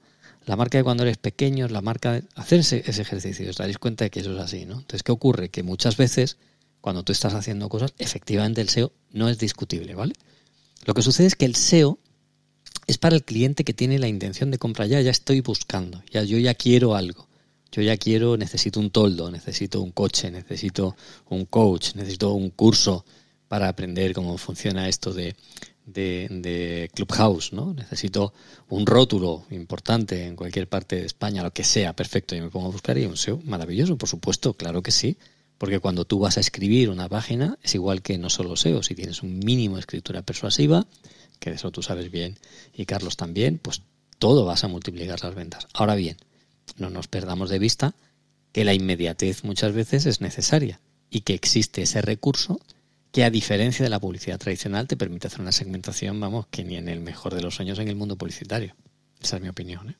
la 0.48 0.56
marca 0.56 0.78
de 0.78 0.84
cuando 0.84 1.02
eres 1.02 1.18
pequeño, 1.18 1.68
la 1.68 1.82
marca 1.82 2.14
de 2.14 2.22
hacerse 2.34 2.82
ese 2.86 3.02
ejercicio, 3.02 3.50
os 3.50 3.56
daréis 3.56 3.76
cuenta 3.76 4.04
de 4.04 4.10
que 4.10 4.20
eso 4.20 4.32
es 4.32 4.40
así, 4.40 4.64
¿no? 4.64 4.76
Entonces, 4.76 5.02
¿qué 5.02 5.12
ocurre? 5.12 5.50
Que 5.50 5.62
muchas 5.62 5.98
veces, 5.98 6.38
cuando 6.80 7.02
tú 7.02 7.12
estás 7.12 7.34
haciendo 7.34 7.68
cosas, 7.68 7.92
efectivamente 7.98 8.62
el 8.62 8.70
SEO 8.70 8.90
no 9.12 9.28
es 9.28 9.38
discutible, 9.38 9.94
¿vale? 9.94 10.14
Lo 10.86 10.94
que 10.94 11.02
sucede 11.02 11.26
es 11.26 11.36
que 11.36 11.44
el 11.44 11.54
SEO 11.54 11.98
es 12.86 12.96
para 12.96 13.14
el 13.14 13.24
cliente 13.24 13.62
que 13.62 13.74
tiene 13.74 13.98
la 13.98 14.08
intención 14.08 14.50
de 14.50 14.56
compra 14.56 14.86
ya, 14.86 15.02
ya 15.02 15.10
estoy 15.10 15.42
buscando, 15.42 16.02
ya 16.10 16.22
yo 16.22 16.38
ya 16.38 16.54
quiero 16.54 16.96
algo. 16.96 17.28
Yo 17.70 17.82
ya 17.82 17.98
quiero, 17.98 18.38
necesito 18.38 18.80
un 18.80 18.88
toldo, 18.88 19.30
necesito 19.30 19.82
un 19.82 19.92
coche, 19.92 20.30
necesito 20.30 20.96
un 21.28 21.44
coach, 21.44 21.94
necesito 21.94 22.32
un 22.32 22.48
curso 22.48 23.04
para 23.48 23.68
aprender 23.68 24.14
cómo 24.14 24.38
funciona 24.38 24.88
esto 24.88 25.12
de, 25.12 25.36
de, 25.92 26.90
Clubhouse, 26.94 27.52
¿no? 27.52 27.74
Necesito 27.74 28.32
un 28.68 28.86
rótulo 28.86 29.44
importante 29.50 30.26
en 30.26 30.36
cualquier 30.36 30.68
parte 30.68 30.96
de 30.96 31.06
España, 31.06 31.42
lo 31.42 31.52
que 31.52 31.64
sea, 31.64 31.94
perfecto, 31.94 32.34
y 32.34 32.40
me 32.40 32.50
pongo 32.50 32.68
a 32.68 32.72
buscar 32.72 32.98
y 32.98 33.06
un 33.06 33.16
SEO 33.16 33.40
maravilloso, 33.44 33.96
por 33.96 34.08
supuesto, 34.08 34.54
claro 34.54 34.82
que 34.82 34.90
sí, 34.90 35.16
porque 35.56 35.80
cuando 35.80 36.04
tú 36.04 36.18
vas 36.20 36.36
a 36.36 36.40
escribir 36.40 36.90
una 36.90 37.08
página 37.08 37.58
es 37.62 37.74
igual 37.74 38.02
que 38.02 38.18
no 38.18 38.30
solo 38.30 38.56
SEO, 38.56 38.82
si 38.82 38.94
tienes 38.94 39.22
un 39.22 39.38
mínimo 39.38 39.76
de 39.76 39.80
escritura 39.80 40.22
persuasiva, 40.22 40.86
que 41.40 41.50
eso 41.50 41.70
tú 41.70 41.82
sabes 41.82 42.10
bien 42.10 42.38
y 42.74 42.86
Carlos 42.86 43.16
también, 43.16 43.58
pues 43.58 43.82
todo 44.18 44.44
vas 44.44 44.64
a 44.64 44.68
multiplicar 44.68 45.22
las 45.22 45.34
ventas. 45.34 45.68
Ahora 45.72 45.94
bien, 45.94 46.16
no 46.76 46.90
nos 46.90 47.08
perdamos 47.08 47.50
de 47.50 47.58
vista 47.58 47.94
que 48.52 48.64
la 48.64 48.74
inmediatez 48.74 49.44
muchas 49.44 49.72
veces 49.72 50.06
es 50.06 50.20
necesaria 50.20 50.80
y 51.10 51.20
que 51.20 51.34
existe 51.34 51.82
ese 51.82 52.02
recurso 52.02 52.60
que 53.12 53.24
a 53.24 53.30
diferencia 53.30 53.82
de 53.82 53.90
la 53.90 54.00
publicidad 54.00 54.38
tradicional 54.38 54.86
te 54.86 54.96
permite 54.96 55.26
hacer 55.26 55.40
una 55.40 55.52
segmentación, 55.52 56.20
vamos, 56.20 56.46
que 56.48 56.64
ni 56.64 56.76
en 56.76 56.88
el 56.88 57.00
mejor 57.00 57.34
de 57.34 57.42
los 57.42 57.54
sueños 57.54 57.78
en 57.78 57.88
el 57.88 57.96
mundo 57.96 58.16
publicitario. 58.16 58.74
Esa 59.20 59.36
es 59.36 59.42
mi 59.42 59.48
opinión. 59.48 59.90
¿eh? 59.90 59.96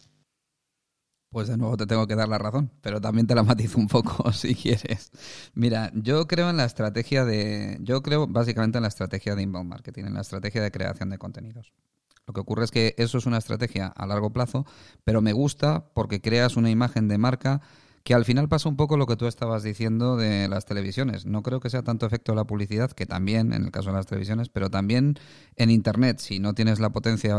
Pues 1.31 1.49
de 1.49 1.59
nuevo 1.59 1.77
te 1.77 1.87
tengo 1.87 2.07
que 2.07 2.15
dar 2.15 2.29
la 2.29 2.39
razón, 2.39 2.71
pero 2.81 3.01
también 3.01 3.27
te 3.27 3.35
la 3.35 3.43
matizo 3.45 3.79
un 3.79 3.89
poco 3.89 4.33
si 4.33 4.55
quieres. 4.55 5.11
Mira, 5.55 5.91
yo 5.95 6.27
creo 6.27 6.51
en 6.51 6.57
la 6.57 6.65
estrategia 6.65 7.25
de, 7.25 7.79
yo 7.81 8.03
creo 8.03 8.27
básicamente 8.27 8.79
en 8.79 8.83
la 8.83 8.89
estrategia 8.89 9.35
de 9.35 9.43
inbound 9.43 9.69
marketing, 9.69 10.05
en 10.05 10.15
la 10.15 10.23
estrategia 10.23 10.63
de 10.63 10.71
creación 10.71 11.11
de 11.11 11.19
contenidos. 11.19 11.73
Lo 12.27 12.35
que 12.35 12.41
ocurre 12.41 12.65
es 12.65 12.71
que 12.71 12.95
eso 12.99 13.17
es 13.17 13.25
una 13.25 13.39
estrategia 13.39 13.87
a 13.87 14.07
largo 14.07 14.31
plazo, 14.35 14.67
pero 15.03 15.23
me 15.23 15.33
gusta 15.33 15.89
porque 15.95 16.21
creas 16.21 16.57
una 16.57 16.71
imagen 16.71 17.09
de 17.09 17.17
marca 17.17 17.63
que 18.09 18.15
al 18.15 18.25
final 18.25 18.49
pasa 18.49 18.71
un 18.71 18.77
poco 18.77 18.97
lo 18.97 19.05
que 19.05 19.17
tú 19.17 19.27
estabas 19.27 19.63
diciendo 19.63 20.17
de 20.17 20.49
las 20.49 20.65
televisiones. 20.65 21.27
No 21.27 21.43
creo 21.43 21.61
que 21.61 21.69
sea 21.69 21.83
tanto 21.83 22.07
efecto 22.07 22.33
de 22.33 22.37
la 22.37 22.47
publicidad, 22.47 22.91
que 22.91 23.05
también 23.05 23.53
en 23.53 23.65
el 23.65 23.71
caso 23.71 23.91
de 23.91 23.97
las 23.97 24.07
televisiones, 24.07 24.49
pero 24.49 24.71
también 24.71 25.17
en 25.57 25.69
Internet. 25.69 26.19
Si 26.19 26.39
no 26.39 26.55
tienes 26.55 26.81
la 26.81 26.89
potencia 26.89 27.37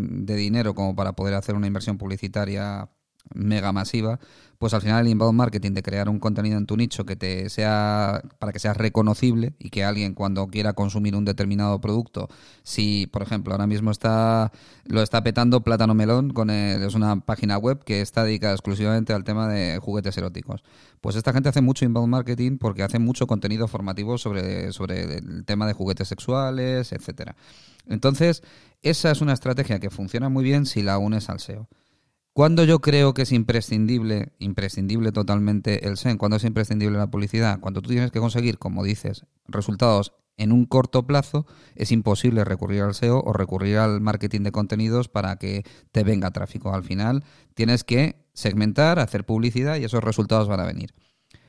de 0.00 0.36
dinero 0.36 0.74
como 0.74 0.96
para 0.96 1.12
poder 1.12 1.34
hacer 1.34 1.54
una 1.54 1.66
inversión 1.66 1.98
publicitaria 1.98 2.88
mega 3.34 3.72
masiva, 3.72 4.18
pues 4.58 4.74
al 4.74 4.80
final 4.80 5.04
el 5.04 5.12
inbound 5.12 5.36
marketing 5.36 5.72
de 5.72 5.82
crear 5.82 6.08
un 6.08 6.18
contenido 6.18 6.56
en 6.56 6.66
tu 6.66 6.76
nicho 6.76 7.04
que 7.04 7.16
te 7.16 7.50
sea 7.50 8.22
para 8.38 8.52
que 8.52 8.58
seas 8.58 8.76
reconocible 8.76 9.54
y 9.58 9.70
que 9.70 9.84
alguien 9.84 10.14
cuando 10.14 10.46
quiera 10.48 10.72
consumir 10.72 11.14
un 11.14 11.24
determinado 11.24 11.80
producto, 11.80 12.28
si 12.62 13.06
por 13.06 13.22
ejemplo 13.22 13.52
ahora 13.52 13.66
mismo 13.66 13.90
está 13.90 14.52
lo 14.86 15.02
está 15.02 15.22
petando 15.22 15.62
Plátano 15.62 15.94
Melón 15.94 16.30
con 16.30 16.50
es 16.50 16.94
una 16.94 17.20
página 17.20 17.58
web 17.58 17.84
que 17.84 18.00
está 18.00 18.24
dedicada 18.24 18.54
exclusivamente 18.54 19.12
al 19.12 19.24
tema 19.24 19.48
de 19.48 19.78
juguetes 19.78 20.16
eróticos. 20.16 20.62
Pues 21.00 21.16
esta 21.16 21.32
gente 21.32 21.48
hace 21.48 21.60
mucho 21.60 21.84
inbound 21.84 22.10
marketing 22.10 22.58
porque 22.58 22.82
hace 22.82 22.98
mucho 22.98 23.26
contenido 23.26 23.68
formativo 23.68 24.18
sobre 24.18 24.72
sobre 24.72 25.18
el 25.18 25.44
tema 25.44 25.66
de 25.66 25.74
juguetes 25.74 26.08
sexuales, 26.08 26.92
etcétera. 26.92 27.36
Entonces, 27.88 28.42
esa 28.82 29.10
es 29.10 29.20
una 29.20 29.32
estrategia 29.32 29.78
que 29.78 29.90
funciona 29.90 30.28
muy 30.28 30.44
bien 30.44 30.66
si 30.66 30.82
la 30.82 30.98
unes 30.98 31.28
al 31.28 31.40
SEO. 31.40 31.68
¿Cuándo 32.36 32.64
yo 32.64 32.80
creo 32.80 33.14
que 33.14 33.22
es 33.22 33.32
imprescindible, 33.32 34.34
imprescindible 34.40 35.10
totalmente 35.10 35.88
el 35.88 35.96
SEM? 35.96 36.18
¿Cuándo 36.18 36.36
es 36.36 36.44
imprescindible 36.44 36.98
la 36.98 37.10
publicidad? 37.10 37.60
Cuando 37.60 37.80
tú 37.80 37.88
tienes 37.88 38.10
que 38.10 38.20
conseguir, 38.20 38.58
como 38.58 38.84
dices, 38.84 39.24
resultados 39.46 40.12
en 40.36 40.52
un 40.52 40.66
corto 40.66 41.06
plazo, 41.06 41.46
es 41.76 41.92
imposible 41.92 42.44
recurrir 42.44 42.82
al 42.82 42.94
SEO 42.94 43.22
o 43.22 43.32
recurrir 43.32 43.78
al 43.78 44.02
marketing 44.02 44.42
de 44.42 44.52
contenidos 44.52 45.08
para 45.08 45.36
que 45.36 45.64
te 45.92 46.04
venga 46.04 46.30
tráfico. 46.30 46.74
Al 46.74 46.82
final 46.82 47.24
tienes 47.54 47.84
que 47.84 48.26
segmentar, 48.34 48.98
hacer 48.98 49.24
publicidad 49.24 49.76
y 49.78 49.84
esos 49.84 50.04
resultados 50.04 50.46
van 50.46 50.60
a 50.60 50.66
venir. 50.66 50.92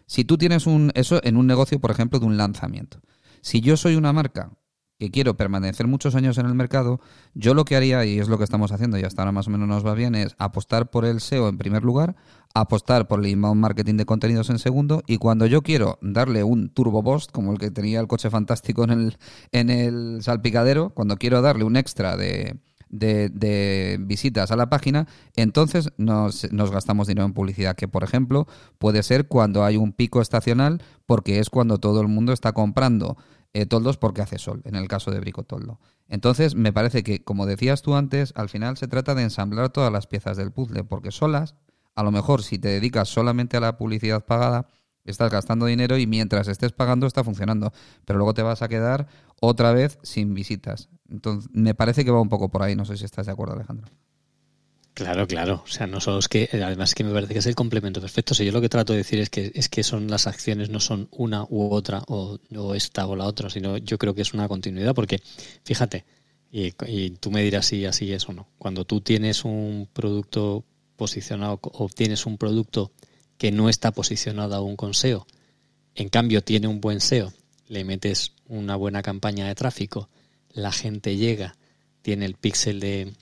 Si 0.06 0.24
tú 0.24 0.38
tienes 0.38 0.68
un, 0.68 0.94
eso 0.96 1.20
en 1.26 1.36
un 1.36 1.48
negocio, 1.48 1.82
por 1.82 1.92
ejemplo, 1.92 2.18
de 2.20 2.28
un 2.28 2.38
lanzamiento. 2.38 3.02
Si 3.42 3.60
yo 3.60 3.76
soy 3.76 3.98
una 3.98 4.14
marca 4.14 4.54
que 4.98 5.12
quiero 5.12 5.38
permanecer 5.38 5.88
muchos 5.88 6.16
años 6.16 6.38
en 6.38 6.48
el 6.48 6.56
mercado, 6.56 7.00
yo 7.34 7.54
lo 7.54 7.66
que 7.66 7.76
haría, 7.76 8.04
y 8.06 8.20
es 8.20 8.30
lo 8.30 8.38
que 8.38 8.44
estamos 8.44 8.72
haciendo 8.72 8.98
y 8.98 9.04
hasta 9.04 9.22
ahora 9.22 9.32
más 9.32 9.48
o 9.48 9.52
menos 9.52 9.68
nos 9.68 9.86
va 9.86 9.94
bien, 9.94 10.16
es 10.16 10.36
apostar 10.40 10.90
por 10.90 11.06
el 11.06 11.22
SEO 11.22 11.50
en 11.50 11.58
primer 11.58 11.84
lugar, 11.84 12.16
apostar 12.54 13.08
por 13.08 13.20
el 13.20 13.28
inbound 13.28 13.62
marketing 13.62 13.96
de 13.96 14.06
contenidos 14.06 14.50
en 14.50 14.60
segundo, 14.60 15.04
y 15.06 15.18
cuando 15.18 15.46
yo 15.46 15.62
quiero 15.62 16.00
darle 16.02 16.44
un 16.44 16.70
turbo 16.70 17.04
boost, 17.04 17.32
como 17.32 17.52
el 17.52 17.60
que 17.60 17.72
tenía 17.72 18.00
el 18.00 18.08
coche 18.08 18.30
fantástico 18.30 18.84
en 18.84 18.92
el, 18.92 19.18
en 19.52 19.70
el 19.70 20.20
salpicadero, 20.22 20.90
cuando 20.90 21.18
quiero 21.18 21.42
darle 21.42 21.64
un 21.64 21.78
extra 21.78 22.18
de, 22.18 22.60
de, 22.90 23.30
de, 23.30 23.98
visitas 24.00 24.52
a 24.52 24.56
la 24.56 24.70
página, 24.70 25.08
entonces 25.36 25.92
nos, 25.98 26.52
nos, 26.52 26.72
gastamos 26.72 27.08
dinero 27.08 27.26
en 27.26 27.34
publicidad, 27.34 27.76
que 27.76 27.88
por 27.88 28.04
ejemplo 28.04 28.48
puede 28.78 29.04
ser 29.04 29.28
cuando 29.28 29.64
hay 29.64 29.78
un 29.78 29.94
pico 29.94 30.22
estacional, 30.22 30.82
porque 31.06 31.40
es 31.40 31.50
cuando 31.50 31.78
todo 31.78 32.02
el 32.02 32.08
mundo 32.08 32.34
está 32.34 32.54
comprando 32.54 33.18
eh, 33.54 33.66
toldos 33.66 33.98
porque 33.98 34.22
hace 34.22 34.38
sol, 34.38 34.62
en 34.66 34.76
el 34.76 34.88
caso 34.88 35.12
de 35.12 35.20
bricotoldo. 35.20 35.80
Entonces, 36.08 36.56
me 36.56 36.74
parece 36.74 37.04
que, 37.04 37.24
como 37.24 37.46
decías 37.46 37.82
tú 37.82 37.96
antes, 37.96 38.34
al 38.36 38.50
final 38.50 38.78
se 38.78 38.88
trata 38.88 39.16
de 39.16 39.24
ensamblar 39.24 39.70
todas 39.70 39.92
las 39.92 40.08
piezas 40.08 40.38
del 40.38 40.52
puzzle, 40.52 40.84
porque 40.84 41.12
solas, 41.12 41.56
a 41.96 42.04
lo 42.04 42.12
mejor 42.12 42.44
si 42.44 42.60
te 42.60 42.70
dedicas 42.70 43.10
solamente 43.10 43.58
a 43.58 43.60
la 43.60 43.78
publicidad 43.78 44.26
pagada, 44.26 44.68
estás 45.04 45.32
gastando 45.32 45.66
dinero 45.66 45.98
y 45.98 46.06
mientras 46.06 46.48
estés 46.48 46.74
pagando 46.74 47.08
está 47.08 47.24
funcionando, 47.24 47.72
pero 48.06 48.18
luego 48.20 48.34
te 48.34 48.44
vas 48.44 48.62
a 48.62 48.68
quedar 48.68 49.08
otra 49.42 49.72
vez 49.72 50.00
sin 50.04 50.34
visitas. 50.34 50.90
Entonces, 51.10 51.50
me 51.54 51.74
parece 51.74 52.06
que 52.06 52.12
va 52.12 52.22
un 52.22 52.30
poco 52.30 52.50
por 52.50 52.64
ahí, 52.64 52.76
no 52.76 52.86
sé 52.86 52.98
si 52.98 53.06
estás 53.06 53.26
de 53.26 53.32
acuerdo, 53.32 53.56
Alejandro. 53.56 53.88
Claro, 54.98 55.28
claro. 55.28 55.62
O 55.64 55.68
sea, 55.68 55.86
no 55.86 56.02
solo 56.02 56.18
es 56.18 56.28
que, 56.28 56.50
además 56.54 56.96
que 56.96 57.04
me 57.04 57.14
parece 57.14 57.34
que 57.34 57.38
es 57.38 57.46
el 57.46 57.54
complemento 57.54 58.02
perfecto. 58.02 58.34
O 58.34 58.36
sea, 58.36 58.44
yo 58.44 58.52
lo 58.52 58.62
que 58.62 58.68
trato 58.68 58.94
de 58.94 58.98
decir 58.98 59.20
es 59.20 59.30
que 59.30 59.52
es 59.54 59.70
que 59.70 59.84
son 59.84 60.10
las 60.10 60.26
acciones, 60.26 60.72
no 60.72 60.80
son 60.80 61.08
una 61.12 61.44
u 61.44 61.70
otra, 61.72 62.02
o, 62.08 62.40
esta 62.74 63.06
o 63.06 63.16
la 63.16 63.26
otra, 63.26 63.52
sino 63.52 63.78
yo 63.78 64.00
creo 64.00 64.16
que 64.16 64.24
es 64.24 64.34
una 64.34 64.48
continuidad, 64.48 64.96
porque 64.96 65.22
fíjate, 65.64 66.04
y, 66.52 66.74
y 66.88 67.12
tú 67.12 67.30
me 67.30 67.44
dirás 67.44 67.68
si 67.68 67.86
así 67.86 68.12
es 68.12 68.28
o 68.28 68.34
no. 68.34 68.48
Cuando 68.58 68.86
tú 68.86 69.00
tienes 69.02 69.46
un 69.46 69.88
producto 69.94 70.66
posicionado 70.96 71.60
o 71.62 71.90
tienes 71.90 72.26
un 72.26 72.40
producto 72.40 72.92
que 73.38 73.52
no 73.52 73.70
está 73.70 73.92
posicionado 73.92 74.56
aún 74.56 74.76
con 74.76 74.96
SEO, 74.96 75.28
en 75.94 76.10
cambio 76.10 76.42
tiene 76.42 76.68
un 76.68 76.82
buen 76.82 77.02
SEO, 77.02 77.32
le 77.68 77.84
metes 77.84 78.32
una 78.48 78.76
buena 78.76 79.04
campaña 79.04 79.48
de 79.48 79.54
tráfico, 79.54 80.10
la 80.54 80.72
gente 80.72 81.18
llega, 81.18 81.56
tiene 82.02 82.26
el 82.26 82.34
píxel 82.34 82.80
de 82.80 83.14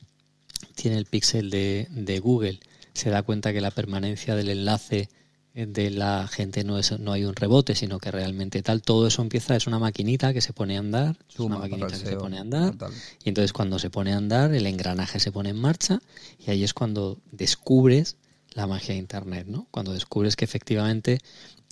tiene 0.75 0.97
el 0.97 1.05
píxel 1.05 1.49
de, 1.49 1.87
de, 1.89 2.19
Google, 2.19 2.59
se 2.93 3.09
da 3.09 3.23
cuenta 3.23 3.53
que 3.53 3.61
la 3.61 3.71
permanencia 3.71 4.35
del 4.35 4.49
enlace 4.49 5.09
de 5.55 5.89
la 5.89 6.27
gente 6.27 6.65
no 6.65 6.77
es 6.77 6.99
no 6.99 7.13
hay 7.13 7.23
un 7.23 7.33
rebote, 7.33 7.75
sino 7.75 7.97
que 7.97 8.11
realmente 8.11 8.61
tal, 8.61 8.81
todo 8.81 9.07
eso 9.07 9.21
empieza, 9.21 9.55
es 9.55 9.67
una 9.67 9.79
maquinita 9.79 10.33
que 10.33 10.41
se 10.41 10.51
pone 10.51 10.75
a 10.75 10.79
andar, 10.79 11.17
es 11.29 11.39
una 11.39 11.57
maquinita 11.57 11.87
que 11.87 12.05
se 12.05 12.17
pone 12.17 12.37
a 12.37 12.41
andar, 12.41 12.75
y 13.23 13.29
entonces 13.29 13.53
cuando 13.53 13.79
se 13.79 13.89
pone 13.89 14.11
a 14.11 14.17
andar, 14.17 14.53
el 14.53 14.67
engranaje 14.67 15.19
se 15.21 15.31
pone 15.31 15.51
en 15.51 15.57
marcha, 15.57 16.01
y 16.45 16.51
ahí 16.51 16.65
es 16.65 16.73
cuando 16.73 17.19
descubres 17.31 18.17
la 18.51 18.67
magia 18.67 18.95
de 18.95 18.99
Internet, 18.99 19.47
¿no? 19.47 19.67
Cuando 19.71 19.93
descubres 19.93 20.35
que 20.35 20.43
efectivamente 20.43 21.19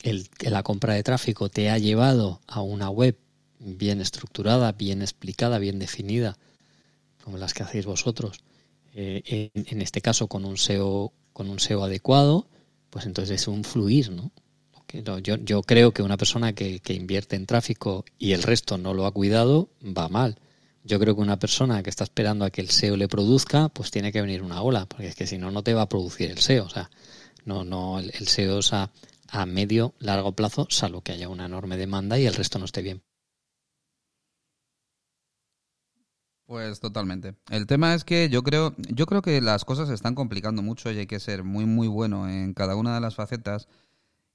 el, 0.01 0.29
la 0.39 0.63
compra 0.63 0.93
de 0.93 1.03
tráfico 1.03 1.49
te 1.49 1.69
ha 1.69 1.77
llevado 1.77 2.39
a 2.47 2.61
una 2.61 2.89
web 2.89 3.17
bien 3.59 3.99
estructurada, 3.99 4.71
bien 4.71 5.01
explicada, 5.01 5.59
bien 5.59 5.79
definida, 5.79 6.37
como 7.23 7.37
las 7.37 7.53
que 7.53 7.63
hacéis 7.63 7.85
vosotros, 7.85 8.39
eh, 8.93 9.51
en, 9.53 9.81
este 9.81 10.01
caso 10.01 10.27
con 10.27 10.45
un 10.45 10.57
SEO, 10.57 11.13
con 11.33 11.49
un 11.49 11.59
SEO 11.59 11.83
adecuado, 11.83 12.47
pues 12.89 13.05
entonces 13.05 13.41
es 13.41 13.47
un 13.47 13.63
fluir, 13.63 14.11
¿no? 14.11 14.31
Yo, 15.23 15.63
creo 15.63 15.91
que 15.91 16.03
una 16.03 16.17
persona 16.17 16.53
que, 16.53 16.79
que 16.79 16.93
invierte 16.93 17.35
en 17.35 17.47
tráfico 17.47 18.05
y 18.19 18.33
el 18.33 18.43
resto 18.43 18.77
no 18.77 18.93
lo 18.93 19.07
ha 19.07 19.11
cuidado, 19.11 19.69
va 19.81 20.07
mal. 20.07 20.37
Yo 20.83 20.99
creo 20.99 21.15
que 21.15 21.21
una 21.21 21.39
persona 21.39 21.81
que 21.81 21.89
está 21.89 22.03
esperando 22.03 22.45
a 22.45 22.51
que 22.51 22.61
el 22.61 22.69
SEO 22.69 22.95
le 22.95 23.07
produzca, 23.07 23.69
pues 23.69 23.89
tiene 23.89 24.11
que 24.11 24.21
venir 24.21 24.43
una 24.43 24.61
ola, 24.61 24.85
porque 24.85 25.07
es 25.07 25.15
que 25.15 25.25
si 25.25 25.39
no, 25.39 25.49
no 25.49 25.63
te 25.63 25.73
va 25.73 25.83
a 25.83 25.89
producir 25.89 26.29
el 26.29 26.37
SEO. 26.37 26.65
O 26.65 26.69
sea, 26.69 26.91
no, 27.45 27.63
no, 27.63 27.99
el, 27.99 28.27
SEO 28.27 28.59
es 28.59 28.71
a 28.73 28.91
medio, 29.47 29.95
largo 29.97 30.33
plazo, 30.33 30.67
salvo 30.69 31.01
que 31.01 31.13
haya 31.13 31.27
una 31.27 31.45
enorme 31.45 31.77
demanda 31.77 32.19
y 32.19 32.27
el 32.27 32.35
resto 32.35 32.59
no 32.59 32.65
esté 32.65 32.83
bien. 32.83 33.01
Pues 36.53 36.79
totalmente. 36.79 37.33
El 37.49 37.65
tema 37.65 37.95
es 37.95 38.03
que 38.03 38.29
yo 38.29 38.43
creo, 38.43 38.75
yo 38.77 39.07
creo 39.07 39.23
que 39.23 39.41
las 39.41 39.65
cosas 39.65 39.87
se 39.87 39.95
están 39.95 40.13
complicando 40.13 40.61
mucho 40.61 40.91
y 40.91 40.99
hay 40.99 41.07
que 41.07 41.19
ser 41.19 41.43
muy 41.43 41.65
muy 41.65 41.87
bueno 41.87 42.29
en 42.29 42.53
cada 42.53 42.75
una 42.75 42.93
de 42.93 43.01
las 43.01 43.15
facetas 43.15 43.67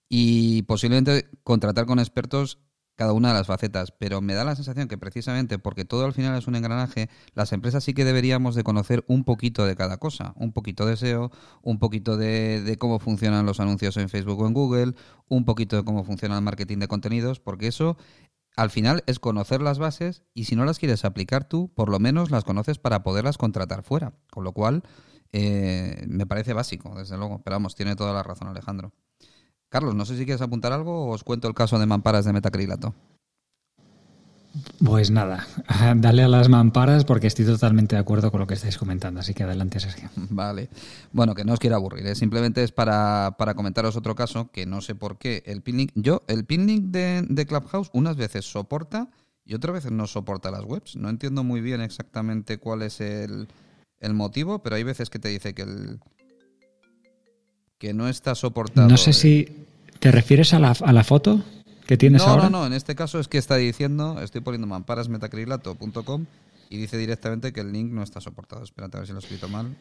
y 0.08 0.62
posiblemente 0.62 1.28
contratar 1.44 1.86
con 1.86 2.00
expertos 2.00 2.58
cada 2.96 3.12
una 3.12 3.28
de 3.28 3.34
las 3.34 3.46
facetas, 3.46 3.92
pero 3.92 4.20
me 4.20 4.34
da 4.34 4.42
la 4.42 4.56
sensación 4.56 4.88
que 4.88 4.98
precisamente 4.98 5.60
porque 5.60 5.84
todo 5.84 6.04
al 6.04 6.12
final 6.12 6.36
es 6.36 6.48
un 6.48 6.56
engranaje, 6.56 7.08
las 7.34 7.52
empresas 7.52 7.84
sí 7.84 7.94
que 7.94 8.04
deberíamos 8.04 8.56
de 8.56 8.64
conocer 8.64 9.04
un 9.06 9.22
poquito 9.22 9.64
de 9.64 9.76
cada 9.76 9.98
cosa, 9.98 10.32
un 10.34 10.52
poquito 10.52 10.84
de 10.86 10.96
SEO, 10.96 11.30
un 11.62 11.78
poquito 11.78 12.16
de, 12.16 12.60
de, 12.62 12.76
cómo 12.76 12.98
funcionan 12.98 13.46
los 13.46 13.60
anuncios 13.60 13.96
en 13.96 14.08
Facebook 14.08 14.40
o 14.40 14.48
en 14.48 14.54
Google, 14.54 14.94
un 15.28 15.44
poquito 15.44 15.76
de 15.76 15.84
cómo 15.84 16.02
funciona 16.02 16.34
el 16.36 16.42
marketing 16.42 16.78
de 16.78 16.88
contenidos, 16.88 17.38
porque 17.38 17.68
eso 17.68 17.96
al 18.58 18.70
final 18.70 19.04
es 19.06 19.20
conocer 19.20 19.62
las 19.62 19.78
bases 19.78 20.24
y 20.34 20.46
si 20.46 20.56
no 20.56 20.64
las 20.64 20.80
quieres 20.80 21.04
aplicar 21.04 21.44
tú, 21.44 21.72
por 21.74 21.88
lo 21.88 22.00
menos 22.00 22.32
las 22.32 22.42
conoces 22.42 22.76
para 22.76 23.04
poderlas 23.04 23.38
contratar 23.38 23.84
fuera, 23.84 24.14
con 24.32 24.42
lo 24.42 24.52
cual 24.52 24.82
eh, 25.32 26.04
me 26.08 26.26
parece 26.26 26.54
básico, 26.54 26.92
desde 26.96 27.16
luego, 27.16 27.40
pero 27.44 27.54
vamos, 27.54 27.76
tiene 27.76 27.94
toda 27.94 28.12
la 28.12 28.24
razón 28.24 28.48
Alejandro. 28.48 28.92
Carlos, 29.68 29.94
no 29.94 30.04
sé 30.04 30.16
si 30.16 30.24
quieres 30.24 30.42
apuntar 30.42 30.72
algo 30.72 31.04
o 31.04 31.14
os 31.14 31.22
cuento 31.22 31.46
el 31.46 31.54
caso 31.54 31.78
de 31.78 31.86
mamparas 31.86 32.24
de 32.24 32.32
metacrilato. 32.32 32.96
Pues 34.84 35.10
nada, 35.10 35.46
dale 35.96 36.22
a 36.22 36.28
las 36.28 36.48
mamparas 36.48 37.04
porque 37.04 37.26
estoy 37.26 37.44
totalmente 37.44 37.96
de 37.96 38.00
acuerdo 38.00 38.30
con 38.30 38.40
lo 38.40 38.46
que 38.46 38.54
estáis 38.54 38.78
comentando, 38.78 39.20
así 39.20 39.34
que 39.34 39.42
adelante, 39.42 39.80
Sergio. 39.80 40.10
Vale. 40.16 40.68
Bueno, 41.12 41.34
que 41.34 41.44
no 41.44 41.52
os 41.52 41.58
quiero 41.58 41.76
aburrir, 41.76 42.06
¿eh? 42.06 42.14
simplemente 42.14 42.62
es 42.62 42.72
para, 42.72 43.36
para, 43.38 43.54
comentaros 43.54 43.96
otro 43.96 44.14
caso 44.14 44.50
que 44.50 44.66
no 44.66 44.80
sé 44.80 44.94
por 44.94 45.18
qué. 45.18 45.42
El 45.46 45.62
pinlink, 45.62 45.92
yo, 45.94 46.22
el 46.28 46.44
pinlink 46.44 46.84
de, 46.86 47.24
de 47.28 47.46
Clubhouse 47.46 47.90
unas 47.92 48.16
veces 48.16 48.44
soporta 48.44 49.08
y 49.44 49.54
otras 49.54 49.74
veces 49.74 49.92
no 49.92 50.06
soporta 50.06 50.50
las 50.50 50.64
webs. 50.64 50.96
No 50.96 51.08
entiendo 51.08 51.42
muy 51.42 51.60
bien 51.60 51.80
exactamente 51.80 52.58
cuál 52.58 52.82
es 52.82 53.00
el, 53.00 53.48
el 54.00 54.14
motivo, 54.14 54.62
pero 54.62 54.76
hay 54.76 54.82
veces 54.82 55.10
que 55.10 55.18
te 55.18 55.28
dice 55.28 55.54
que 55.54 55.62
el, 55.62 56.00
que 57.78 57.94
no 57.94 58.08
está 58.08 58.34
soportado. 58.34 58.88
No 58.88 58.96
sé 58.96 59.12
si 59.12 59.48
te 60.00 60.12
refieres 60.12 60.52
a 60.52 60.58
la, 60.58 60.70
a 60.70 60.92
la 60.92 61.04
foto 61.04 61.42
que 61.88 61.96
tienes 61.96 62.20
no, 62.20 62.28
ahora. 62.28 62.50
No, 62.50 62.60
no, 62.60 62.66
en 62.66 62.74
este 62.74 62.94
caso 62.94 63.18
es 63.18 63.28
que 63.28 63.38
está 63.38 63.56
diciendo, 63.56 64.20
estoy 64.20 64.42
poniendo 64.42 64.66
mamparasmetacrilato.com 64.66 66.26
y 66.68 66.76
dice 66.76 66.98
directamente 66.98 67.50
que 67.50 67.60
el 67.60 67.72
link 67.72 67.90
no 67.90 68.02
está 68.02 68.20
soportado. 68.20 68.62
Espérate 68.62 68.98
a 68.98 69.00
ver 69.00 69.06
si 69.06 69.14
lo 69.14 69.20
he 69.20 69.22
escrito 69.22 69.48
mal. 69.48 69.74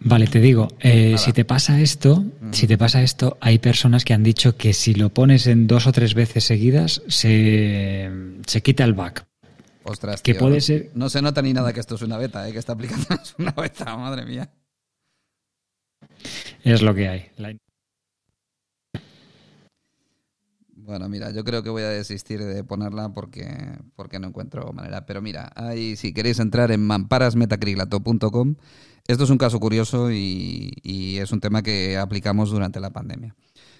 Vale, 0.00 0.28
te 0.28 0.38
digo, 0.38 0.68
eh, 0.78 1.16
si 1.18 1.32
te 1.32 1.44
pasa 1.44 1.80
esto, 1.80 2.24
si 2.52 2.68
te 2.68 2.78
pasa 2.78 3.02
esto, 3.02 3.38
hay 3.40 3.58
personas 3.58 4.04
que 4.04 4.14
han 4.14 4.22
dicho 4.22 4.56
que 4.56 4.72
si 4.72 4.94
lo 4.94 5.10
pones 5.10 5.48
en 5.48 5.66
dos 5.66 5.88
o 5.88 5.92
tres 5.92 6.14
veces 6.14 6.44
seguidas, 6.44 7.02
se, 7.08 8.08
se 8.46 8.62
quita 8.62 8.84
el 8.84 8.92
bug. 8.92 9.14
Ostras, 9.82 10.22
que 10.22 10.34
tío, 10.34 10.40
puede 10.40 10.54
no, 10.54 10.60
ser... 10.60 10.90
no 10.94 11.08
se 11.10 11.22
nota 11.22 11.42
ni 11.42 11.52
nada 11.52 11.72
que 11.72 11.80
esto 11.80 11.96
es 11.96 12.02
una 12.02 12.18
beta, 12.18 12.48
¿eh? 12.48 12.52
que 12.52 12.58
esta 12.60 12.72
aplicación 12.72 13.18
es 13.22 13.34
una 13.36 13.50
beta, 13.50 13.96
madre 13.96 14.24
mía. 14.26 14.48
Es 16.62 16.82
lo 16.82 16.94
que 16.94 17.08
hay. 17.08 17.26
La... 17.36 17.52
Bueno, 20.84 21.08
mira, 21.08 21.30
yo 21.30 21.44
creo 21.44 21.62
que 21.62 21.70
voy 21.70 21.84
a 21.84 21.90
desistir 21.90 22.42
de 22.44 22.64
ponerla 22.64 23.10
porque, 23.10 23.46
porque 23.94 24.18
no 24.18 24.26
encuentro 24.26 24.72
manera. 24.72 25.06
Pero 25.06 25.22
mira, 25.22 25.52
ahí 25.54 25.94
si 25.94 26.12
queréis 26.12 26.40
entrar 26.40 26.72
en 26.72 26.84
mamparasmetacrilato.com, 26.84 28.56
esto 29.06 29.24
es 29.24 29.30
un 29.30 29.38
caso 29.38 29.60
curioso 29.60 30.10
y, 30.10 30.72
y, 30.82 31.18
es 31.18 31.30
un 31.30 31.40
tema 31.40 31.62
que 31.62 31.96
aplicamos 31.98 32.50
durante 32.50 32.80
la 32.80 32.90
pandemia. 32.90 33.36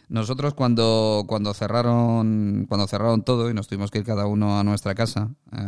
Nosotros 0.08 0.54
cuando, 0.54 1.24
cuando 1.26 1.54
cerraron 1.54 2.66
cuando 2.68 2.86
cerraron 2.86 3.22
todo 3.22 3.50
y 3.50 3.54
nos 3.54 3.66
tuvimos 3.66 3.90
que 3.90 3.98
ir 3.98 4.04
cada 4.04 4.26
uno 4.26 4.60
a 4.60 4.64
nuestra 4.64 4.94
casa, 4.94 5.30
eh, 5.52 5.58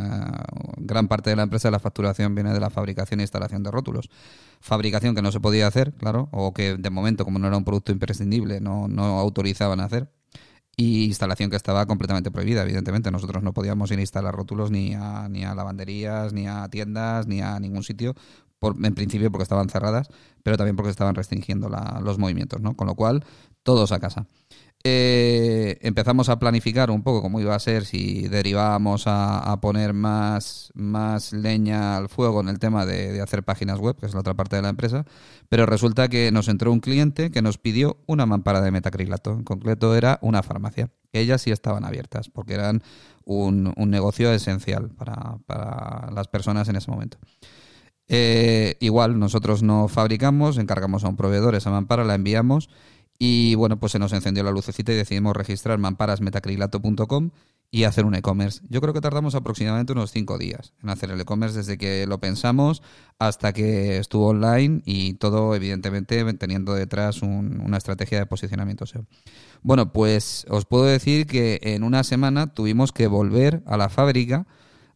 gran 0.77 1.09
parte 1.09 1.31
de 1.31 1.35
la 1.35 1.43
empresa 1.43 1.67
de 1.67 1.73
la 1.73 1.79
facturación 1.79 2.33
viene 2.35 2.53
de 2.53 2.59
la 2.61 2.69
fabricación 2.69 3.19
e 3.19 3.23
instalación 3.23 3.61
de 3.63 3.71
rótulos. 3.71 4.09
Fabricación 4.61 5.15
que 5.15 5.21
no 5.21 5.33
se 5.33 5.41
podía 5.41 5.67
hacer, 5.67 5.93
claro, 5.93 6.29
o 6.31 6.53
que 6.53 6.77
de 6.77 6.89
momento, 6.89 7.25
como 7.25 7.39
no 7.39 7.47
era 7.47 7.57
un 7.57 7.65
producto 7.65 7.91
imprescindible, 7.91 8.61
no, 8.61 8.87
no 8.87 9.19
autorizaban 9.19 9.81
a 9.81 9.85
hacer 9.85 10.09
y 10.77 11.05
instalación 11.05 11.49
que 11.49 11.55
estaba 11.55 11.85
completamente 11.85 12.31
prohibida, 12.31 12.63
evidentemente. 12.63 13.11
Nosotros 13.11 13.43
no 13.43 13.53
podíamos 13.53 13.91
ir 13.91 13.99
a 13.99 14.01
instalar 14.01 14.35
rótulos 14.35 14.71
ni 14.71 14.93
a, 14.93 15.27
ni 15.29 15.43
a 15.43 15.55
lavanderías, 15.55 16.33
ni 16.33 16.47
a 16.47 16.67
tiendas, 16.69 17.27
ni 17.27 17.41
a 17.41 17.59
ningún 17.59 17.83
sitio, 17.83 18.13
por, 18.59 18.75
en 18.83 18.93
principio 18.93 19.31
porque 19.31 19.43
estaban 19.43 19.69
cerradas, 19.69 20.09
pero 20.43 20.57
también 20.57 20.75
porque 20.75 20.91
estaban 20.91 21.15
restringiendo 21.15 21.69
la, 21.69 21.99
los 22.03 22.17
movimientos, 22.17 22.61
¿no? 22.61 22.75
Con 22.75 22.87
lo 22.87 22.95
cual, 22.95 23.23
todos 23.63 23.91
a 23.91 23.99
casa. 23.99 24.27
Eh, 24.87 25.79
empezamos 25.81 26.29
a 26.29 26.37
planificar 26.37 26.91
un 26.91 27.01
poco 27.01 27.23
cómo 27.23 27.39
iba 27.39 27.55
a 27.55 27.59
ser 27.59 27.85
si 27.85 28.27
derivábamos 28.27 29.05
a, 29.07 29.59
poner 29.59 29.93
más, 29.93 30.71
más 30.75 31.33
leña 31.33 31.97
al 31.97 32.07
fuego 32.07 32.39
en 32.41 32.49
el 32.49 32.59
tema 32.59 32.85
de, 32.85 33.11
de, 33.11 33.19
hacer 33.19 33.41
páginas 33.41 33.79
web, 33.79 33.97
que 33.99 34.05
es 34.05 34.13
la 34.13 34.19
otra 34.19 34.35
parte 34.35 34.57
de 34.57 34.61
la 34.61 34.69
empresa, 34.69 35.03
pero 35.49 35.65
resulta 35.65 36.07
que 36.07 36.31
nos 36.31 36.49
entró 36.49 36.71
un 36.71 36.81
cliente 36.81 37.31
que 37.31 37.41
nos 37.41 37.57
pidió 37.57 37.97
una 38.05 38.27
mampara 38.27 38.61
de 38.61 38.69
metacrilato. 38.69 39.31
En 39.31 39.43
concreto 39.43 39.95
era 39.95 40.19
una 40.21 40.43
farmacia. 40.43 40.91
Ellas 41.13 41.41
sí 41.41 41.49
estaban 41.49 41.83
abiertas 41.83 42.29
porque 42.29 42.53
eran 42.53 42.83
un, 43.23 43.73
un 43.75 43.89
negocio 43.89 44.31
esencial 44.31 44.91
para, 44.91 45.39
para 45.47 46.11
las 46.11 46.27
personas 46.27 46.69
en 46.69 46.75
ese 46.75 46.91
momento. 46.91 47.17
Eh, 48.07 48.77
igual, 48.81 49.17
nosotros 49.17 49.63
no 49.63 49.87
fabricamos, 49.87 50.59
encargamos 50.59 51.03
a 51.03 51.09
un 51.09 51.15
proveedor 51.15 51.55
esa 51.55 51.71
mampara, 51.71 52.03
la 52.03 52.13
enviamos 52.13 52.69
y 53.17 53.55
bueno, 53.55 53.79
pues 53.79 53.91
se 53.93 53.99
nos 53.99 54.13
encendió 54.13 54.43
la 54.43 54.51
lucecita 54.51 54.91
y 54.91 54.95
decidimos 54.95 55.35
registrar 55.35 55.77
mamparasmetacrilato.com 55.79 57.31
y 57.71 57.83
hacer 57.83 58.05
un 58.05 58.15
e-commerce. 58.15 58.61
Yo 58.69 58.79
creo 58.79 58.93
que 58.93 59.01
tardamos 59.01 59.35
aproximadamente 59.35 59.93
unos 59.93 60.11
cinco 60.11 60.37
días 60.37 60.73
en 60.81 60.89
hacer 60.89 61.11
el 61.11 61.19
e-commerce 61.19 61.57
desde 61.57 61.77
que 61.77 62.05
lo 62.07 62.19
pensamos 62.19 62.81
hasta 63.19 63.53
que 63.53 63.97
estuvo 63.97 64.27
online 64.27 64.81
y 64.85 65.15
todo 65.15 65.55
evidentemente 65.55 66.23
teniendo 66.35 66.73
detrás 66.73 67.21
una 67.21 67.77
estrategia 67.77 68.19
de 68.19 68.25
posicionamiento 68.25 68.85
SEO. 68.85 69.05
Bueno, 69.61 69.91
pues 69.91 70.45
os 70.49 70.65
puedo 70.65 70.85
decir 70.85 71.25
que 71.25 71.59
en 71.63 71.83
una 71.83 72.03
semana 72.03 72.53
tuvimos 72.53 72.91
que 72.91 73.07
volver 73.07 73.63
a 73.65 73.77
la 73.77 73.89
fábrica 73.89 74.45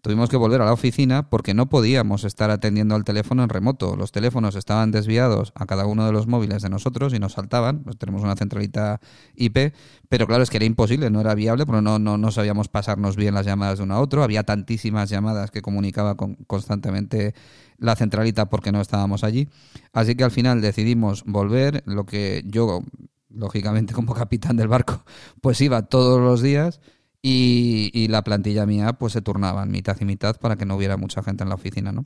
tuvimos 0.02 0.30
que 0.30 0.38
volver 0.38 0.62
a 0.62 0.66
la 0.66 0.74
oficina 0.74 1.30
porque 1.30 1.54
no 1.54 1.70
podíamos 1.70 2.24
estar 2.24 2.50
atendiendo 2.52 2.96
al 2.96 3.04
teléfono 3.04 3.44
en 3.44 3.50
remoto. 3.50 3.96
Los 3.96 4.12
teléfonos 4.12 4.56
estaban 4.56 4.92
desviados 4.92 5.52
a 5.56 5.66
cada 5.66 5.86
uno 5.86 6.06
de 6.06 6.12
los 6.12 6.28
móviles 6.28 6.62
de 6.62 6.70
nosotros 6.70 7.14
y 7.14 7.20
nos 7.20 7.34
saltaban. 7.34 7.84
Pues 7.84 7.98
tenemos 7.98 8.22
una 8.22 8.36
centralita 8.36 9.00
IP, 9.36 9.74
pero 10.08 10.28
claro, 10.28 10.44
es 10.44 10.50
que 10.50 10.58
era 10.58 10.66
imposible, 10.66 11.10
no 11.10 11.22
era 11.22 11.36
viable 11.36 11.66
porque 11.66 11.82
no, 11.82 12.00
no, 12.00 12.18
no 12.18 12.32
sabíamos 12.32 12.68
pasarnos 12.68 13.16
bien 13.16 13.34
las 13.34 13.46
llamadas 13.46 13.80
de 13.80 13.84
uno 13.84 13.96
a 13.96 14.00
otro. 14.00 14.24
Había 14.24 14.44
tantísimas 14.44 15.10
llamadas 15.10 15.52
que 15.52 15.62
comunicaba 15.62 16.16
con, 16.16 16.36
constantemente 16.48 17.34
la 17.78 17.96
centralita 17.96 18.50
porque 18.50 18.72
no 18.72 18.82
estábamos 18.82 19.24
allí. 19.24 19.50
Así 19.94 20.16
que 20.16 20.24
al 20.24 20.32
final 20.32 20.62
decidimos 20.62 21.24
volver, 21.26 21.84
lo 21.86 22.06
que 22.06 22.44
yo, 22.46 22.82
lógicamente 23.30 23.94
como 23.94 24.14
capitán 24.14 24.58
del 24.58 24.68
barco, 24.68 25.04
pues 25.42 25.60
iba 25.62 25.84
todos 25.84 26.22
los 26.22 26.42
días 26.42 26.80
y, 27.22 28.08
la 28.10 28.24
plantilla 28.24 28.66
mía 28.66 28.94
pues 28.94 29.14
se 29.14 29.22
turnaban 29.22 29.72
mitad 29.72 29.98
y 30.00 30.06
mitad 30.06 30.38
para 30.40 30.56
que 30.56 30.66
no 30.66 30.76
hubiera 30.76 30.98
mucha 30.98 31.22
gente 31.24 31.44
en 31.44 31.50
la 31.50 31.56
oficina, 31.56 31.92
¿no? 31.92 32.06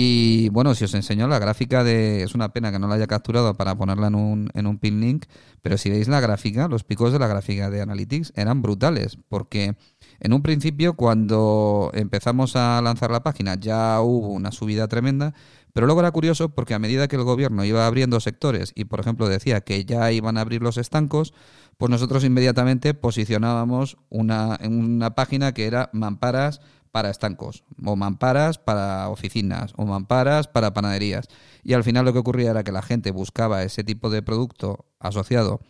Y 0.00 0.48
bueno, 0.50 0.76
si 0.76 0.84
os 0.84 0.94
enseño 0.94 1.26
la 1.26 1.40
gráfica 1.40 1.82
de... 1.82 2.22
Es 2.22 2.36
una 2.36 2.52
pena 2.52 2.70
que 2.70 2.78
no 2.78 2.86
la 2.86 2.94
haya 2.94 3.08
capturado 3.08 3.54
para 3.54 3.74
ponerla 3.74 4.06
en 4.06 4.14
un, 4.14 4.50
en 4.54 4.68
un 4.68 4.78
pin 4.78 5.00
link, 5.00 5.24
pero 5.60 5.76
si 5.76 5.90
veis 5.90 6.06
la 6.06 6.20
gráfica, 6.20 6.68
los 6.68 6.84
picos 6.84 7.12
de 7.12 7.18
la 7.18 7.26
gráfica 7.26 7.68
de 7.68 7.80
Analytics 7.80 8.32
eran 8.36 8.62
brutales, 8.62 9.18
porque 9.28 9.74
en 10.20 10.32
un 10.32 10.42
principio 10.42 10.94
cuando 10.94 11.90
empezamos 11.94 12.54
a 12.54 12.80
lanzar 12.80 13.10
la 13.10 13.24
página 13.24 13.56
ya 13.56 14.00
hubo 14.00 14.28
una 14.28 14.52
subida 14.52 14.86
tremenda, 14.86 15.34
pero 15.78 15.86
luego 15.86 16.00
era 16.00 16.10
curioso 16.10 16.48
porque 16.48 16.74
a 16.74 16.80
medida 16.80 17.06
que 17.06 17.14
el 17.14 17.22
gobierno 17.22 17.64
iba 17.64 17.86
abriendo 17.86 18.18
sectores 18.18 18.72
y, 18.74 18.86
por 18.86 18.98
ejemplo, 18.98 19.28
decía 19.28 19.60
que 19.60 19.84
ya 19.84 20.10
iban 20.10 20.36
a 20.36 20.40
abrir 20.40 20.60
los 20.60 20.76
estancos, 20.76 21.32
pues 21.76 21.88
nosotros 21.88 22.24
inmediatamente 22.24 22.94
posicionábamos 22.94 23.96
una, 24.08 24.58
una 24.68 25.14
página 25.14 25.54
que 25.54 25.68
era 25.68 25.88
mamparas 25.92 26.60
para 26.90 27.10
estancos, 27.10 27.62
o 27.84 27.94
mamparas 27.94 28.58
para 28.58 29.08
oficinas, 29.08 29.72
o 29.76 29.86
mamparas 29.86 30.48
para 30.48 30.74
panaderías. 30.74 31.28
Y 31.62 31.74
al 31.74 31.84
final 31.84 32.06
lo 32.06 32.12
que 32.12 32.18
ocurría 32.18 32.50
era 32.50 32.64
que 32.64 32.72
la 32.72 32.82
gente 32.82 33.12
buscaba 33.12 33.62
ese 33.62 33.84
tipo 33.84 34.10
de 34.10 34.20
producto 34.20 34.84
asociado 34.98 35.60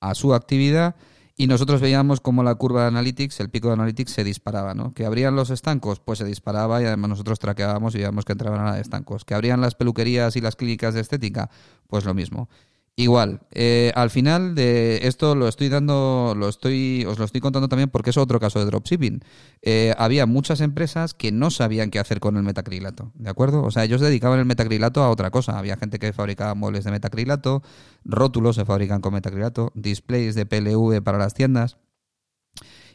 a 0.00 0.16
su 0.16 0.34
actividad 0.34 0.96
y 1.36 1.48
nosotros 1.48 1.80
veíamos 1.80 2.20
como 2.20 2.44
la 2.44 2.54
curva 2.54 2.82
de 2.82 2.88
Analytics, 2.88 3.40
el 3.40 3.50
pico 3.50 3.68
de 3.68 3.74
Analytics 3.74 4.12
se 4.12 4.22
disparaba, 4.22 4.74
¿no? 4.74 4.94
Que 4.94 5.04
abrían 5.04 5.34
los 5.34 5.50
estancos, 5.50 5.98
pues 5.98 6.18
se 6.20 6.24
disparaba 6.24 6.80
y 6.80 6.84
además 6.84 7.10
nosotros 7.10 7.40
traqueábamos 7.40 7.94
y 7.94 7.98
veíamos 7.98 8.24
que 8.24 8.32
entraban 8.32 8.66
a 8.66 8.78
estancos. 8.78 9.24
Que 9.24 9.34
abrían 9.34 9.60
las 9.60 9.74
peluquerías 9.74 10.36
y 10.36 10.40
las 10.40 10.54
clínicas 10.54 10.94
de 10.94 11.00
estética, 11.00 11.50
pues 11.88 12.04
lo 12.04 12.14
mismo. 12.14 12.48
Igual, 12.96 13.40
eh, 13.50 13.90
al 13.96 14.08
final 14.08 14.54
de 14.54 15.08
esto 15.08 15.34
lo 15.34 15.48
estoy 15.48 15.68
dando, 15.68 16.34
lo 16.36 16.48
estoy, 16.48 17.04
os 17.08 17.18
lo 17.18 17.24
estoy 17.24 17.40
contando 17.40 17.66
también 17.66 17.90
porque 17.90 18.10
es 18.10 18.16
otro 18.16 18.38
caso 18.38 18.60
de 18.60 18.66
dropshipping. 18.66 19.20
Eh, 19.62 19.92
había 19.98 20.26
muchas 20.26 20.60
empresas 20.60 21.12
que 21.12 21.32
no 21.32 21.50
sabían 21.50 21.90
qué 21.90 21.98
hacer 21.98 22.20
con 22.20 22.36
el 22.36 22.44
metacrilato, 22.44 23.10
¿de 23.14 23.30
acuerdo? 23.30 23.64
O 23.64 23.72
sea, 23.72 23.82
ellos 23.82 24.00
dedicaban 24.00 24.38
el 24.38 24.44
metacrilato 24.44 25.02
a 25.02 25.10
otra 25.10 25.32
cosa. 25.32 25.58
Había 25.58 25.76
gente 25.76 25.98
que 25.98 26.12
fabricaba 26.12 26.54
muebles 26.54 26.84
de 26.84 26.92
metacrilato, 26.92 27.64
rótulos 28.04 28.54
se 28.54 28.64
fabrican 28.64 29.00
con 29.00 29.12
metacrilato, 29.12 29.72
displays 29.74 30.36
de 30.36 30.46
PLV 30.46 31.02
para 31.02 31.18
las 31.18 31.34
tiendas. 31.34 31.78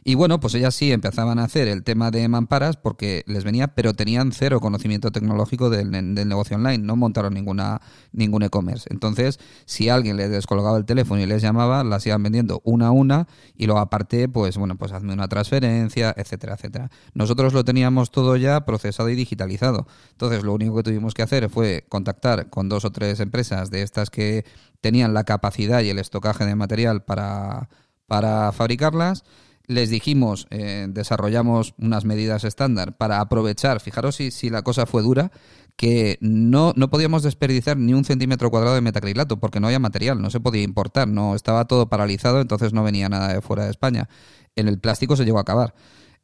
Y 0.02 0.14
bueno, 0.14 0.40
pues 0.40 0.54
ellas 0.54 0.74
sí 0.74 0.92
empezaban 0.92 1.38
a 1.38 1.44
hacer 1.44 1.68
el 1.68 1.82
tema 1.82 2.10
de 2.10 2.26
mamparas 2.28 2.76
porque 2.76 3.22
les 3.26 3.44
venía, 3.44 3.68
pero 3.68 3.92
tenían 3.94 4.32
cero 4.32 4.60
conocimiento 4.60 5.10
tecnológico 5.10 5.70
del, 5.70 5.90
negocio 5.90 6.56
online, 6.56 6.78
no 6.78 6.96
montaron 6.96 7.34
ninguna 7.34 7.80
ningún 8.12 8.42
e-commerce. 8.42 8.88
Entonces, 8.90 9.38
si 9.66 9.88
alguien 9.88 10.16
les 10.16 10.30
descolgaba 10.30 10.78
el 10.78 10.84
teléfono 10.84 11.20
y 11.20 11.26
les 11.26 11.42
llamaba, 11.42 11.84
las 11.84 12.06
iban 12.06 12.22
vendiendo 12.22 12.60
una 12.64 12.88
a 12.88 12.90
una 12.90 13.28
y 13.54 13.66
luego 13.66 13.80
aparte, 13.80 14.28
pues 14.28 14.56
bueno, 14.56 14.76
pues 14.76 14.92
hazme 14.92 15.12
una 15.12 15.28
transferencia, 15.28 16.14
etcétera, 16.16 16.54
etcétera. 16.54 16.90
Nosotros 17.14 17.52
lo 17.52 17.64
teníamos 17.64 18.10
todo 18.10 18.36
ya 18.36 18.64
procesado 18.64 19.08
y 19.10 19.14
digitalizado. 19.14 19.86
Entonces, 20.12 20.42
lo 20.42 20.54
único 20.54 20.76
que 20.76 20.82
tuvimos 20.82 21.14
que 21.14 21.22
hacer 21.22 21.48
fue 21.50 21.84
contactar 21.88 22.48
con 22.48 22.68
dos 22.68 22.84
o 22.84 22.90
tres 22.90 23.20
empresas 23.20 23.70
de 23.70 23.82
estas 23.82 24.10
que 24.10 24.44
tenían 24.80 25.14
la 25.14 25.24
capacidad 25.24 25.82
y 25.82 25.90
el 25.90 25.98
estocaje 25.98 26.44
de 26.44 26.54
material 26.54 27.04
para, 27.04 27.68
para 28.06 28.52
fabricarlas 28.52 29.24
les 29.70 29.88
dijimos, 29.88 30.48
eh, 30.50 30.86
desarrollamos 30.88 31.74
unas 31.78 32.04
medidas 32.04 32.42
estándar 32.42 32.96
para 32.96 33.20
aprovechar, 33.20 33.78
fijaros 33.78 34.16
si, 34.16 34.32
si 34.32 34.50
la 34.50 34.62
cosa 34.62 34.84
fue 34.84 35.00
dura, 35.00 35.30
que 35.76 36.18
no, 36.20 36.72
no 36.74 36.90
podíamos 36.90 37.22
desperdiciar 37.22 37.76
ni 37.76 37.94
un 37.94 38.04
centímetro 38.04 38.50
cuadrado 38.50 38.74
de 38.74 38.80
metacrilato 38.80 39.38
porque 39.38 39.60
no 39.60 39.68
había 39.68 39.78
material, 39.78 40.20
no 40.20 40.28
se 40.28 40.40
podía 40.40 40.62
importar, 40.62 41.06
no 41.06 41.36
estaba 41.36 41.66
todo 41.66 41.88
paralizado, 41.88 42.40
entonces 42.40 42.72
no 42.72 42.82
venía 42.82 43.08
nada 43.08 43.32
de 43.32 43.40
fuera 43.40 43.64
de 43.64 43.70
España. 43.70 44.08
En 44.56 44.66
el 44.66 44.80
plástico 44.80 45.14
se 45.14 45.24
llegó 45.24 45.38
a 45.38 45.42
acabar. 45.42 45.72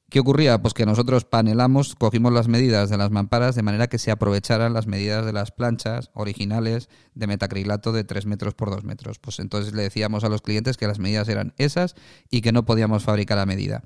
¿Qué 0.08 0.20
ocurría? 0.20 0.62
Pues 0.62 0.72
que 0.72 0.86
nosotros 0.86 1.24
panelamos, 1.24 1.96
cogimos 1.96 2.32
las 2.32 2.46
medidas 2.46 2.90
de 2.90 2.96
las 2.96 3.10
mamparas 3.10 3.56
de 3.56 3.64
manera 3.64 3.88
que 3.88 3.98
se 3.98 4.12
aprovecharan 4.12 4.72
las 4.72 4.86
medidas 4.86 5.26
de 5.26 5.32
las 5.32 5.50
planchas 5.50 6.10
originales 6.14 6.88
de 7.14 7.26
metacrilato 7.26 7.90
de 7.90 8.04
3 8.04 8.24
metros 8.26 8.54
por 8.54 8.70
2 8.70 8.84
metros. 8.84 9.18
Pues 9.18 9.40
entonces 9.40 9.74
le 9.74 9.82
decíamos 9.82 10.22
a 10.22 10.28
los 10.28 10.42
clientes 10.42 10.76
que 10.76 10.86
las 10.86 11.00
medidas 11.00 11.28
eran 11.28 11.54
esas 11.58 11.96
y 12.30 12.40
que 12.40 12.52
no 12.52 12.64
podíamos 12.64 13.02
fabricar 13.02 13.38
a 13.40 13.46
medida. 13.46 13.82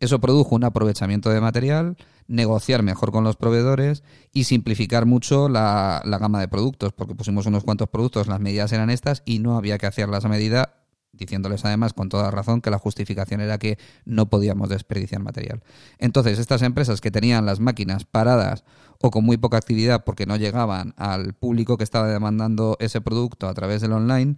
Eso 0.00 0.20
produjo 0.20 0.54
un 0.54 0.64
aprovechamiento 0.64 1.30
de 1.30 1.40
material, 1.40 1.96
negociar 2.26 2.82
mejor 2.82 3.10
con 3.10 3.24
los 3.24 3.36
proveedores 3.36 4.02
y 4.32 4.44
simplificar 4.44 5.06
mucho 5.06 5.48
la, 5.48 6.02
la 6.04 6.18
gama 6.18 6.40
de 6.40 6.48
productos, 6.48 6.92
porque 6.92 7.14
pusimos 7.14 7.46
unos 7.46 7.64
cuantos 7.64 7.88
productos, 7.88 8.26
las 8.26 8.40
medidas 8.40 8.72
eran 8.72 8.90
estas 8.90 9.22
y 9.24 9.38
no 9.38 9.56
había 9.56 9.78
que 9.78 9.86
hacerlas 9.86 10.26
a 10.26 10.28
medida 10.28 10.83
diciéndoles 11.16 11.64
además 11.64 11.92
con 11.92 12.08
toda 12.08 12.30
razón 12.30 12.60
que 12.60 12.70
la 12.70 12.78
justificación 12.78 13.40
era 13.40 13.58
que 13.58 13.78
no 14.04 14.28
podíamos 14.28 14.68
desperdiciar 14.68 15.22
material. 15.22 15.62
Entonces, 15.98 16.38
estas 16.38 16.62
empresas 16.62 17.00
que 17.00 17.10
tenían 17.10 17.46
las 17.46 17.60
máquinas 17.60 18.04
paradas 18.04 18.64
o 19.00 19.10
con 19.10 19.24
muy 19.24 19.36
poca 19.36 19.56
actividad 19.56 20.04
porque 20.04 20.26
no 20.26 20.36
llegaban 20.36 20.94
al 20.96 21.34
público 21.34 21.76
que 21.76 21.84
estaba 21.84 22.08
demandando 22.08 22.76
ese 22.80 23.00
producto 23.00 23.48
a 23.48 23.54
través 23.54 23.80
del 23.80 23.92
online, 23.92 24.36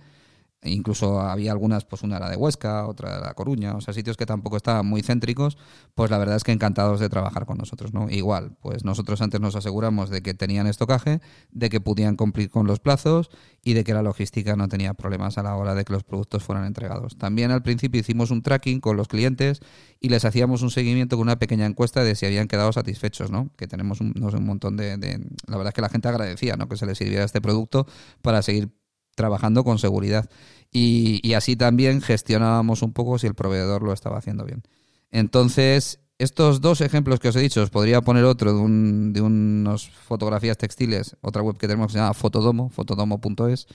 incluso 0.63 1.21
había 1.21 1.53
algunas, 1.53 1.85
pues 1.85 2.03
una 2.03 2.17
era 2.17 2.29
de 2.29 2.37
Huesca, 2.37 2.87
otra 2.87 3.17
de 3.17 3.21
La 3.21 3.35
Coruña, 3.35 3.75
o 3.75 3.81
sea, 3.81 3.95
sitios 3.95 4.17
que 4.17 4.27
tampoco 4.27 4.57
estaban 4.57 4.87
muy 4.87 5.03
céntricos, 5.03 5.57
pues 5.95 6.11
la 6.11 6.19
verdad 6.19 6.37
es 6.37 6.45
que 6.45 6.53
encantados 6.53 7.01
de 7.01 7.09
trabajar 7.09 7.47
con 7.47 7.59
nosotros, 7.59 7.93
¿no? 7.93 8.09
Igual, 8.11 8.57
pues 8.61 8.85
nosotros 8.85 9.21
antes 9.21 9.41
nos 9.41 9.57
aseguramos 9.57 10.11
de 10.11 10.23
que 10.23 10.35
tenían 10.35 10.67
estocaje, 10.67 11.21
de 11.51 11.71
que 11.71 11.81
podían 11.81 12.17
cumplir 12.17 12.51
con 12.51 12.67
los 12.67 12.81
plazos 12.81 13.31
y 13.63 13.75
de 13.75 13.85
que 13.85 13.95
la 13.95 14.03
logística 14.03 14.57
no 14.57 14.69
tenía 14.69 14.95
problemas 14.95 15.39
a 15.39 15.43
la 15.43 15.57
hora 15.57 15.75
de 15.75 15.85
que 15.85 15.93
los 15.93 16.05
productos 16.05 16.43
fueran 16.43 16.65
entregados. 16.65 17.17
También 17.17 17.51
al 17.51 17.63
principio 17.63 18.01
hicimos 18.01 18.31
un 18.31 18.43
tracking 18.43 18.81
con 18.81 18.97
los 18.97 19.09
clientes 19.09 19.61
y 20.01 20.09
les 20.09 20.25
hacíamos 20.25 20.63
un 20.63 20.71
seguimiento 20.71 21.17
con 21.17 21.27
una 21.27 21.39
pequeña 21.39 21.67
encuesta 21.67 22.03
de 22.03 22.15
si 22.15 22.27
habían 22.27 22.49
quedado 22.49 22.73
satisfechos, 22.73 23.31
¿no? 23.31 23.51
Que 23.57 23.67
tenemos 23.67 24.01
un, 24.01 24.15
un 24.17 24.45
montón 24.45 24.77
de, 24.77 24.97
de... 24.97 25.19
La 25.47 25.57
verdad 25.57 25.69
es 25.69 25.75
que 25.75 25.81
la 25.81 25.89
gente 25.89 26.09
agradecía, 26.09 26.57
¿no? 26.57 26.69
Que 26.69 26.77
se 26.77 26.87
les 26.87 26.99
sirviera 26.99 27.25
este 27.25 27.41
producto 27.41 27.87
para 28.23 28.43
seguir 28.43 28.71
trabajando 29.17 29.64
con 29.64 29.81
seguridad. 29.81 30.31
Y, 30.71 31.33
así 31.35 31.57
también 31.57 32.03
gestionábamos 32.03 32.83
un 32.83 32.93
poco 32.93 33.19
si 33.19 33.27
el 33.27 33.35
proveedor 33.35 33.83
lo 33.83 33.93
estaba 33.93 34.19
haciendo 34.19 34.45
bien. 34.45 34.62
Entonces, 35.11 36.01
estos 36.19 36.61
dos 36.61 36.81
ejemplos 36.81 37.19
que 37.19 37.29
os 37.29 37.37
he 37.37 37.41
dicho, 37.41 37.62
os 37.62 37.71
podría 37.71 38.03
poner 38.03 38.25
otro 38.25 38.53
de, 38.53 38.61
un, 38.61 39.12
de 39.12 39.23
unas 39.23 39.89
fotografías 39.89 40.59
textiles, 40.59 41.17
otra 41.23 41.43
web 41.43 41.57
que 41.57 41.67
tenemos 41.67 41.89
que 41.89 41.93
se 41.95 41.99
llama 41.99 42.14
Fotodomo, 42.14 42.69
fotodomo.es. 42.69 43.67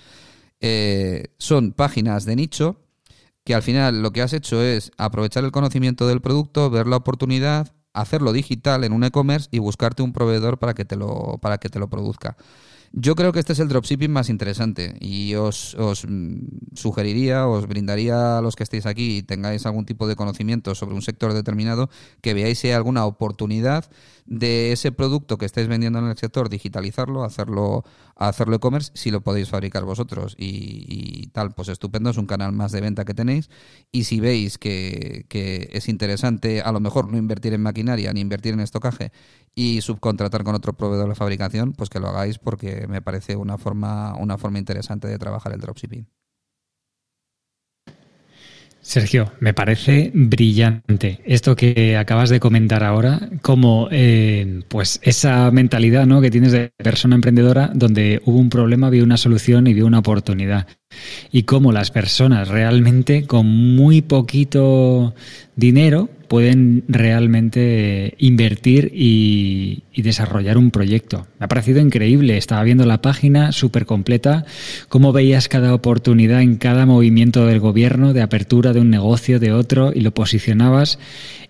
Eh, 0.59 1.33
son 1.39 1.73
páginas 1.73 2.25
de 2.25 2.35
nicho 2.35 2.77
que 3.43 3.55
al 3.55 3.63
final 3.63 4.01
lo 4.01 4.11
que 4.11 4.21
has 4.21 4.33
hecho 4.33 4.61
es 4.61 4.91
aprovechar 4.97 5.43
el 5.43 5.51
conocimiento 5.51 6.07
del 6.07 6.21
producto, 6.21 6.69
ver 6.69 6.85
la 6.87 6.97
oportunidad, 6.97 7.73
hacerlo 7.93 8.33
digital 8.33 8.83
en 8.83 8.93
un 8.93 9.03
e-commerce 9.03 9.47
y 9.51 9.59
buscarte 9.59 10.03
un 10.03 10.13
proveedor 10.13 10.59
para 10.59 10.73
que 10.73 10.85
te 10.85 10.95
lo, 10.95 11.39
para 11.41 11.57
que 11.57 11.69
te 11.69 11.79
lo 11.79 11.89
produzca. 11.89 12.37
Yo 12.93 13.15
creo 13.15 13.31
que 13.31 13.39
este 13.39 13.53
es 13.53 13.59
el 13.59 13.69
dropshipping 13.69 14.11
más 14.11 14.29
interesante 14.29 14.95
y 14.99 15.35
os, 15.35 15.75
os 15.75 16.05
mm, 16.05 16.75
sugeriría, 16.75 17.47
os 17.47 17.65
brindaría 17.65 18.37
a 18.37 18.41
los 18.41 18.57
que 18.57 18.63
estéis 18.63 18.85
aquí 18.85 19.17
y 19.17 19.23
tengáis 19.23 19.65
algún 19.65 19.85
tipo 19.85 20.07
de 20.07 20.17
conocimiento 20.17 20.75
sobre 20.75 20.95
un 20.95 21.01
sector 21.01 21.31
determinado 21.33 21.89
que 22.19 22.33
veáis 22.33 22.59
si 22.59 22.67
hay 22.67 22.73
alguna 22.73 23.05
oportunidad 23.05 23.89
de 24.31 24.71
ese 24.71 24.93
producto 24.93 25.37
que 25.37 25.45
estáis 25.45 25.67
vendiendo 25.67 25.99
en 25.99 26.05
el 26.05 26.17
sector, 26.17 26.47
digitalizarlo, 26.47 27.25
hacerlo 27.25 27.83
hacerlo 28.15 28.55
e-commerce 28.55 28.91
si 28.95 29.11
lo 29.11 29.19
podéis 29.21 29.49
fabricar 29.49 29.83
vosotros 29.83 30.35
y, 30.37 31.27
tal, 31.33 31.53
pues 31.53 31.67
estupendo, 31.67 32.11
es 32.11 32.17
un 32.17 32.27
canal 32.27 32.53
más 32.53 32.71
de 32.71 32.79
venta 32.79 33.03
que 33.03 33.13
tenéis 33.13 33.49
y 33.91 34.05
si 34.05 34.21
veis 34.21 34.57
que, 34.57 35.25
que 35.27 35.69
es 35.73 35.89
interesante 35.89 36.61
a 36.61 36.71
lo 36.71 36.79
mejor 36.79 37.11
no 37.11 37.17
invertir 37.17 37.53
en 37.53 37.61
maquinaria 37.61 38.13
ni 38.13 38.21
invertir 38.21 38.53
en 38.53 38.61
estocaje 38.61 39.11
y 39.53 39.81
subcontratar 39.81 40.45
con 40.45 40.55
otro 40.55 40.73
proveedor 40.73 41.09
de 41.09 41.15
fabricación, 41.15 41.73
pues 41.73 41.89
que 41.89 41.99
lo 41.99 42.07
hagáis 42.07 42.39
porque 42.39 42.87
me 42.87 43.01
parece 43.01 43.35
una 43.35 43.57
forma, 43.57 44.15
una 44.15 44.37
forma 44.37 44.59
interesante 44.59 45.09
de 45.09 45.19
trabajar 45.19 45.51
el 45.51 45.59
dropshipping. 45.59 46.07
Sergio, 48.81 49.31
me 49.39 49.53
parece 49.53 50.11
brillante 50.13 51.19
esto 51.23 51.55
que 51.55 51.97
acabas 51.97 52.29
de 52.29 52.39
comentar 52.39 52.83
ahora, 52.83 53.29
como 53.41 53.87
eh, 53.91 54.61
pues 54.67 54.99
esa 55.03 55.51
mentalidad 55.51 56.07
¿no? 56.07 56.19
que 56.19 56.31
tienes 56.31 56.51
de 56.51 56.71
persona 56.77 57.15
emprendedora, 57.15 57.71
donde 57.75 58.21
hubo 58.25 58.39
un 58.39 58.49
problema, 58.49 58.89
vio 58.89 59.03
una 59.03 59.17
solución 59.17 59.67
y 59.67 59.73
vio 59.73 59.85
una 59.85 59.99
oportunidad. 59.99 60.67
Y 61.31 61.43
cómo 61.43 61.71
las 61.71 61.91
personas 61.91 62.47
realmente 62.47 63.27
con 63.27 63.45
muy 63.45 64.01
poquito 64.01 65.13
dinero 65.55 66.09
pueden 66.31 66.85
realmente 66.87 68.15
invertir 68.17 68.89
y, 68.95 69.83
desarrollar 69.97 70.57
un 70.57 70.71
proyecto. 70.71 71.27
Me 71.37 71.45
ha 71.45 71.49
parecido 71.49 71.81
increíble. 71.81 72.37
Estaba 72.37 72.63
viendo 72.63 72.85
la 72.85 73.01
página 73.01 73.51
súper 73.51 73.85
completa, 73.85 74.45
cómo 74.87 75.11
veías 75.11 75.49
cada 75.49 75.75
oportunidad 75.75 76.41
en 76.41 76.55
cada 76.55 76.85
movimiento 76.85 77.45
del 77.45 77.59
gobierno 77.59 78.13
de 78.13 78.21
apertura 78.21 78.71
de 78.71 78.79
un 78.79 78.89
negocio, 78.89 79.41
de 79.41 79.51
otro, 79.51 79.91
y 79.93 79.99
lo 79.99 80.13
posicionabas. 80.13 80.99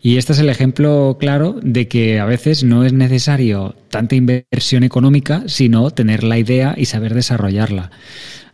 Y 0.02 0.18
este 0.18 0.34
es 0.34 0.40
el 0.40 0.50
ejemplo 0.50 1.16
claro 1.20 1.60
de 1.62 1.88
que 1.88 2.20
a 2.20 2.26
veces 2.26 2.64
no 2.64 2.84
es 2.84 2.92
necesario 2.92 3.76
tanta 3.90 4.16
inversión 4.16 4.84
económica, 4.84 5.44
sino 5.46 5.92
tener 5.92 6.24
la 6.24 6.40
idea 6.40 6.74
y 6.76 6.86
saber 6.86 7.14
desarrollarla. 7.14 7.92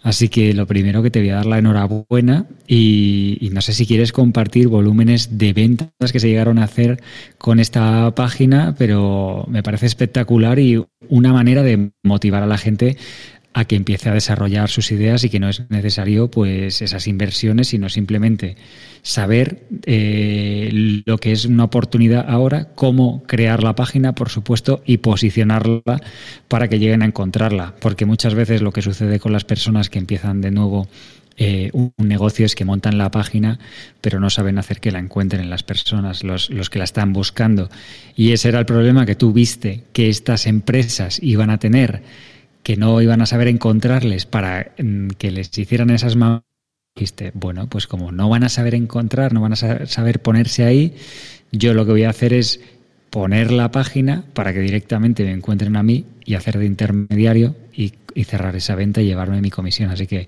Así 0.08 0.30
que 0.30 0.54
lo 0.54 0.66
primero 0.66 1.04
que 1.04 1.12
te 1.12 1.20
voy 1.20 1.32
a 1.32 1.36
dar 1.36 1.46
la 1.46 1.58
enhorabuena 1.58 2.46
y, 2.66 3.50
no 3.52 3.60
sé 3.60 3.74
si 3.74 3.86
quieres 3.86 4.14
compartir 4.14 4.70
volúmenes 4.70 5.38
de 5.38 5.52
ventas 5.52 6.14
que 6.14 6.22
se 6.22 6.30
llegaron 6.30 6.60
a 6.60 6.64
hacer 6.64 7.04
con 7.38 7.60
esta 7.60 8.16
página, 8.16 8.74
pero 8.78 9.44
me 9.50 9.64
parece 9.64 9.86
espectacular 9.86 10.60
y 10.60 10.82
una 11.10 11.34
manera 11.34 11.62
de 11.62 11.92
motivar 12.04 12.42
a 12.42 12.48
la 12.48 12.58
gente 12.58 12.96
a 13.58 13.66
que 13.66 13.76
empiece 13.76 14.08
a 14.08 14.14
desarrollar 14.14 14.70
sus 14.70 14.92
ideas 14.92 15.24
y 15.24 15.32
que 15.32 15.40
no 15.40 15.50
es 15.50 15.68
necesario 15.72 16.30
pues 16.30 16.84
esas 16.84 17.08
inversiones, 17.08 17.70
sino 17.70 17.90
simplemente 17.90 18.56
saber 19.02 19.66
eh, 19.88 21.02
lo 21.08 21.18
que 21.18 21.32
es 21.32 21.46
una 21.46 21.64
oportunidad 21.64 22.30
ahora, 22.30 22.70
cómo 22.76 23.24
crear 23.24 23.64
la 23.64 23.74
página, 23.74 24.14
por 24.14 24.30
supuesto, 24.30 24.84
y 24.86 24.98
posicionarla 24.98 26.04
para 26.48 26.68
que 26.68 26.78
lleguen 26.78 27.02
a 27.02 27.06
encontrarla. 27.06 27.74
Porque 27.80 28.06
muchas 28.06 28.36
veces 28.36 28.62
lo 28.62 28.72
que 28.72 28.84
sucede 28.84 29.20
con 29.20 29.34
las 29.34 29.44
personas 29.44 29.90
que 29.90 29.98
empiezan 29.98 30.40
de 30.40 30.52
nuevo 30.52 30.88
eh, 31.36 31.72
un 31.74 31.92
negocio 31.98 32.46
es 32.46 32.54
que 32.54 32.64
montan 32.64 33.00
la 33.00 33.10
página, 33.10 33.58
pero 34.02 34.20
no 34.20 34.30
saben 34.30 34.60
hacer 34.60 34.80
que 34.80 34.92
la 34.92 35.00
encuentren 35.00 35.50
las 35.50 35.64
personas, 35.64 36.24
los, 36.24 36.52
los, 36.52 36.70
que 36.70 36.78
la 36.78 36.86
están 36.86 37.12
buscando. 37.12 37.72
Y 38.16 38.34
ese 38.34 38.50
era 38.50 38.60
el 38.60 38.68
problema 38.68 39.08
que 39.08 39.16
tú 39.16 39.34
viste, 39.34 39.84
que 39.94 40.10
estas 40.10 40.46
empresas 40.46 41.20
iban 41.24 41.50
a 41.50 41.58
tener 41.58 42.04
que 42.68 42.76
no 42.76 43.02
iban 43.02 43.22
a 43.22 43.26
saber 43.26 43.48
encontrarles 43.48 44.26
para 44.26 44.74
mm, 44.78 45.12
que 45.18 45.32
les 45.32 45.58
hicieran 45.58 45.90
esas 45.90 46.18
manos, 46.18 46.42
dijiste, 46.98 47.32
bueno, 47.34 47.70
pues 47.70 47.88
como 47.88 48.12
no 48.12 48.28
van 48.28 48.44
a 48.44 48.50
saber 48.50 48.76
encontrar, 48.76 49.32
no 49.32 49.40
van 49.40 49.54
a 49.54 49.56
saber 49.56 50.22
ponerse 50.22 50.66
ahí, 50.66 50.94
yo 51.54 51.74
lo 51.74 51.86
que 51.86 51.92
voy 51.94 52.04
a 52.04 52.10
hacer 52.10 52.34
es 52.34 52.60
poner 53.10 53.54
la 53.54 53.72
página 53.72 54.26
para 54.34 54.52
que 54.52 54.60
directamente 54.60 55.24
me 55.24 55.32
encuentren 55.32 55.78
a 55.78 55.84
mí 55.84 56.08
y 56.26 56.34
hacer 56.34 56.58
de 56.58 56.66
intermediario 56.66 57.56
y, 57.72 57.94
y 58.14 58.26
cerrar 58.26 58.54
esa 58.58 58.76
venta 58.76 59.02
y 59.02 59.06
llevarme 59.06 59.40
mi 59.40 59.50
comisión. 59.50 59.90
Así 59.90 60.06
que 60.06 60.28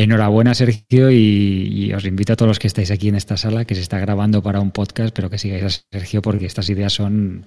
Enhorabuena, 0.00 0.54
Sergio, 0.54 1.10
y, 1.10 1.92
os 1.92 2.04
invito 2.04 2.32
a 2.32 2.36
todos 2.36 2.48
los 2.48 2.60
que 2.60 2.68
estáis 2.68 2.92
aquí 2.92 3.08
en 3.08 3.16
esta 3.16 3.36
sala, 3.36 3.64
que 3.64 3.74
se 3.74 3.80
está 3.80 3.98
grabando 3.98 4.44
para 4.44 4.60
un 4.60 4.70
podcast, 4.70 5.12
pero 5.12 5.28
que 5.28 5.38
sigáis 5.38 5.64
a 5.64 5.70
Sergio 5.90 6.22
porque 6.22 6.46
estas 6.46 6.70
ideas 6.70 6.92
son 6.92 7.44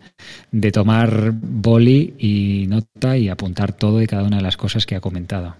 de 0.52 0.70
tomar 0.74 1.32
boli 1.32 2.14
y 2.20 2.66
nota 2.68 3.16
y 3.16 3.30
apuntar 3.30 3.72
todo 3.72 4.02
y 4.02 4.08
cada 4.08 4.24
una 4.24 4.36
de 4.36 4.44
las 4.44 4.58
cosas 4.58 4.86
que 4.86 4.98
ha 4.98 5.00
comentado. 5.00 5.56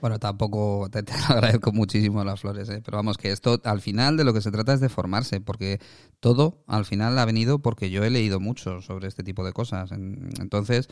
Bueno, 0.00 0.18
tampoco 0.18 0.88
te, 0.90 1.04
agradezco 1.28 1.70
muchísimo 1.70 2.24
las 2.24 2.40
flores, 2.40 2.68
¿eh? 2.68 2.82
pero 2.84 2.96
vamos, 2.96 3.16
que 3.16 3.30
esto 3.30 3.60
al 3.62 3.80
final 3.80 4.16
de 4.16 4.24
lo 4.24 4.34
que 4.34 4.40
se 4.40 4.50
trata 4.50 4.72
es 4.72 4.80
de 4.80 4.88
formarse, 4.88 5.40
porque 5.40 5.78
todo 6.18 6.64
al 6.66 6.84
final 6.84 7.16
ha 7.16 7.24
venido 7.24 7.60
porque 7.60 7.90
yo 7.90 8.02
he 8.02 8.10
leído 8.10 8.40
mucho 8.40 8.82
sobre 8.82 9.06
este 9.06 9.22
tipo 9.22 9.44
de 9.44 9.52
cosas. 9.52 9.92
Entonces, 9.92 10.88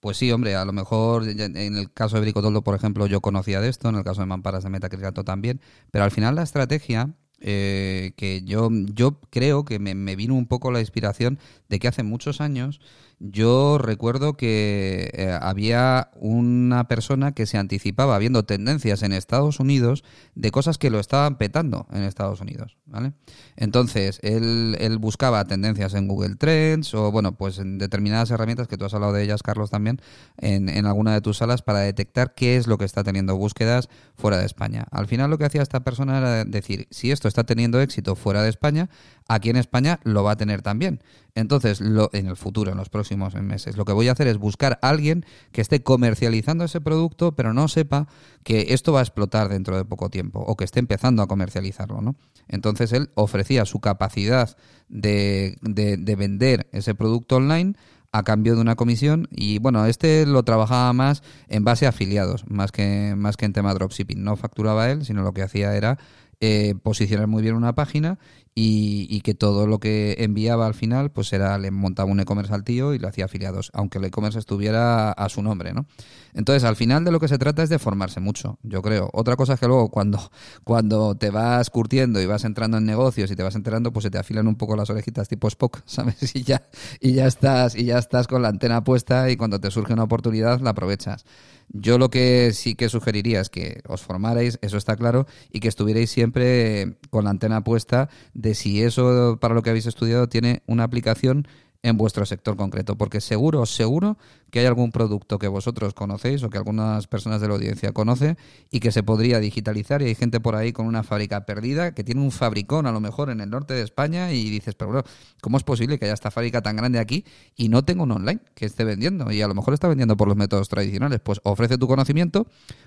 pues 0.00 0.16
sí, 0.16 0.30
hombre, 0.30 0.54
a 0.54 0.64
lo 0.64 0.72
mejor 0.72 1.28
en 1.28 1.76
el 1.76 1.92
caso 1.92 2.16
de 2.16 2.22
Bricotoldo, 2.22 2.62
por 2.62 2.74
ejemplo, 2.74 3.06
yo 3.06 3.20
conocía 3.20 3.60
de 3.60 3.68
esto, 3.68 3.88
en 3.88 3.96
el 3.96 4.04
caso 4.04 4.20
de 4.20 4.26
Mamparas 4.26 4.64
de 4.64 4.70
Metacrilato 4.70 5.24
también, 5.24 5.60
pero 5.90 6.04
al 6.04 6.10
final 6.10 6.34
la 6.36 6.42
estrategia 6.42 7.14
eh, 7.40 8.12
que 8.16 8.42
yo, 8.42 8.68
yo 8.72 9.20
creo 9.30 9.64
que 9.64 9.78
me, 9.78 9.94
me, 9.94 10.16
vino 10.16 10.34
un 10.34 10.46
poco 10.46 10.72
la 10.72 10.80
inspiración 10.80 11.38
de 11.68 11.78
que 11.78 11.86
hace 11.86 12.02
muchos 12.02 12.40
años 12.40 12.80
yo 13.20 13.78
recuerdo 13.78 14.36
que 14.36 15.10
eh, 15.12 15.36
había 15.40 16.10
una 16.14 16.86
persona 16.86 17.32
que 17.32 17.46
se 17.46 17.58
anticipaba 17.58 18.18
viendo 18.18 18.44
tendencias 18.44 19.02
en 19.02 19.12
Estados 19.12 19.60
Unidos 19.60 20.04
de 20.34 20.50
cosas 20.50 20.78
que 20.78 20.90
lo 20.90 21.00
estaban 21.00 21.36
petando 21.36 21.86
en 21.92 22.02
Estados 22.02 22.40
Unidos, 22.40 22.76
¿vale? 22.86 23.12
Entonces, 23.56 24.20
él, 24.22 24.76
él 24.78 24.98
buscaba 24.98 25.44
tendencias 25.44 25.94
en 25.94 26.06
Google 26.06 26.36
Trends 26.36 26.94
o, 26.94 27.10
bueno, 27.10 27.32
pues 27.32 27.58
en 27.58 27.78
determinadas 27.78 28.30
herramientas 28.30 28.68
que 28.68 28.76
tú 28.76 28.84
has 28.84 28.94
hablado 28.94 29.12
de 29.12 29.24
ellas, 29.24 29.42
Carlos, 29.42 29.70
también, 29.70 30.00
en, 30.36 30.68
en 30.68 30.86
alguna 30.86 31.12
de 31.12 31.20
tus 31.20 31.38
salas 31.38 31.62
para 31.62 31.80
detectar 31.80 32.34
qué 32.34 32.56
es 32.56 32.66
lo 32.66 32.78
que 32.78 32.84
está 32.84 33.02
teniendo 33.02 33.36
búsquedas 33.36 33.88
fuera 34.16 34.38
de 34.38 34.46
España. 34.46 34.86
Al 34.90 35.06
final 35.08 35.30
lo 35.30 35.38
que 35.38 35.44
hacía 35.44 35.62
esta 35.62 35.80
persona 35.80 36.18
era 36.18 36.44
decir, 36.44 36.86
si 36.90 37.10
esto 37.10 37.26
está 37.26 37.44
teniendo 37.44 37.80
éxito 37.80 38.14
fuera 38.14 38.42
de 38.42 38.48
España, 38.48 38.88
aquí 39.28 39.50
en 39.50 39.56
España 39.56 40.00
lo 40.02 40.24
va 40.24 40.32
a 40.32 40.36
tener 40.36 40.62
también. 40.62 41.00
Entonces, 41.34 41.80
lo, 41.80 42.10
en 42.12 42.26
el 42.26 42.36
futuro, 42.36 42.72
en 42.72 42.78
los 42.78 42.88
próximos 42.88 43.34
meses, 43.34 43.76
lo 43.76 43.84
que 43.84 43.92
voy 43.92 44.08
a 44.08 44.12
hacer 44.12 44.26
es 44.26 44.38
buscar 44.38 44.78
a 44.82 44.88
alguien 44.88 45.24
que 45.52 45.60
esté 45.60 45.82
comercializando 45.82 46.64
ese 46.64 46.80
producto, 46.80 47.36
pero 47.36 47.52
no 47.52 47.68
sepa 47.68 48.08
que 48.42 48.68
esto 48.70 48.92
va 48.92 49.00
a 49.00 49.02
explotar 49.02 49.48
dentro 49.48 49.76
de 49.76 49.84
poco 49.84 50.08
tiempo 50.10 50.40
o 50.40 50.56
que 50.56 50.64
esté 50.64 50.80
empezando 50.80 51.22
a 51.22 51.28
comercializarlo, 51.28 52.00
¿no? 52.00 52.16
Entonces, 52.48 52.92
él 52.92 53.10
ofrecía 53.14 53.66
su 53.66 53.78
capacidad 53.80 54.56
de, 54.88 55.58
de, 55.60 56.16
vender 56.16 56.68
ese 56.72 56.94
producto 56.94 57.36
online 57.36 57.74
a 58.10 58.22
cambio 58.22 58.54
de 58.54 58.62
una 58.62 58.74
comisión 58.74 59.28
y 59.30 59.58
bueno, 59.58 59.84
este 59.84 60.24
lo 60.24 60.42
trabajaba 60.42 60.90
más 60.94 61.22
en 61.48 61.62
base 61.62 61.84
a 61.84 61.90
afiliados, 61.90 62.44
más 62.48 62.72
que, 62.72 63.14
más 63.16 63.36
que 63.36 63.44
en 63.44 63.52
tema 63.52 63.74
dropshipping. 63.74 64.24
No 64.24 64.36
facturaba 64.36 64.90
él, 64.90 65.04
sino 65.04 65.22
lo 65.22 65.34
que 65.34 65.42
hacía 65.42 65.76
era 65.76 65.98
eh, 66.40 66.76
posicionar 66.82 67.26
muy 67.26 67.42
bien 67.42 67.56
una 67.56 67.74
página 67.74 68.18
y, 68.60 69.20
que 69.20 69.34
todo 69.34 69.66
lo 69.66 69.78
que 69.78 70.16
enviaba 70.18 70.66
al 70.66 70.74
final, 70.74 71.12
pues 71.12 71.32
era, 71.32 71.58
le 71.58 71.70
montaba 71.70 72.10
un 72.10 72.18
e-commerce 72.18 72.52
al 72.52 72.64
tío 72.64 72.92
y 72.92 72.98
lo 72.98 73.06
hacía 73.06 73.26
afiliados, 73.26 73.70
aunque 73.72 73.98
el 73.98 74.04
e-commerce 74.06 74.38
estuviera 74.38 75.12
a 75.12 75.28
su 75.28 75.42
nombre, 75.42 75.72
¿no? 75.72 75.86
Entonces, 76.34 76.64
al 76.64 76.74
final 76.74 77.04
de 77.04 77.12
lo 77.12 77.20
que 77.20 77.28
se 77.28 77.38
trata 77.38 77.62
es 77.62 77.68
de 77.68 77.78
formarse 77.78 78.18
mucho, 78.18 78.58
yo 78.62 78.82
creo. 78.82 79.10
Otra 79.12 79.36
cosa 79.36 79.54
es 79.54 79.60
que 79.60 79.66
luego 79.68 79.90
cuando, 79.90 80.18
cuando 80.64 81.14
te 81.14 81.30
vas 81.30 81.70
curtiendo 81.70 82.20
y 82.20 82.26
vas 82.26 82.44
entrando 82.44 82.78
en 82.78 82.84
negocios 82.84 83.30
y 83.30 83.36
te 83.36 83.44
vas 83.44 83.54
enterando, 83.54 83.92
pues 83.92 84.02
se 84.02 84.10
te 84.10 84.18
afilan 84.18 84.48
un 84.48 84.56
poco 84.56 84.74
las 84.74 84.90
orejitas 84.90 85.28
tipo 85.28 85.46
Spock, 85.46 85.82
¿sabes? 85.86 86.34
Y 86.34 86.42
ya, 86.42 86.62
y 87.00 87.12
ya 87.12 87.26
estás, 87.26 87.76
y 87.76 87.84
ya 87.84 87.98
estás 87.98 88.26
con 88.26 88.42
la 88.42 88.48
antena 88.48 88.82
puesta 88.82 89.30
y 89.30 89.36
cuando 89.36 89.60
te 89.60 89.70
surge 89.70 89.92
una 89.92 90.04
oportunidad 90.04 90.60
la 90.60 90.70
aprovechas. 90.70 91.24
Yo 91.70 91.98
lo 91.98 92.08
que 92.08 92.52
sí 92.54 92.74
que 92.74 92.88
sugeriría 92.88 93.40
es 93.40 93.50
que 93.50 93.82
os 93.86 94.00
formarais, 94.00 94.58
eso 94.62 94.78
está 94.78 94.96
claro, 94.96 95.26
y 95.52 95.60
que 95.60 95.68
estuvierais 95.68 96.10
siempre 96.10 96.96
con 97.10 97.24
la 97.24 97.30
antena 97.30 97.62
puesta 97.62 98.08
si 98.54 98.82
eso 98.82 99.38
para 99.40 99.54
lo 99.54 99.62
que 99.62 99.70
habéis 99.70 99.86
estudiado 99.86 100.28
tiene 100.28 100.62
una 100.66 100.84
aplicación 100.84 101.46
en 101.82 101.96
vuestro 101.96 102.26
sector 102.26 102.56
concreto, 102.56 102.96
porque 102.96 103.20
seguro, 103.20 103.64
seguro 103.66 104.18
que 104.50 104.60
hay 104.60 104.66
algún 104.66 104.92
producto 104.92 105.38
que 105.38 105.48
vosotros 105.48 105.94
conocéis 105.94 106.42
o 106.42 106.50
que 106.50 106.58
algunas 106.58 107.06
personas 107.06 107.40
de 107.40 107.48
la 107.48 107.54
audiencia 107.54 107.92
conoce 107.92 108.36
y 108.70 108.80
que 108.80 108.92
se 108.92 109.02
podría 109.02 109.40
digitalizar 109.40 110.02
y 110.02 110.06
hay 110.06 110.14
gente 110.14 110.40
por 110.40 110.56
ahí 110.56 110.72
con 110.72 110.86
una 110.86 111.02
fábrica 111.02 111.44
perdida 111.44 111.94
que 111.94 112.04
tiene 112.04 112.20
un 112.20 112.30
fabricón 112.30 112.86
a 112.86 112.92
lo 112.92 113.00
mejor 113.00 113.30
en 113.30 113.40
el 113.40 113.50
norte 113.50 113.74
de 113.74 113.82
España 113.82 114.32
y 114.32 114.50
dices, 114.50 114.74
pero 114.74 114.92
bueno, 114.92 115.04
¿cómo 115.40 115.56
es 115.56 115.64
posible 115.64 115.98
que 115.98 116.06
haya 116.06 116.14
esta 116.14 116.30
fábrica 116.30 116.62
tan 116.62 116.76
grande 116.76 116.98
aquí 116.98 117.24
y 117.56 117.68
no 117.68 117.84
tengo 117.84 118.04
un 118.04 118.12
online 118.12 118.40
que 118.54 118.66
esté 118.66 118.84
vendiendo? 118.84 119.30
Y 119.32 119.42
a 119.42 119.48
lo 119.48 119.54
mejor 119.54 119.74
está 119.74 119.88
vendiendo 119.88 120.16
por 120.16 120.28
los 120.28 120.36
métodos 120.36 120.68
tradicionales. 120.68 121.20
Pues 121.20 121.40
ofrece 121.44 121.78
tu 121.78 121.86
conocimiento 121.86 122.46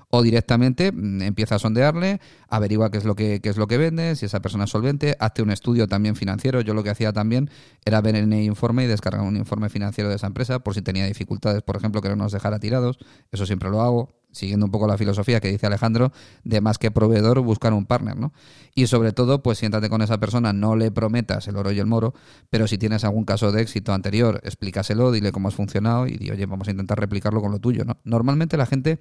o 0.10 0.22
directamente 0.22 0.92
mm, 0.92 1.22
empieza 1.22 1.56
a 1.56 1.60
sondearle, 1.60 2.20
averigua 2.50 2.92
qué 2.92 2.98
es 2.98 3.06
lo 3.06 3.16
que 3.16 3.42
qué 3.42 3.50
es 3.50 3.58
lo 3.58 3.68
que 3.68 3.78
vende, 3.78 4.16
si 4.16 4.26
esa 4.26 4.42
persona 4.42 4.66
es 4.66 4.70
solvente, 4.70 5.16
hazte 5.20 5.42
un 5.42 5.52
estudio 5.52 5.88
también 5.88 6.16
financiero. 6.16 6.62
Yo 6.62 6.74
lo 6.74 6.84
que 6.84 6.90
hacía 6.90 7.12
también 7.12 7.50
era 7.86 8.02
ver 8.02 8.16
en 8.16 8.32
el 8.32 8.44
informe 8.44 8.84
y 8.84 8.88
descargar 8.88 9.22
un 9.22 9.38
informe 9.38 9.70
financiero 9.70 10.10
de 10.10 10.16
esa 10.16 10.28
empresa 10.28 10.60
por 10.60 10.74
si 10.74 10.82
tenía 10.82 11.06
dificultades, 11.06 11.51
por 11.66 11.76
ejemplo, 11.76 12.02
que 12.02 12.10
no 12.10 12.16
nos 12.16 12.32
dejara 12.32 12.60
tirados. 12.60 12.98
Eso 13.32 13.46
siempre 13.46 13.70
lo 13.70 13.82
hago, 13.82 14.10
siguiendo 14.32 14.66
un 14.66 14.72
poco 14.72 14.88
la 14.88 14.98
filosofía 14.98 15.40
que 15.40 15.50
dice 15.50 15.68
Alejandro, 15.68 16.12
de 16.44 16.62
más 16.62 16.78
que 16.78 16.92
proveedor 16.92 17.40
buscar 17.42 17.74
un 17.74 17.86
partner, 17.86 18.18
¿no? 18.18 18.34
Y 18.74 18.88
sobre 18.88 19.12
todo, 19.12 19.44
pues 19.44 19.58
siéntate 19.58 19.90
con 19.90 20.02
esa 20.02 20.20
persona, 20.20 20.54
no 20.54 20.76
le 20.76 20.92
prometas 20.92 21.48
el 21.48 21.58
oro 21.58 21.72
y 21.72 21.80
el 21.80 21.86
moro, 21.86 22.14
pero 22.50 22.68
si 22.68 22.78
tienes 22.78 23.04
algún 23.04 23.26
caso 23.26 23.52
de 23.52 23.62
éxito 23.62 23.94
anterior, 23.94 24.40
explícaselo, 24.44 25.12
dile 25.12 25.32
cómo 25.32 25.50
has 25.50 25.56
funcionado 25.56 26.08
y 26.08 26.18
di, 26.18 26.32
oye, 26.32 26.46
vamos 26.46 26.68
a 26.68 26.72
intentar 26.72 27.00
replicarlo 27.00 27.42
con 27.42 27.52
lo 27.52 27.60
tuyo, 27.60 27.84
¿no? 27.84 27.98
Normalmente 28.04 28.58
la 28.58 28.66
gente 28.66 29.00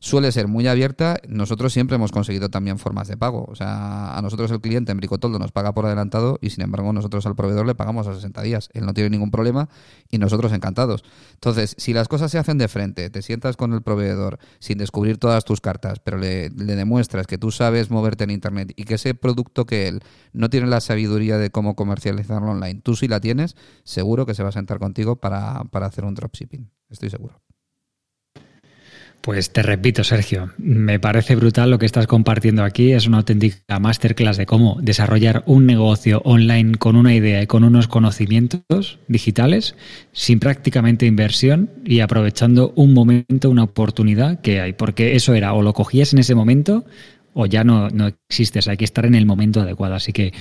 suele 0.00 0.32
ser 0.32 0.48
muy 0.48 0.66
abierta. 0.66 1.18
Nosotros 1.28 1.72
siempre 1.72 1.96
hemos 1.96 2.12
conseguido 2.12 2.48
también 2.48 2.78
formas 2.78 3.08
de 3.08 3.16
pago. 3.16 3.44
O 3.48 3.54
sea, 3.54 4.16
a 4.16 4.22
nosotros 4.22 4.50
el 4.50 4.60
cliente 4.60 4.92
en 4.92 4.98
Bricotoldo 4.98 5.38
nos 5.38 5.52
paga 5.52 5.72
por 5.72 5.86
adelantado 5.86 6.38
y 6.40 6.50
sin 6.50 6.64
embargo 6.64 6.92
nosotros 6.92 7.26
al 7.26 7.36
proveedor 7.36 7.66
le 7.66 7.74
pagamos 7.74 8.06
a 8.06 8.14
60 8.14 8.42
días. 8.42 8.68
Él 8.72 8.86
no 8.86 8.94
tiene 8.94 9.10
ningún 9.10 9.30
problema 9.30 9.68
y 10.10 10.18
nosotros 10.18 10.52
encantados. 10.52 11.04
Entonces, 11.34 11.74
si 11.78 11.92
las 11.92 12.08
cosas 12.08 12.30
se 12.30 12.38
hacen 12.38 12.58
de 12.58 12.68
frente, 12.68 13.10
te 13.10 13.22
sientas 13.22 13.56
con 13.56 13.72
el 13.72 13.82
proveedor 13.82 14.38
sin 14.58 14.78
descubrir 14.78 15.18
todas 15.18 15.44
tus 15.44 15.60
cartas, 15.60 16.00
pero 16.00 16.18
le, 16.18 16.50
le 16.50 16.76
demuestras 16.76 17.26
que 17.26 17.38
tú 17.38 17.50
sabes 17.50 17.90
moverte 17.90 18.24
en 18.24 18.30
Internet 18.30 18.72
y 18.76 18.84
que 18.84 18.94
ese 18.94 19.14
producto 19.14 19.66
que 19.66 19.88
él 19.88 20.00
no 20.32 20.50
tiene 20.50 20.66
la 20.66 20.80
sabiduría 20.80 21.38
de 21.38 21.50
cómo 21.50 21.74
comercializarlo 21.74 22.50
online, 22.50 22.80
tú 22.82 22.96
sí 22.96 23.08
la 23.08 23.20
tienes, 23.20 23.56
seguro 23.84 24.26
que 24.26 24.34
se 24.34 24.42
va 24.42 24.50
a 24.50 24.52
sentar 24.52 24.78
contigo 24.78 25.16
para, 25.16 25.64
para 25.64 25.86
hacer 25.86 26.04
un 26.04 26.14
dropshipping. 26.14 26.70
Estoy 26.90 27.10
seguro. 27.10 27.47
Pues 29.20 29.52
te 29.52 29.62
repito, 29.62 30.04
Sergio, 30.04 30.52
me 30.58 31.00
parece 31.00 31.36
brutal 31.36 31.70
lo 31.70 31.78
que 31.78 31.86
estás 31.86 32.06
compartiendo 32.06 32.62
aquí. 32.64 32.92
Es 32.92 33.06
una 33.06 33.18
auténtica 33.18 33.78
masterclass 33.78 34.36
de 34.36 34.46
cómo 34.46 34.78
desarrollar 34.80 35.42
un 35.46 35.66
negocio 35.66 36.22
online 36.24 36.78
con 36.78 36.96
una 36.96 37.14
idea 37.14 37.42
y 37.42 37.46
con 37.46 37.64
unos 37.64 37.88
conocimientos 37.88 38.98
digitales 39.08 39.74
sin 40.12 40.38
prácticamente 40.40 41.04
inversión 41.04 41.70
y 41.84 42.00
aprovechando 42.00 42.72
un 42.76 42.94
momento, 42.94 43.50
una 43.50 43.64
oportunidad 43.64 44.40
que 44.40 44.60
hay. 44.60 44.72
Porque 44.72 45.16
eso 45.16 45.34
era, 45.34 45.52
o 45.52 45.62
lo 45.62 45.74
cogías 45.74 46.12
en 46.12 46.20
ese 46.20 46.34
momento 46.34 46.86
o 47.40 47.46
ya 47.46 47.62
no, 47.62 47.88
no 47.90 48.10
existes, 48.28 48.66
hay 48.66 48.76
que 48.76 48.84
estar 48.84 49.06
en 49.06 49.14
el 49.14 49.24
momento 49.24 49.60
adecuado. 49.60 49.94
Así 49.94 50.12
que, 50.12 50.32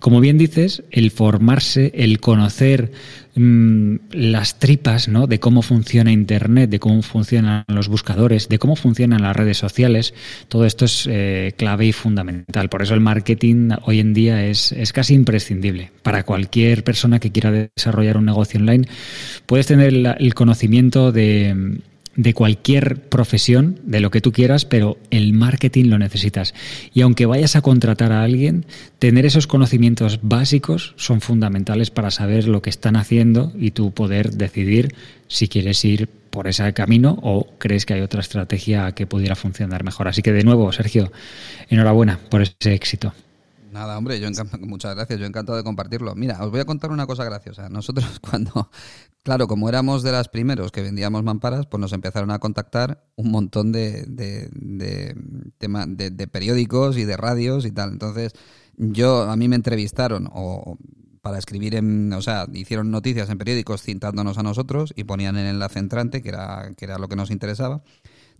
como 0.00 0.18
bien 0.18 0.36
dices, 0.36 0.82
el 0.90 1.12
formarse, 1.12 1.92
el 1.94 2.18
conocer 2.18 2.90
mm, 3.36 3.94
las 4.10 4.58
tripas 4.58 5.06
¿no? 5.06 5.28
de 5.28 5.38
cómo 5.38 5.62
funciona 5.62 6.10
Internet, 6.10 6.68
de 6.68 6.80
cómo 6.80 7.02
funcionan 7.02 7.64
los 7.68 7.86
buscadores, 7.86 8.48
de 8.48 8.58
cómo 8.58 8.74
funcionan 8.74 9.22
las 9.22 9.36
redes 9.36 9.58
sociales, 9.58 10.12
todo 10.48 10.66
esto 10.66 10.86
es 10.86 11.06
eh, 11.08 11.52
clave 11.56 11.86
y 11.86 11.92
fundamental. 11.92 12.68
Por 12.68 12.82
eso 12.82 12.94
el 12.94 13.00
marketing 13.00 13.70
hoy 13.84 14.00
en 14.00 14.12
día 14.12 14.44
es, 14.44 14.72
es 14.72 14.92
casi 14.92 15.14
imprescindible. 15.14 15.92
Para 16.02 16.24
cualquier 16.24 16.82
persona 16.82 17.20
que 17.20 17.30
quiera 17.30 17.52
desarrollar 17.52 18.16
un 18.16 18.24
negocio 18.24 18.58
online, 18.58 18.88
puedes 19.46 19.68
tener 19.68 20.16
el 20.18 20.34
conocimiento 20.34 21.12
de 21.12 21.78
de 22.16 22.34
cualquier 22.34 23.08
profesión, 23.08 23.78
de 23.84 24.00
lo 24.00 24.10
que 24.10 24.20
tú 24.20 24.32
quieras, 24.32 24.64
pero 24.64 24.98
el 25.10 25.32
marketing 25.32 25.86
lo 25.86 25.98
necesitas. 25.98 26.54
Y 26.92 27.02
aunque 27.02 27.26
vayas 27.26 27.56
a 27.56 27.62
contratar 27.62 28.12
a 28.12 28.22
alguien, 28.22 28.66
tener 28.98 29.26
esos 29.26 29.46
conocimientos 29.46 30.20
básicos 30.22 30.94
son 30.96 31.20
fundamentales 31.20 31.90
para 31.90 32.10
saber 32.10 32.48
lo 32.48 32.62
que 32.62 32.70
están 32.70 32.96
haciendo 32.96 33.52
y 33.58 33.70
tú 33.70 33.92
poder 33.92 34.32
decidir 34.32 34.94
si 35.28 35.48
quieres 35.48 35.84
ir 35.84 36.08
por 36.30 36.46
ese 36.48 36.72
camino 36.72 37.18
o 37.22 37.46
crees 37.58 37.86
que 37.86 37.94
hay 37.94 38.00
otra 38.00 38.20
estrategia 38.20 38.92
que 38.92 39.06
pudiera 39.06 39.36
funcionar 39.36 39.84
mejor. 39.84 40.08
Así 40.08 40.22
que 40.22 40.32
de 40.32 40.44
nuevo, 40.44 40.70
Sergio, 40.72 41.12
enhorabuena 41.68 42.18
por 42.30 42.42
ese 42.42 42.74
éxito. 42.74 43.12
Nada, 43.72 43.96
hombre, 43.96 44.18
yo 44.18 44.26
encantado, 44.26 44.66
muchas 44.66 44.94
gracias, 44.96 45.20
yo 45.20 45.26
encantado 45.26 45.56
de 45.56 45.62
compartirlo. 45.62 46.14
Mira, 46.16 46.44
os 46.44 46.50
voy 46.50 46.60
a 46.60 46.64
contar 46.64 46.90
una 46.90 47.06
cosa 47.06 47.24
graciosa. 47.24 47.68
Nosotros 47.68 48.18
cuando, 48.20 48.70
claro, 49.22 49.46
como 49.46 49.68
éramos 49.68 50.02
de 50.02 50.12
las 50.12 50.28
primeros 50.28 50.72
que 50.72 50.82
vendíamos 50.82 51.22
mamparas, 51.22 51.66
pues 51.66 51.80
nos 51.80 51.92
empezaron 51.92 52.30
a 52.30 52.38
contactar 52.38 53.04
un 53.16 53.30
montón 53.30 53.72
de, 53.72 54.04
de, 54.06 54.48
de, 54.52 55.14
de, 56.10 56.26
periódicos 56.28 56.96
y 56.96 57.04
de 57.04 57.16
radios 57.16 57.66
y 57.66 57.72
tal. 57.72 57.90
Entonces, 57.90 58.32
yo, 58.76 59.22
a 59.22 59.36
mí 59.36 59.48
me 59.48 59.56
entrevistaron 59.56 60.28
o 60.32 60.78
para 61.22 61.38
escribir 61.38 61.74
en, 61.74 62.12
o 62.12 62.22
sea, 62.22 62.46
hicieron 62.52 62.90
noticias 62.90 63.28
en 63.28 63.38
periódicos 63.38 63.82
citándonos 63.82 64.38
a 64.38 64.42
nosotros 64.42 64.92
y 64.96 65.04
ponían 65.04 65.36
el 65.36 65.46
enlace 65.46 65.78
entrante, 65.78 66.22
que 66.22 66.30
era, 66.30 66.72
que 66.76 66.84
era 66.84 66.98
lo 66.98 67.08
que 67.08 67.16
nos 67.16 67.30
interesaba. 67.30 67.82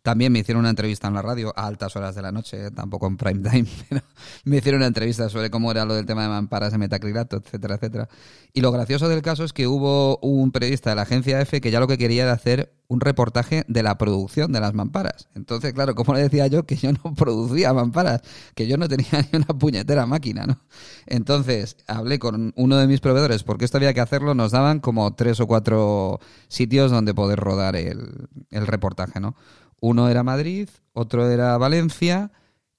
También 0.02 0.32
me 0.32 0.38
hicieron 0.38 0.60
una 0.60 0.70
entrevista 0.70 1.08
en 1.08 1.14
la 1.14 1.22
radio 1.22 1.52
a 1.56 1.66
altas 1.66 1.94
horas 1.96 2.14
de 2.14 2.22
la 2.22 2.32
noche, 2.32 2.70
tampoco 2.70 3.06
en 3.06 3.16
prime 3.16 3.48
time, 3.48 3.66
pero 3.88 4.02
me 4.44 4.58
hicieron 4.58 4.80
una 4.80 4.86
entrevista 4.86 5.28
sobre 5.28 5.50
cómo 5.50 5.70
era 5.70 5.84
lo 5.84 5.94
del 5.94 6.06
tema 6.06 6.22
de 6.22 6.28
mamparas 6.28 6.72
de 6.72 6.78
metacrilato, 6.78 7.36
etcétera, 7.36 7.74
etcétera. 7.76 8.08
Y 8.52 8.60
lo 8.60 8.72
gracioso 8.72 9.08
del 9.08 9.22
caso 9.22 9.44
es 9.44 9.52
que 9.52 9.66
hubo 9.66 10.18
un 10.18 10.50
periodista 10.50 10.90
de 10.90 10.96
la 10.96 11.02
agencia 11.02 11.40
F 11.40 11.60
que 11.60 11.70
ya 11.70 11.80
lo 11.80 11.86
que 11.86 11.98
quería 11.98 12.24
era 12.24 12.32
hacer 12.32 12.72
un 12.90 13.00
reportaje 13.00 13.64
de 13.68 13.84
la 13.84 13.96
producción 13.98 14.50
de 14.50 14.58
las 14.58 14.74
mamparas. 14.74 15.28
Entonces, 15.36 15.72
claro, 15.72 15.94
como 15.94 16.12
le 16.12 16.22
decía 16.22 16.48
yo 16.48 16.66
que 16.66 16.74
yo 16.74 16.90
no 16.92 17.14
producía 17.16 17.72
mamparas, 17.72 18.22
que 18.56 18.66
yo 18.66 18.76
no 18.76 18.88
tenía 18.88 19.28
ni 19.32 19.38
una 19.38 19.46
puñetera 19.46 20.06
máquina, 20.06 20.44
¿no? 20.44 20.58
Entonces, 21.06 21.76
hablé 21.86 22.18
con 22.18 22.52
uno 22.56 22.76
de 22.78 22.88
mis 22.88 23.00
proveedores, 23.00 23.44
porque 23.44 23.64
esto 23.64 23.76
había 23.76 23.94
que 23.94 24.00
hacerlo, 24.00 24.34
nos 24.34 24.50
daban 24.50 24.80
como 24.80 25.14
tres 25.14 25.38
o 25.38 25.46
cuatro 25.46 26.18
sitios 26.48 26.90
donde 26.90 27.14
poder 27.14 27.38
rodar 27.38 27.76
el, 27.76 28.28
el 28.50 28.66
reportaje, 28.66 29.20
¿no? 29.20 29.36
Uno 29.80 30.08
era 30.08 30.22
Madrid, 30.22 30.68
otro 30.92 31.28
era 31.28 31.56
Valencia 31.58 32.30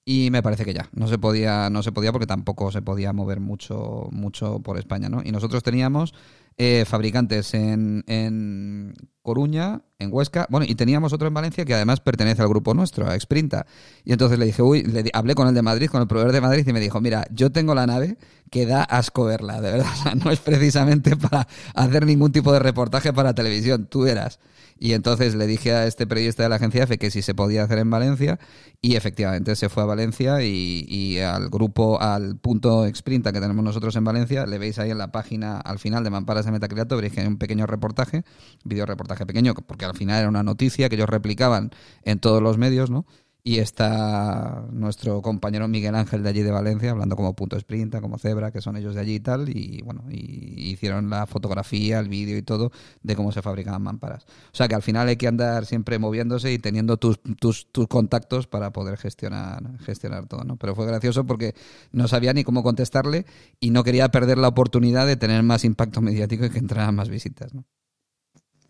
y 0.04 0.30
me 0.30 0.42
parece 0.42 0.64
que 0.64 0.74
ya 0.74 0.88
no 0.92 1.06
se 1.06 1.18
podía 1.18 1.70
no 1.70 1.82
se 1.82 1.92
podía 1.92 2.12
porque 2.12 2.26
tampoco 2.26 2.72
se 2.72 2.82
podía 2.82 3.12
mover 3.12 3.40
mucho 3.40 4.08
mucho 4.10 4.60
por 4.60 4.78
España, 4.78 5.08
¿no? 5.08 5.22
Y 5.24 5.30
nosotros 5.30 5.62
teníamos 5.62 6.14
eh, 6.58 6.84
fabricantes 6.86 7.54
en, 7.54 8.04
en 8.06 8.94
Coruña, 9.22 9.82
en 9.98 10.12
Huesca, 10.12 10.46
bueno, 10.50 10.66
y 10.68 10.74
teníamos 10.74 11.12
otro 11.12 11.28
en 11.28 11.34
Valencia 11.34 11.64
que 11.64 11.74
además 11.74 12.00
pertenece 12.00 12.42
al 12.42 12.48
grupo 12.48 12.74
nuestro, 12.74 13.08
a 13.08 13.14
Exprinta. 13.14 13.66
Y 14.04 14.12
entonces 14.12 14.38
le 14.38 14.46
dije, 14.46 14.62
uy, 14.62 14.82
le 14.82 15.10
hablé 15.12 15.34
con 15.34 15.46
el 15.48 15.54
de 15.54 15.62
Madrid, 15.62 15.88
con 15.88 16.02
el 16.02 16.08
proveedor 16.08 16.32
de 16.32 16.40
Madrid, 16.40 16.66
y 16.66 16.72
me 16.72 16.80
dijo, 16.80 17.00
mira, 17.00 17.24
yo 17.30 17.50
tengo 17.52 17.74
la 17.74 17.86
nave 17.86 18.18
que 18.50 18.66
da 18.66 18.82
asco 18.82 19.24
verla, 19.24 19.60
de 19.60 19.72
verdad, 19.72 20.14
no 20.24 20.30
es 20.30 20.40
precisamente 20.40 21.16
para 21.16 21.46
hacer 21.74 22.04
ningún 22.04 22.32
tipo 22.32 22.52
de 22.52 22.58
reportaje 22.58 23.12
para 23.12 23.34
televisión, 23.34 23.86
tú 23.86 24.06
eras. 24.06 24.40
Y 24.82 24.94
entonces 24.94 25.36
le 25.36 25.46
dije 25.46 25.72
a 25.72 25.86
este 25.86 26.08
periodista 26.08 26.42
de 26.42 26.48
la 26.48 26.56
agencia 26.56 26.82
F 26.82 26.98
que 26.98 27.12
si 27.12 27.22
se 27.22 27.34
podía 27.34 27.62
hacer 27.62 27.78
en 27.78 27.88
Valencia 27.88 28.40
y 28.80 28.96
efectivamente 28.96 29.54
se 29.54 29.68
fue 29.68 29.84
a 29.84 29.86
Valencia 29.86 30.42
y, 30.42 31.20
al 31.20 31.50
grupo, 31.50 32.00
al 32.00 32.36
punto 32.36 32.84
Exprinta 32.84 33.32
que 33.32 33.40
tenemos 33.40 33.62
nosotros 33.62 33.94
en 33.94 34.02
Valencia, 34.02 34.44
le 34.44 34.58
veis 34.58 34.80
ahí 34.80 34.90
en 34.90 34.98
la 34.98 35.12
página 35.12 35.58
al 35.58 35.78
final 35.78 36.02
de 36.02 36.10
Mamparas 36.10 36.46
de 36.46 36.50
Metacrilato, 36.50 36.96
veréis 36.96 37.14
que 37.14 37.20
hay 37.20 37.28
un 37.28 37.38
pequeño 37.38 37.66
reportaje, 37.66 38.24
video 38.64 38.84
reportaje 38.84 39.11
pequeño, 39.16 39.54
porque 39.54 39.84
al 39.84 39.94
final 39.94 40.20
era 40.20 40.28
una 40.28 40.42
noticia 40.42 40.88
que 40.88 40.96
ellos 40.96 41.08
replicaban 41.08 41.70
en 42.04 42.18
todos 42.18 42.42
los 42.42 42.58
medios, 42.58 42.90
¿no? 42.90 43.06
Y 43.44 43.58
está 43.58 44.68
nuestro 44.70 45.20
compañero 45.20 45.66
Miguel 45.66 45.96
Ángel 45.96 46.22
de 46.22 46.28
allí 46.28 46.42
de 46.42 46.52
Valencia, 46.52 46.92
hablando 46.92 47.16
como 47.16 47.34
punto 47.34 47.58
sprinta, 47.58 48.00
como 48.00 48.16
cebra, 48.16 48.52
que 48.52 48.60
son 48.60 48.76
ellos 48.76 48.94
de 48.94 49.00
allí 49.00 49.14
y 49.16 49.20
tal. 49.20 49.48
Y 49.48 49.82
bueno, 49.82 50.04
y 50.08 50.70
hicieron 50.70 51.10
la 51.10 51.26
fotografía, 51.26 51.98
el 51.98 52.08
vídeo 52.08 52.38
y 52.38 52.42
todo 52.42 52.70
de 53.02 53.16
cómo 53.16 53.32
se 53.32 53.42
fabricaban 53.42 53.82
mamparas. 53.82 54.26
O 54.52 54.56
sea 54.56 54.68
que 54.68 54.76
al 54.76 54.82
final 54.82 55.08
hay 55.08 55.16
que 55.16 55.26
andar 55.26 55.66
siempre 55.66 55.98
moviéndose 55.98 56.52
y 56.52 56.60
teniendo 56.60 56.98
tus, 56.98 57.20
tus, 57.40 57.66
tus 57.72 57.88
contactos 57.88 58.46
para 58.46 58.72
poder 58.72 58.96
gestionar, 58.96 59.76
gestionar 59.80 60.26
todo, 60.26 60.44
¿no? 60.44 60.56
Pero 60.56 60.76
fue 60.76 60.86
gracioso 60.86 61.26
porque 61.26 61.54
no 61.90 62.06
sabía 62.06 62.32
ni 62.34 62.44
cómo 62.44 62.62
contestarle 62.62 63.26
y 63.58 63.70
no 63.70 63.82
quería 63.82 64.08
perder 64.10 64.38
la 64.38 64.48
oportunidad 64.48 65.04
de 65.04 65.16
tener 65.16 65.42
más 65.42 65.64
impacto 65.64 66.00
mediático 66.00 66.44
y 66.44 66.50
que 66.50 66.58
entraran 66.58 66.94
más 66.94 67.08
visitas, 67.08 67.52
¿no? 67.54 67.64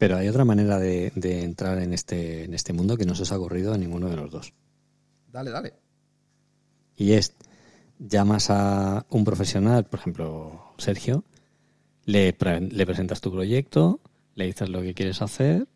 Pero 0.03 0.17
hay 0.17 0.27
otra 0.27 0.45
manera 0.45 0.81
de, 0.81 1.13
entrar 1.45 1.79
en 1.79 1.93
este, 1.93 2.43
en 2.43 2.55
este 2.55 2.73
mundo 2.73 2.97
que 2.97 3.05
no 3.05 3.15
se 3.15 3.23
os 3.23 3.31
ha 3.31 3.39
ocurrido 3.39 3.73
a 3.73 3.79
ninguno 3.79 4.09
de 4.09 4.17
los 4.17 4.33
dos. 4.33 4.53
Dale, 5.31 5.53
dale. 5.53 5.75
Y 6.97 7.13
es, 7.13 7.37
llamas 8.01 8.51
a 8.51 9.07
un 9.11 9.25
profesional, 9.25 9.85
por 9.85 10.01
ejemplo, 10.01 10.75
Sergio, 10.77 11.23
le, 12.05 12.37
le 12.73 12.85
presentas 12.85 13.21
tu 13.21 13.31
proyecto, 13.31 14.01
le 14.35 14.47
dices 14.47 14.69
lo 14.71 14.83
que 14.83 14.93
quieres 14.93 15.23
hacer, 15.23 15.69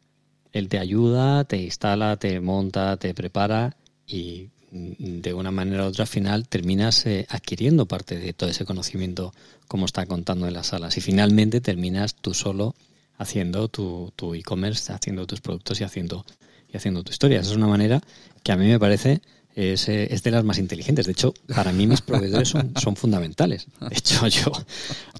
él 0.51 0.69
te 0.69 0.81
ayuda, 0.81 1.45
te 1.45 1.59
instala, 1.59 2.17
te 2.17 2.41
monta, 2.41 2.97
te 2.97 3.15
prepara 3.15 3.77
y 4.09 4.51
mm, 4.73 5.21
de 5.21 5.35
una 5.35 5.53
manera 5.53 5.85
u 5.85 5.87
otra 5.87 6.03
al 6.03 6.09
final 6.09 6.49
terminas 6.49 7.07
eh, 7.07 7.29
adquiriendo 7.29 7.87
parte 7.87 8.19
de 8.19 8.33
todo 8.33 8.51
ese 8.51 8.65
conocimiento 8.65 9.33
como 9.69 9.87
está 9.87 10.05
contando 10.07 10.49
en 10.49 10.55
las 10.55 10.67
salas 10.67 10.97
y 10.97 11.01
finalmente 11.01 11.61
terminas 11.61 12.17
tú 12.17 12.35
solo 12.35 12.75
haciendo 13.19 13.69
tu, 13.69 14.13
tu 14.17 14.35
e-commerce, 14.35 14.93
haciendo 14.93 15.27
tus 15.27 15.41
productos 15.41 15.81
y 15.81 15.85
haciendo, 15.85 16.25
y 16.73 16.77
haciendo 16.77 17.03
tu 17.03 17.13
historia. 17.13 17.41
Esa 17.41 17.51
es 17.51 17.57
una 17.57 17.69
manera 17.69 18.01
que 18.43 18.53
a 18.53 18.57
mí 18.57 18.67
me 18.67 18.79
parece 18.79 19.23
es, 19.55 19.89
es, 19.89 20.23
de 20.23 20.31
las 20.31 20.45
más 20.45 20.59
inteligentes. 20.59 21.07
De 21.07 21.13
hecho, 21.13 21.35
para 21.55 21.73
mí 21.73 21.87
mis 21.87 22.03
proveedores 22.03 22.49
son, 22.49 22.73
son 22.81 22.95
fundamentales. 22.97 23.67
De 23.81 23.97
hecho, 23.97 24.27
yo, 24.29 24.53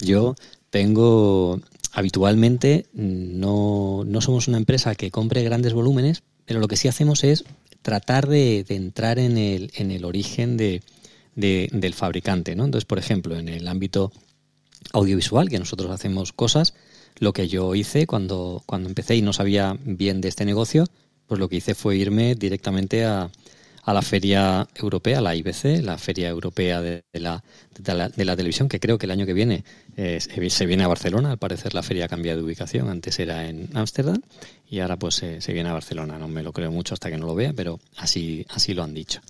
yo 0.01 0.35
tengo 0.71 1.61
habitualmente, 1.93 2.87
no, 2.93 4.05
no 4.07 4.21
somos 4.21 4.49
una 4.49 4.59
empresa 4.59 4.95
que 4.95 5.11
compre 5.11 5.43
grandes 5.43 5.73
volúmenes, 5.73 6.23
pero 6.45 6.61
lo 6.61 6.69
que 6.69 6.77
sí 6.77 6.89
hacemos 6.89 7.25
es 7.25 7.45
tratar 7.81 8.29
de, 8.29 8.65
de 8.65 8.77
entrar 8.77 9.19
en 9.19 9.39
el, 9.39 9.71
en 9.75 9.91
el 9.91 10.05
origen 10.05 10.59
de, 10.59 10.83
de, 11.35 11.69
del 11.73 11.95
fabricante. 11.95 12.55
¿no? 12.55 12.67
Entonces, 12.67 12.85
por 12.85 12.99
ejemplo, 12.99 13.37
en 13.37 13.49
el 13.49 13.67
ámbito 13.69 14.13
audiovisual, 14.93 15.49
que 15.49 15.59
nosotros 15.59 15.91
hacemos 15.91 16.33
cosas, 16.33 16.75
lo 17.19 17.33
que 17.33 17.49
yo 17.49 17.75
hice 17.75 18.07
cuando, 18.07 18.63
cuando 18.67 18.89
empecé 18.89 19.17
y 19.17 19.23
no 19.23 19.33
sabía 19.33 19.77
bien 19.85 20.21
de 20.21 20.29
este 20.29 20.45
negocio, 20.45 20.87
pues 21.27 21.41
lo 21.41 21.49
que 21.49 21.57
hice 21.57 21.75
fue 21.75 21.97
irme 21.97 22.35
directamente 22.35 23.05
a, 23.05 23.31
a 23.87 23.95
la 23.95 24.03
feria 24.03 24.67
europea, 24.75 25.21
la 25.21 25.37
IBC, 25.37 25.83
la 25.83 25.97
feria 25.97 26.29
europea 26.29 26.83
de, 26.83 27.05
la, 27.13 27.43
de, 27.79 28.25
la, 28.25 28.37
televisión, 28.37 28.69
que 28.69 28.81
creo 28.81 28.99
que 28.99 29.07
el 29.07 29.13
año 29.13 29.27
que 29.27 29.33
viene 29.33 29.65
eh, 29.97 30.19
se 30.21 30.67
viene 30.67 30.83
a 30.83 30.89
Barcelona. 30.89 31.31
Al 31.31 31.39
parecer 31.39 31.73
la 31.73 31.85
feria 31.85 32.07
ha 32.07 32.09
cambiado 32.09 32.39
de 32.39 32.45
ubicación. 32.45 32.89
Antes 32.89 33.21
era 33.21 33.49
en 33.49 33.71
Ámsterdam 33.75 34.21
y 34.69 34.81
ahora 34.81 34.99
pues 34.99 35.15
se 35.15 35.53
viene 35.53 35.69
a 35.69 35.73
Barcelona. 35.73 36.19
No 36.19 36.27
me 36.27 36.43
lo 36.43 36.53
creo 36.53 36.73
mucho 36.73 36.95
hasta 36.95 37.11
que 37.11 37.17
no 37.17 37.27
lo 37.27 37.37
vea, 37.37 37.53
pero 37.53 37.79
así, 37.97 38.45
así 38.51 38.75
lo 38.75 38.83
han 38.83 38.93
dicho. 38.93 39.21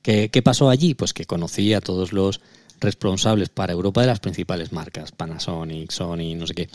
¿Qué, 0.00 0.30
¿Qué 0.30 0.40
pasó 0.40 0.70
allí? 0.70 0.94
Pues 0.94 1.12
que 1.12 1.26
conocí 1.26 1.74
a 1.74 1.82
todos 1.82 2.14
los 2.14 2.40
responsables 2.80 3.50
para 3.50 3.74
Europa 3.74 4.00
de 4.00 4.06
las 4.06 4.20
principales 4.20 4.72
marcas, 4.72 5.12
Panasonic, 5.12 5.90
Sony, 5.90 6.34
no 6.34 6.46
sé 6.46 6.54
qué. 6.54 6.68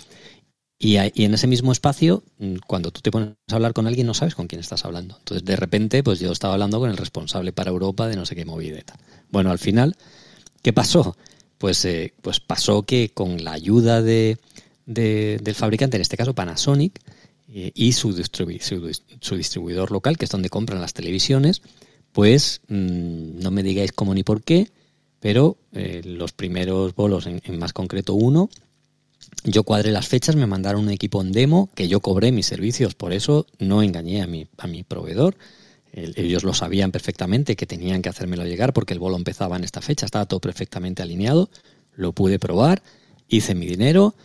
Y, 0.84 0.98
en 0.98 1.34
ese 1.34 1.48
mismo 1.48 1.72
espacio, 1.72 2.24
mm, 2.40 2.56
cuando 2.68 2.92
tú 2.92 3.00
te 3.00 3.10
pones 3.10 3.30
a 3.50 3.56
hablar 3.56 3.72
con 3.72 3.88
alguien, 3.88 4.06
no 4.06 4.14
sabes 4.14 4.36
con 4.36 4.48
quién 4.48 4.60
estás 4.60 4.84
hablando. 4.84 5.16
Entonces, 5.18 5.46
de 5.46 5.56
repente, 5.56 6.04
pues 6.04 6.20
yo 6.20 6.30
estaba 6.30 6.56
hablando 6.56 6.78
con 6.78 6.90
el 6.90 6.98
responsable 6.98 7.54
para 7.54 7.72
Europa 7.72 8.10
de 8.10 8.18
no 8.18 8.26
sé 8.26 8.36
qué 8.36 8.44
movideta. 8.44 9.00
Bueno, 9.32 9.50
al 9.50 9.60
final, 9.60 9.96
¿qué 10.62 10.74
pasó? 10.74 11.16
Pues, 11.58 11.86
eh, 11.86 12.14
pues 12.22 12.42
pasó 12.42 12.84
que 12.84 13.12
con 13.14 13.46
la 13.46 13.54
ayuda 13.54 14.02
de, 14.02 14.38
del 14.86 15.56
fabricante, 15.56 15.96
en 15.96 16.02
este 16.02 16.18
caso 16.18 16.36
Panasonic, 16.36 17.00
eh, 17.48 17.72
y 17.74 17.94
su, 17.94 18.12
su, 18.22 19.36
distribuidor 19.38 19.90
local, 19.90 20.18
que 20.18 20.26
es 20.26 20.32
donde 20.32 20.50
compran 20.50 20.82
las 20.82 20.94
televisiones, 20.94 21.62
pues 22.12 22.60
mm, 22.68 23.40
no 23.40 23.52
me 23.52 23.64
digáis 23.64 23.94
cómo 23.94 24.14
ni 24.14 24.24
por 24.24 24.44
qué, 24.44 24.70
pero 25.22 25.56
eh, 25.72 26.02
los 26.04 26.34
primeros 26.34 26.94
bolos, 26.94 27.26
en, 27.26 27.42
más 27.58 27.72
concreto 27.72 28.16
uno, 28.16 28.50
yo 29.44 29.64
cuadré 29.64 29.92
las 29.92 30.08
fechas, 30.08 30.36
me 30.36 30.48
mandaron 30.48 30.84
un 30.84 30.90
equipo 30.90 31.22
en 31.22 31.32
demo, 31.32 31.70
que 31.76 31.88
yo 31.88 32.00
cobré 32.00 32.32
mis 32.32 32.46
servicios, 32.46 32.96
por 32.96 33.14
eso 33.14 33.46
no 33.60 33.84
engañé 33.84 34.22
a 34.22 34.28
mi, 34.28 34.48
a 34.58 34.68
mi 34.68 34.84
proveedor. 34.84 35.36
ellos 35.92 36.44
lo 36.44 36.54
sabían 36.54 36.92
perfectamente 36.92 37.56
que 37.56 37.66
tenían 37.66 38.02
que 38.02 38.10
hacérmelo 38.10 38.46
llegar 38.46 38.74
porque 38.74 38.94
el 38.94 39.00
bolo 39.00 39.16
empezaba 39.16 39.58
en 39.58 39.64
esta 39.64 39.82
fecha, 39.82 40.06
estaba 40.06 40.26
todo 40.26 40.40
perfectamente 40.40 41.02
alineado, 41.02 41.50
lo 41.96 42.14
pude 42.14 42.40
probar, 42.40 42.82
hice 43.28 43.54
mi 43.54 43.66
dinero, 43.66 44.16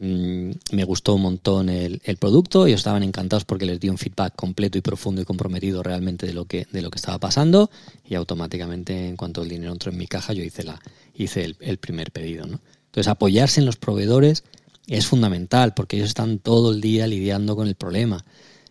mm, 0.00 0.50
me 0.72 0.84
gustó 0.84 1.14
un 1.14 1.22
montón 1.22 1.68
el, 1.68 2.02
el, 2.04 2.16
producto, 2.16 2.66
ellos 2.66 2.80
estaban 2.80 3.02
encantados 3.02 3.44
porque 3.44 3.66
les 3.66 3.80
di 3.80 3.88
un 3.88 3.98
feedback 3.98 4.34
completo 4.36 4.76
y 4.76 4.82
profundo 4.82 5.22
y 5.22 5.24
comprometido 5.24 5.82
realmente 5.82 6.26
de 6.26 6.34
lo 6.34 6.44
que, 6.44 6.66
de 6.70 6.82
lo 6.82 6.90
que 6.90 6.96
estaba 6.96 7.18
pasando 7.18 7.70
y 8.08 8.14
automáticamente 8.16 9.08
en 9.08 9.16
cuanto 9.16 9.42
el 9.42 9.48
dinero 9.48 9.72
entró 9.72 9.92
en 9.92 9.98
mi 9.98 10.06
caja 10.06 10.32
yo 10.32 10.42
hice, 10.42 10.64
la, 10.64 10.80
hice 11.14 11.44
el, 11.44 11.56
el 11.60 11.78
primer 11.78 12.10
pedido. 12.10 12.46
¿no? 12.46 12.60
Entonces 12.94 13.10
apoyarse 13.10 13.58
en 13.58 13.66
los 13.66 13.74
proveedores 13.74 14.44
es 14.86 15.08
fundamental 15.08 15.74
porque 15.74 15.96
ellos 15.96 16.10
están 16.10 16.38
todo 16.38 16.70
el 16.70 16.80
día 16.80 17.08
lidiando 17.08 17.56
con 17.56 17.66
el 17.66 17.74
problema. 17.74 18.24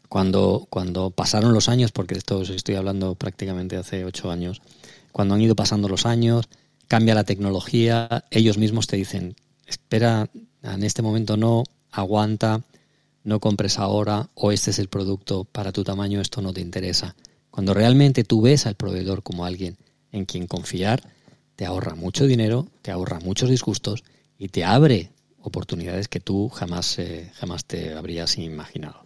Cuando, 0.07 0.65
cuando 0.69 1.09
pasaron 1.09 1.51
los 1.51 1.67
años, 1.67 1.91
porque 1.91 2.15
esto 2.15 2.41
estoy 2.43 2.75
hablando 2.75 3.15
prácticamente 3.15 3.75
hace 3.75 4.05
ocho 4.05 4.31
años, 4.31 4.61
cuando 5.11 5.35
han 5.35 5.41
ido 5.41 5.57
pasando 5.57 5.89
los 5.89 6.05
años, 6.05 6.47
cambia 6.87 7.15
la 7.15 7.25
tecnología, 7.25 8.23
ellos 8.31 8.57
mismos 8.57 8.87
te 8.87 8.95
dicen, 8.95 9.35
espera, 9.65 10.29
en 10.61 10.83
este 10.83 11.01
momento 11.01 11.35
no, 11.35 11.65
aguanta, 11.91 12.61
no 13.25 13.41
compres 13.41 13.77
ahora, 13.77 14.29
o 14.35 14.53
este 14.53 14.71
es 14.71 14.79
el 14.79 14.87
producto 14.87 15.43
para 15.43 15.73
tu 15.73 15.83
tamaño, 15.83 16.21
esto 16.21 16.41
no 16.41 16.53
te 16.53 16.61
interesa. 16.61 17.17
Cuando 17.51 17.73
realmente 17.73 18.23
tú 18.23 18.41
ves 18.41 18.67
al 18.67 18.75
proveedor 18.75 19.21
como 19.21 19.43
alguien 19.43 19.75
en 20.13 20.23
quien 20.23 20.47
confiar, 20.47 21.03
te 21.57 21.65
ahorra 21.65 21.95
mucho 21.95 22.25
dinero, 22.25 22.69
te 22.81 22.91
ahorra 22.91 23.19
muchos 23.19 23.49
disgustos 23.49 24.05
y 24.37 24.49
te 24.49 24.63
abre 24.63 25.11
oportunidades 25.41 26.07
que 26.07 26.19
tú 26.19 26.49
jamás, 26.49 26.97
eh, 26.99 27.31
jamás 27.35 27.65
te 27.65 27.93
habrías 27.93 28.37
imaginado. 28.37 29.05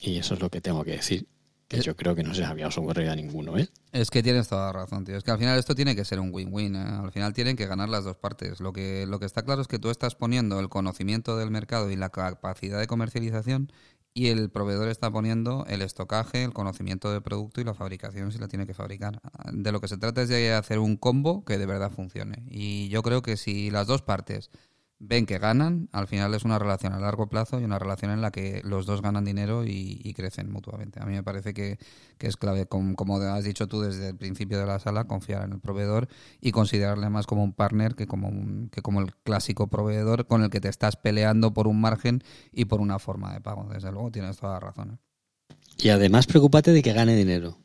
Y 0.00 0.18
eso 0.18 0.34
es 0.34 0.40
lo 0.40 0.50
que 0.50 0.60
tengo 0.60 0.84
que 0.84 0.92
decir, 0.92 1.26
que 1.68 1.78
eh, 1.78 1.82
yo 1.82 1.96
creo 1.96 2.14
que 2.14 2.22
no 2.22 2.34
se 2.34 2.44
había 2.44 2.68
ocurrido 2.68 3.10
a 3.10 3.16
ninguno, 3.16 3.58
¿eh? 3.58 3.68
Es 3.92 4.10
que 4.10 4.22
tienes 4.22 4.48
toda 4.48 4.66
la 4.66 4.72
razón, 4.72 5.04
tío. 5.04 5.16
Es 5.16 5.24
que 5.24 5.30
al 5.30 5.38
final 5.38 5.58
esto 5.58 5.74
tiene 5.74 5.96
que 5.96 6.04
ser 6.04 6.20
un 6.20 6.32
win-win. 6.32 6.76
¿eh? 6.76 6.78
Al 6.78 7.10
final 7.10 7.32
tienen 7.32 7.56
que 7.56 7.66
ganar 7.66 7.88
las 7.88 8.04
dos 8.04 8.16
partes. 8.16 8.60
Lo 8.60 8.72
que, 8.72 9.06
lo 9.06 9.18
que 9.18 9.26
está 9.26 9.42
claro 9.42 9.62
es 9.62 9.68
que 9.68 9.78
tú 9.78 9.90
estás 9.90 10.14
poniendo 10.14 10.60
el 10.60 10.68
conocimiento 10.68 11.36
del 11.36 11.50
mercado 11.50 11.90
y 11.90 11.96
la 11.96 12.10
capacidad 12.10 12.78
de 12.78 12.86
comercialización 12.86 13.72
y 14.16 14.28
el 14.28 14.48
proveedor 14.48 14.88
está 14.88 15.10
poniendo 15.10 15.66
el 15.68 15.82
estocaje, 15.82 16.42
el 16.42 16.54
conocimiento 16.54 17.12
del 17.12 17.20
producto 17.20 17.60
y 17.60 17.64
la 17.64 17.74
fabricación 17.74 18.32
si 18.32 18.38
la 18.38 18.48
tiene 18.48 18.66
que 18.66 18.72
fabricar. 18.72 19.20
De 19.52 19.72
lo 19.72 19.80
que 19.82 19.88
se 19.88 19.98
trata 19.98 20.22
es 20.22 20.30
de 20.30 20.54
hacer 20.54 20.78
un 20.78 20.96
combo 20.96 21.44
que 21.44 21.58
de 21.58 21.66
verdad 21.66 21.92
funcione. 21.92 22.42
Y 22.48 22.88
yo 22.88 23.02
creo 23.02 23.20
que 23.20 23.36
si 23.36 23.70
las 23.70 23.86
dos 23.86 24.00
partes 24.00 24.50
ven 24.98 25.26
que 25.26 25.38
ganan, 25.38 25.88
al 25.92 26.06
final 26.08 26.34
es 26.34 26.44
una 26.44 26.58
relación 26.58 26.92
a 26.92 26.98
largo 26.98 27.28
plazo 27.28 27.60
y 27.60 27.64
una 27.64 27.78
relación 27.78 28.10
en 28.10 28.22
la 28.22 28.30
que 28.30 28.62
los 28.64 28.86
dos 28.86 29.02
ganan 29.02 29.24
dinero 29.24 29.64
y, 29.66 30.12
crecen 30.16 30.50
mutuamente. 30.50 31.00
A 31.02 31.04
mí 31.04 31.12
me 31.12 31.22
parece 31.22 31.52
que, 31.52 31.78
es 32.18 32.36
clave, 32.36 32.66
como, 32.66 33.16
has 33.16 33.44
dicho 33.44 33.68
tú 33.68 33.82
desde 33.82 34.08
el 34.08 34.16
principio 34.16 34.58
de 34.58 34.66
la 34.66 34.78
sala, 34.78 35.04
confiar 35.04 35.44
en 35.44 35.52
el 35.52 35.60
proveedor 35.60 36.08
y 36.40 36.52
considerarle 36.52 37.10
más 37.10 37.26
como 37.26 37.44
un 37.44 37.52
partner 37.52 37.94
que 37.94 38.06
como, 38.06 38.30
que 38.70 38.80
como 38.80 39.00
el 39.00 39.14
clásico 39.14 39.68
proveedor 39.68 40.26
con 40.26 40.42
el 40.42 40.50
que 40.50 40.60
te 40.60 40.68
estás 40.68 40.96
peleando 40.96 41.52
por 41.52 41.68
un 41.68 41.80
margen 41.80 42.22
y 42.52 42.64
por 42.64 42.80
una 42.80 42.98
forma 42.98 43.34
de 43.34 43.40
pago. 43.40 43.68
Desde 43.70 43.92
luego 43.92 44.10
tienes 44.10 44.38
toda 44.38 44.54
la 44.54 44.60
razón. 44.60 44.92
¿eh? 44.92 45.54
Y 45.78 45.90
además 45.90 46.26
preocúpate 46.26 46.72
de 46.72 46.82
que 46.82 46.92
gane 46.92 47.14
dinero. 47.14 47.58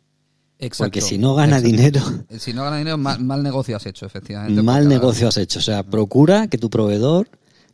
Porque 0.78 1.02
si 1.02 1.18
no 1.18 1.34
gana 1.34 1.60
dinero. 1.60 2.02
Si 2.38 2.54
no 2.54 2.64
gana 2.64 2.78
dinero, 2.78 2.98
mal, 2.98 3.42
negocio 3.42 3.76
has 3.76 3.86
hecho, 3.88 4.06
efectivamente. 4.06 4.62
Mal 4.62 4.88
negocio 4.88 5.28
has 5.28 5.38
hecho. 5.38 5.60
O 5.60 5.62
sea, 5.62 5.84
procura 5.84 6.48
que 6.48 6.60
tu 6.60 6.70
proveedor, 6.70 7.30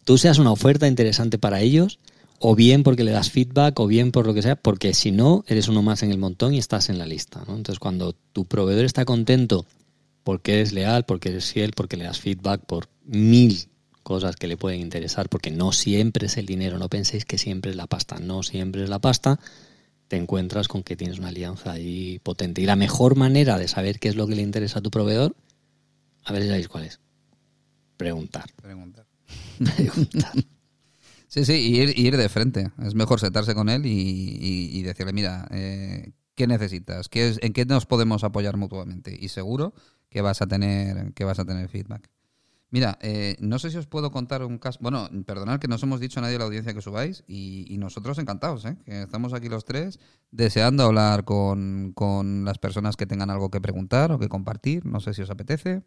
tú 0.06 0.18
seas 0.18 0.40
una 0.40 0.52
oferta 0.52 0.88
interesante 0.88 1.38
para 1.38 1.60
ellos, 1.60 2.00
o 2.40 2.56
bien 2.56 2.84
porque 2.84 3.04
le 3.04 3.12
das 3.12 3.30
feedback, 3.30 3.78
o 3.80 3.88
bien 3.88 4.12
por 4.12 4.26
lo 4.26 4.34
que 4.34 4.42
sea, 4.42 4.56
porque 4.56 4.94
si 4.94 5.12
no, 5.12 5.44
eres 5.48 5.68
uno 5.68 5.82
más 5.82 6.02
en 6.04 6.12
el 6.12 6.18
montón 6.18 6.54
y 6.54 6.60
estás 6.60 6.90
en 6.90 6.98
la 6.98 7.06
lista. 7.06 7.42
Entonces, 7.42 7.80
cuando 7.80 8.14
tu 8.32 8.46
proveedor 8.46 8.86
está 8.86 9.04
contento 9.04 9.66
porque 10.24 10.54
eres 10.54 10.72
leal, 10.72 11.04
porque 11.06 11.30
eres 11.30 11.52
fiel, 11.52 11.74
porque 11.74 11.98
le 11.98 12.06
das 12.06 12.20
feedback 12.20 12.62
por 12.66 12.88
mil 13.06 13.68
cosas 14.04 14.38
que 14.38 14.48
le 14.48 14.56
pueden 14.56 14.80
interesar, 14.80 15.28
porque 15.28 15.52
no 15.52 15.74
siempre 15.74 16.28
es 16.28 16.38
el 16.38 16.46
dinero, 16.46 16.78
no 16.78 16.88
penséis 16.88 17.26
que 17.26 17.38
siempre 17.38 17.72
es 17.72 17.78
la 17.78 17.88
pasta, 17.88 18.20
no 18.20 18.44
siempre 18.44 18.84
es 18.84 18.90
la 18.90 19.00
pasta 19.00 19.40
te 20.08 20.18
encuentras 20.18 20.68
con 20.68 20.84
que 20.84 20.96
tienes 20.96 21.20
una 21.20 21.30
alianza 21.30 21.72
ahí 21.72 22.20
potente. 22.20 22.62
Y 22.62 22.66
la 22.66 22.76
mejor 22.76 23.16
manera 23.16 23.58
de 23.58 23.68
saber 23.68 24.00
qué 24.00 24.10
es 24.10 24.16
lo 24.16 24.28
que 24.28 24.36
le 24.36 24.42
interesa 24.42 24.80
a 24.80 24.82
tu 24.82 24.92
proveedor, 24.92 25.36
a 26.24 26.34
ver 26.34 26.44
si 26.44 26.48
sabéis 26.50 26.68
cuál 26.68 26.86
es. 26.86 27.00
Preguntar. 27.98 28.50
Preguntar. 28.62 29.06
Preguntar. 29.76 30.34
Sí, 31.28 31.44
sí, 31.46 31.54
ir, 31.54 31.98
ir 32.00 32.16
de 32.16 32.30
frente. 32.30 32.72
Es 32.84 32.96
mejor 32.96 33.20
sentarse 33.20 33.54
con 33.54 33.70
él 33.70 33.84
y, 33.86 34.82
decirle, 34.84 35.12
mira, 35.12 35.48
eh, 35.52 36.12
¿qué 36.36 36.48
necesitas? 36.48 37.10
¿Qué 37.10 37.28
es, 37.28 37.40
¿En 37.42 37.52
qué 37.52 37.66
nos 37.66 37.86
podemos 37.86 38.24
apoyar 38.24 38.56
mutuamente? 38.56 39.16
Y 39.20 39.28
seguro 39.28 39.74
que 40.10 40.22
vas 40.22 40.42
a 40.42 40.48
tener, 40.48 41.14
que 41.14 41.26
vas 41.26 41.40
a 41.40 41.46
tener 41.46 41.68
feedback. 41.68 42.10
Mira, 42.70 42.98
eh, 43.02 43.38
no 43.40 43.60
sé 43.60 43.72
si 43.72 43.78
os 43.78 43.88
puedo 43.88 44.12
contar 44.12 44.44
un 44.44 44.58
caso. 44.58 44.80
Bueno, 44.82 45.10
perdonad 45.26 45.60
que 45.60 45.70
no 45.70 45.76
os 45.76 45.84
hemos 45.84 46.02
dicho 46.02 46.20
a 46.20 46.22
nadie 46.22 46.34
de 46.34 46.40
la 46.40 46.46
audiencia 46.46 46.74
que 46.74 46.82
subáis 46.82 47.24
y, 47.28 47.78
nosotros 47.80 48.18
encantados, 48.18 48.66
¿eh? 48.66 48.78
que 48.86 49.04
estamos 49.04 49.34
aquí 49.34 49.48
los 49.48 49.64
tres 49.64 50.00
deseando 50.32 50.84
hablar 50.84 51.24
con, 51.24 51.94
las 52.44 52.58
personas 52.58 52.98
que 52.98 53.06
tengan 53.06 53.30
algo 53.30 53.50
que 53.50 53.62
preguntar 53.62 54.12
o 54.12 54.20
que 54.20 54.28
compartir. 54.28 54.86
No 54.86 55.00
sé 55.00 55.14
si 55.14 55.22
os 55.22 55.30
apetece. 55.30 55.84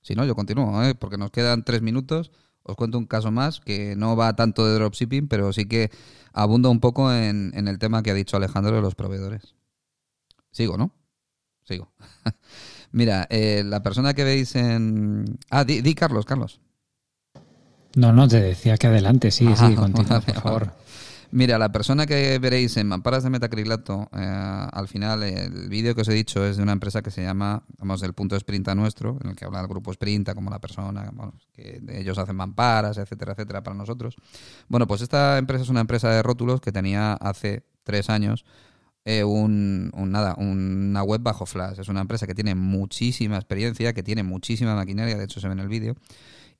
Si 0.00 0.14
no, 0.14 0.24
yo 0.24 0.34
continúo, 0.34 0.82
¿eh? 0.82 0.94
porque 0.94 1.18
nos 1.18 1.30
quedan 1.30 1.64
tres 1.64 1.82
minutos. 1.82 2.30
Os 2.62 2.76
cuento 2.76 2.96
un 2.96 3.06
caso 3.06 3.30
más 3.30 3.60
que 3.60 3.94
no 3.94 4.16
va 4.16 4.34
tanto 4.36 4.66
de 4.66 4.74
dropshipping, 4.74 5.28
pero 5.28 5.52
sí 5.52 5.66
que 5.66 5.90
abunda 6.32 6.70
un 6.70 6.80
poco 6.80 7.12
en 7.12 7.68
el 7.68 7.78
tema 7.78 8.02
que 8.02 8.10
ha 8.10 8.14
dicho 8.14 8.38
Alejandro 8.38 8.74
de 8.74 8.80
los 8.80 8.94
proveedores. 8.94 9.54
Sigo, 10.50 10.78
¿no? 10.78 10.94
Sigo. 11.64 11.92
Mira, 12.94 13.26
eh, 13.28 13.64
la 13.66 13.82
persona 13.82 14.14
que 14.14 14.22
veis 14.22 14.54
en... 14.54 15.24
Ah, 15.50 15.64
di, 15.64 15.94
Carlos, 15.96 16.24
Carlos. 16.24 16.60
No, 17.96 18.12
no, 18.12 18.28
te 18.28 18.40
decía 18.40 18.76
que 18.76 18.86
adelante, 18.86 19.32
sí, 19.32 19.48
sí, 19.56 19.74
continúa, 19.76 20.20
por 20.20 20.34
favor. 20.36 20.72
Mira, 21.32 21.58
la 21.58 21.72
persona 21.72 22.06
que 22.06 22.38
veréis 22.38 22.76
en 22.76 22.86
Mamparas 22.86 23.24
de 23.24 23.30
Metacrilato, 23.30 24.08
eh, 24.12 24.68
al 24.72 24.86
final 24.86 25.24
el 25.24 25.68
vídeo 25.68 25.96
que 25.96 26.02
os 26.02 26.08
he 26.08 26.12
dicho 26.12 26.46
es 26.46 26.56
de 26.56 26.62
una 26.62 26.70
empresa 26.70 27.02
que 27.02 27.10
se 27.10 27.24
llama, 27.24 27.64
vamos, 27.78 28.00
el 28.04 28.12
punto 28.12 28.38
Sprinta 28.38 28.76
nuestro, 28.76 29.18
en 29.24 29.30
el 29.30 29.34
que 29.34 29.44
habla 29.44 29.60
el 29.60 29.66
grupo 29.66 29.92
Sprinta 29.92 30.32
como 30.32 30.48
la 30.48 30.60
persona, 30.60 31.10
que 31.52 31.82
ellos 31.88 32.16
hacen 32.16 32.36
mamparas, 32.36 32.96
etcétera, 32.96 33.32
etcétera, 33.32 33.64
para 33.64 33.74
nosotros. 33.74 34.14
Bueno, 34.68 34.86
pues 34.86 35.00
esta 35.00 35.36
empresa 35.38 35.64
es 35.64 35.68
una 35.68 35.80
empresa 35.80 36.10
de 36.10 36.22
rótulos 36.22 36.60
que 36.60 36.70
tenía 36.70 37.14
hace 37.14 37.64
tres 37.82 38.08
años 38.08 38.44
eh, 39.04 39.24
un, 39.24 39.90
nada, 39.94 40.34
una 40.38 41.02
web 41.02 41.20
bajo 41.22 41.46
Flash. 41.46 41.80
Es 41.80 41.88
una 41.88 42.00
empresa 42.00 42.26
que 42.26 42.34
tiene 42.34 42.54
muchísima 42.54 43.36
experiencia, 43.36 43.92
que 43.92 44.02
tiene 44.02 44.22
muchísima 44.22 44.74
maquinaria, 44.74 45.16
de 45.16 45.24
hecho 45.24 45.40
se 45.40 45.48
ve 45.48 45.52
en 45.52 45.60
el 45.60 45.68
vídeo, 45.68 45.94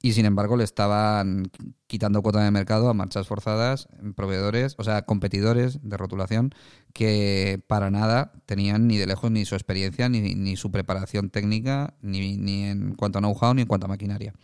y 0.02 0.12
sin 0.12 0.26
embargo 0.26 0.56
le 0.56 0.64
estaban 0.64 1.50
quitando 1.86 2.20
cuota 2.20 2.44
de 2.44 2.50
mercado 2.50 2.90
a 2.90 2.94
marchas 2.94 3.26
forzadas, 3.26 3.88
proveedores, 4.14 4.74
o 4.76 4.84
sea, 4.84 5.02
competidores 5.02 5.78
de 5.82 5.96
rotulación 5.96 6.54
que 6.92 7.62
para 7.66 7.90
nada 7.90 8.32
tenían 8.44 8.86
ni 8.86 8.98
de 8.98 9.06
lejos 9.06 9.30
ni 9.30 9.46
su 9.46 9.54
experiencia, 9.54 10.08
ni, 10.10 10.34
ni 10.34 10.56
su 10.56 10.70
preparación 10.70 11.30
técnica, 11.30 11.94
ni, 12.02 12.36
ni 12.36 12.64
en 12.64 12.94
cuanto 12.94 13.18
a 13.18 13.22
know-how, 13.22 13.54
ni 13.54 13.62
en 13.62 13.68
cuanto 13.68 13.86
a 13.86 13.88
maquinaria. 13.88 14.34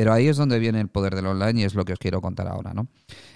Pero 0.00 0.14
ahí 0.14 0.28
es 0.28 0.38
donde 0.38 0.58
viene 0.58 0.80
el 0.80 0.88
poder 0.88 1.14
del 1.14 1.26
online 1.26 1.60
y 1.60 1.64
es 1.64 1.74
lo 1.74 1.84
que 1.84 1.92
os 1.92 1.98
quiero 1.98 2.22
contar 2.22 2.48
ahora, 2.48 2.72
¿no? 2.72 2.88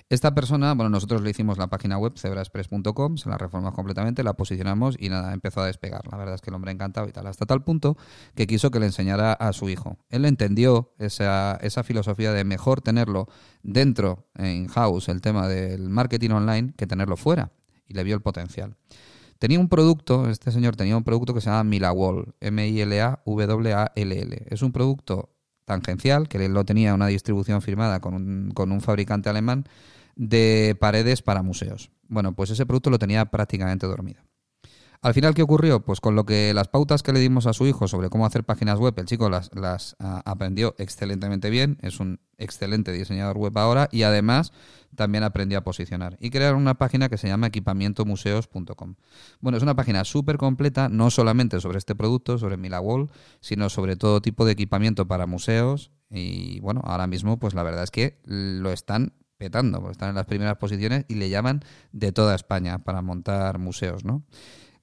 Esta 0.08 0.34
persona, 0.34 0.72
bueno, 0.72 0.88
nosotros 0.88 1.20
le 1.20 1.28
hicimos 1.28 1.58
la 1.58 1.66
página 1.66 1.98
web 1.98 2.14
cebraexpress.com, 2.16 3.18
se 3.18 3.28
la 3.28 3.36
reformamos 3.36 3.74
completamente, 3.74 4.24
la 4.24 4.32
posicionamos 4.32 4.96
y 4.98 5.10
nada, 5.10 5.34
empezó 5.34 5.60
a 5.60 5.66
despegar. 5.66 6.00
La 6.10 6.16
verdad 6.16 6.36
es 6.36 6.40
que 6.40 6.48
el 6.48 6.54
hombre 6.54 6.72
encantado 6.72 7.06
y 7.06 7.12
tal, 7.12 7.26
hasta 7.26 7.44
tal 7.44 7.62
punto 7.64 7.98
que 8.34 8.46
quiso 8.46 8.70
que 8.70 8.80
le 8.80 8.86
enseñara 8.86 9.34
a 9.34 9.52
su 9.52 9.68
hijo. 9.68 9.98
Él 10.08 10.24
entendió 10.24 10.94
esa, 10.98 11.56
esa 11.56 11.82
filosofía 11.82 12.32
de 12.32 12.44
mejor 12.44 12.80
tenerlo 12.80 13.28
dentro, 13.62 14.30
en 14.34 14.68
house, 14.68 15.10
el 15.10 15.20
tema 15.20 15.48
del 15.48 15.90
marketing 15.90 16.30
online, 16.30 16.72
que 16.78 16.86
tenerlo 16.86 17.18
fuera. 17.18 17.52
Y 17.86 17.92
le 17.92 18.04
vio 18.04 18.14
el 18.14 18.22
potencial. 18.22 18.78
Tenía 19.38 19.60
un 19.60 19.68
producto, 19.68 20.30
este 20.30 20.50
señor 20.50 20.76
tenía 20.76 20.96
un 20.96 21.04
producto 21.04 21.34
que 21.34 21.42
se 21.42 21.50
llama 21.50 21.64
Milawall, 21.64 22.34
M-I-L-A-W-A-L-L. 22.40 23.06
Es 24.48 24.62
un 24.62 24.72
producto 24.72 25.33
tangencial, 25.64 26.28
que 26.28 26.48
lo 26.48 26.64
tenía 26.64 26.94
una 26.94 27.06
distribución 27.06 27.62
firmada 27.62 28.00
con 28.00 28.14
un, 28.14 28.50
con 28.52 28.72
un 28.72 28.80
fabricante 28.80 29.28
alemán 29.28 29.64
de 30.16 30.76
paredes 30.78 31.22
para 31.22 31.42
museos. 31.42 31.90
Bueno, 32.08 32.34
pues 32.34 32.50
ese 32.50 32.66
producto 32.66 32.90
lo 32.90 32.98
tenía 32.98 33.24
prácticamente 33.26 33.86
dormido. 33.86 34.23
Al 35.04 35.12
final, 35.12 35.34
¿qué 35.34 35.42
ocurrió? 35.42 35.84
Pues 35.84 36.00
con 36.00 36.16
lo 36.16 36.24
que 36.24 36.54
las 36.54 36.68
pautas 36.68 37.02
que 37.02 37.12
le 37.12 37.20
dimos 37.20 37.46
a 37.46 37.52
su 37.52 37.66
hijo 37.66 37.88
sobre 37.88 38.08
cómo 38.08 38.24
hacer 38.24 38.42
páginas 38.42 38.78
web, 38.78 38.94
el 38.96 39.04
chico 39.04 39.28
las, 39.28 39.50
las 39.54 39.96
ah, 39.98 40.22
aprendió 40.24 40.74
excelentemente 40.78 41.50
bien, 41.50 41.76
es 41.82 42.00
un 42.00 42.20
excelente 42.38 42.90
diseñador 42.90 43.36
web 43.36 43.52
ahora 43.58 43.90
y 43.92 44.04
además 44.04 44.54
también 44.96 45.22
aprendió 45.22 45.58
a 45.58 45.60
posicionar 45.60 46.16
y 46.20 46.30
crear 46.30 46.54
una 46.54 46.78
página 46.78 47.10
que 47.10 47.18
se 47.18 47.28
llama 47.28 47.48
equipamientomuseos.com. 47.48 48.94
Bueno, 49.40 49.58
es 49.58 49.62
una 49.62 49.76
página 49.76 50.06
súper 50.06 50.38
completa, 50.38 50.88
no 50.88 51.10
solamente 51.10 51.60
sobre 51.60 51.76
este 51.76 51.94
producto, 51.94 52.38
sobre 52.38 52.56
Milawall, 52.56 53.10
sino 53.40 53.68
sobre 53.68 53.96
todo 53.96 54.22
tipo 54.22 54.46
de 54.46 54.52
equipamiento 54.52 55.06
para 55.06 55.26
museos 55.26 55.90
y 56.08 56.60
bueno, 56.60 56.80
ahora 56.82 57.06
mismo 57.06 57.38
pues 57.38 57.52
la 57.52 57.62
verdad 57.62 57.82
es 57.82 57.90
que 57.90 58.22
lo 58.24 58.72
están 58.72 59.12
petando, 59.36 59.90
están 59.90 60.08
en 60.08 60.14
las 60.14 60.24
primeras 60.24 60.56
posiciones 60.56 61.04
y 61.08 61.16
le 61.16 61.28
llaman 61.28 61.62
de 61.92 62.10
toda 62.12 62.34
España 62.34 62.78
para 62.78 63.02
montar 63.02 63.58
museos, 63.58 64.02
¿no? 64.02 64.22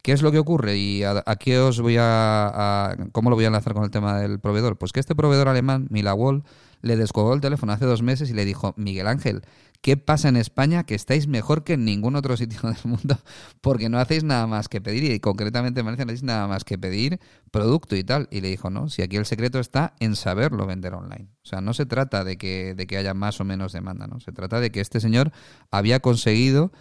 ¿Qué 0.02 0.14
es 0.14 0.24
lo 0.24 0.32
que 0.32 0.40
ocurre? 0.40 0.78
Y 0.78 1.04
aquí 1.04 1.54
os 1.54 1.80
voy 1.80 1.98
a, 2.00 2.98
¿Cómo 3.12 3.30
lo 3.30 3.36
voy 3.36 3.46
a 3.46 3.48
enlazar 3.48 3.74
con 3.74 3.84
el 3.84 3.92
tema 3.92 4.18
del 4.20 4.40
proveedor? 4.40 4.78
Pues 4.78 4.92
que 4.92 5.00
este 5.00 5.16
proveedor 5.16 5.48
alemán, 5.48 5.88
Milawall, 5.92 6.44
le 6.82 6.98
descolgó 6.98 7.36
el 7.36 7.42
teléfono 7.42 7.72
hace 7.72 7.86
dos 7.86 8.02
meses 8.02 8.32
y 8.32 8.34
le 8.34 8.44
dijo, 8.44 8.74
Miguel 8.78 9.06
Ángel, 9.06 9.44
¿qué 9.82 9.98
pasa 9.98 10.30
en 10.30 10.38
España 10.38 10.84
que 10.86 10.96
estáis 10.96 11.28
mejor 11.28 11.64
que 11.64 11.74
en 11.74 11.86
ningún 11.86 12.16
otro 12.16 12.36
sitio 12.36 12.60
del 12.64 12.78
mundo? 12.84 13.20
Porque 13.62 13.90
no 13.90 14.00
hacéis 14.00 14.24
nada 14.24 14.48
más 14.48 14.70
que 14.70 14.82
pedir, 14.82 15.04
y 15.04 15.20
concretamente 15.20 15.82
en 15.82 15.86
Valencia 15.86 16.06
no 16.06 16.10
hacéis 16.10 16.24
nada 16.24 16.48
más 16.48 16.64
que 16.64 16.80
pedir 16.80 17.20
producto 17.52 17.96
y 17.96 18.04
tal. 18.04 18.28
Y 18.32 18.42
le 18.42 18.48
dijo, 18.48 18.72
no, 18.72 18.90
si 18.90 19.04
aquí 19.04 19.18
el 19.18 19.28
secreto 19.28 19.60
está 19.60 19.94
en 20.00 20.16
saberlo 20.16 20.66
vender 20.66 20.96
online. 20.96 21.28
O 21.44 21.48
sea, 21.48 21.62
no 21.62 21.74
se 21.74 21.86
trata 21.86 22.24
de 22.24 22.38
que, 22.38 22.74
de 22.74 22.88
que 22.88 22.98
haya 22.98 23.14
más 23.14 23.40
o 23.40 23.44
menos 23.44 23.72
demanda, 23.72 24.08
¿no? 24.08 24.20
Se 24.20 24.32
trata 24.32 24.60
de 24.60 24.72
que 24.72 24.82
este 24.82 25.00
señor 25.00 25.32
había 25.70 26.00
conseguido 26.00 26.72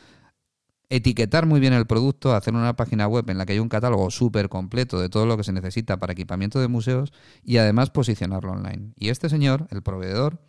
etiquetar 0.90 1.46
muy 1.46 1.60
bien 1.60 1.72
el 1.72 1.86
producto, 1.86 2.34
hacer 2.34 2.54
una 2.54 2.74
página 2.74 3.06
web 3.06 3.30
en 3.30 3.38
la 3.38 3.46
que 3.46 3.54
hay 3.54 3.60
un 3.60 3.68
catálogo 3.68 4.10
súper 4.10 4.48
completo 4.48 5.00
de 5.00 5.08
todo 5.08 5.24
lo 5.24 5.36
que 5.36 5.44
se 5.44 5.52
necesita 5.52 5.98
para 5.98 6.12
equipamiento 6.12 6.60
de 6.60 6.68
museos 6.68 7.12
y 7.44 7.56
además 7.56 7.90
posicionarlo 7.90 8.52
online. 8.52 8.92
Y 8.96 9.08
este 9.08 9.28
señor, 9.28 9.68
el 9.70 9.82
proveedor, 9.82 10.40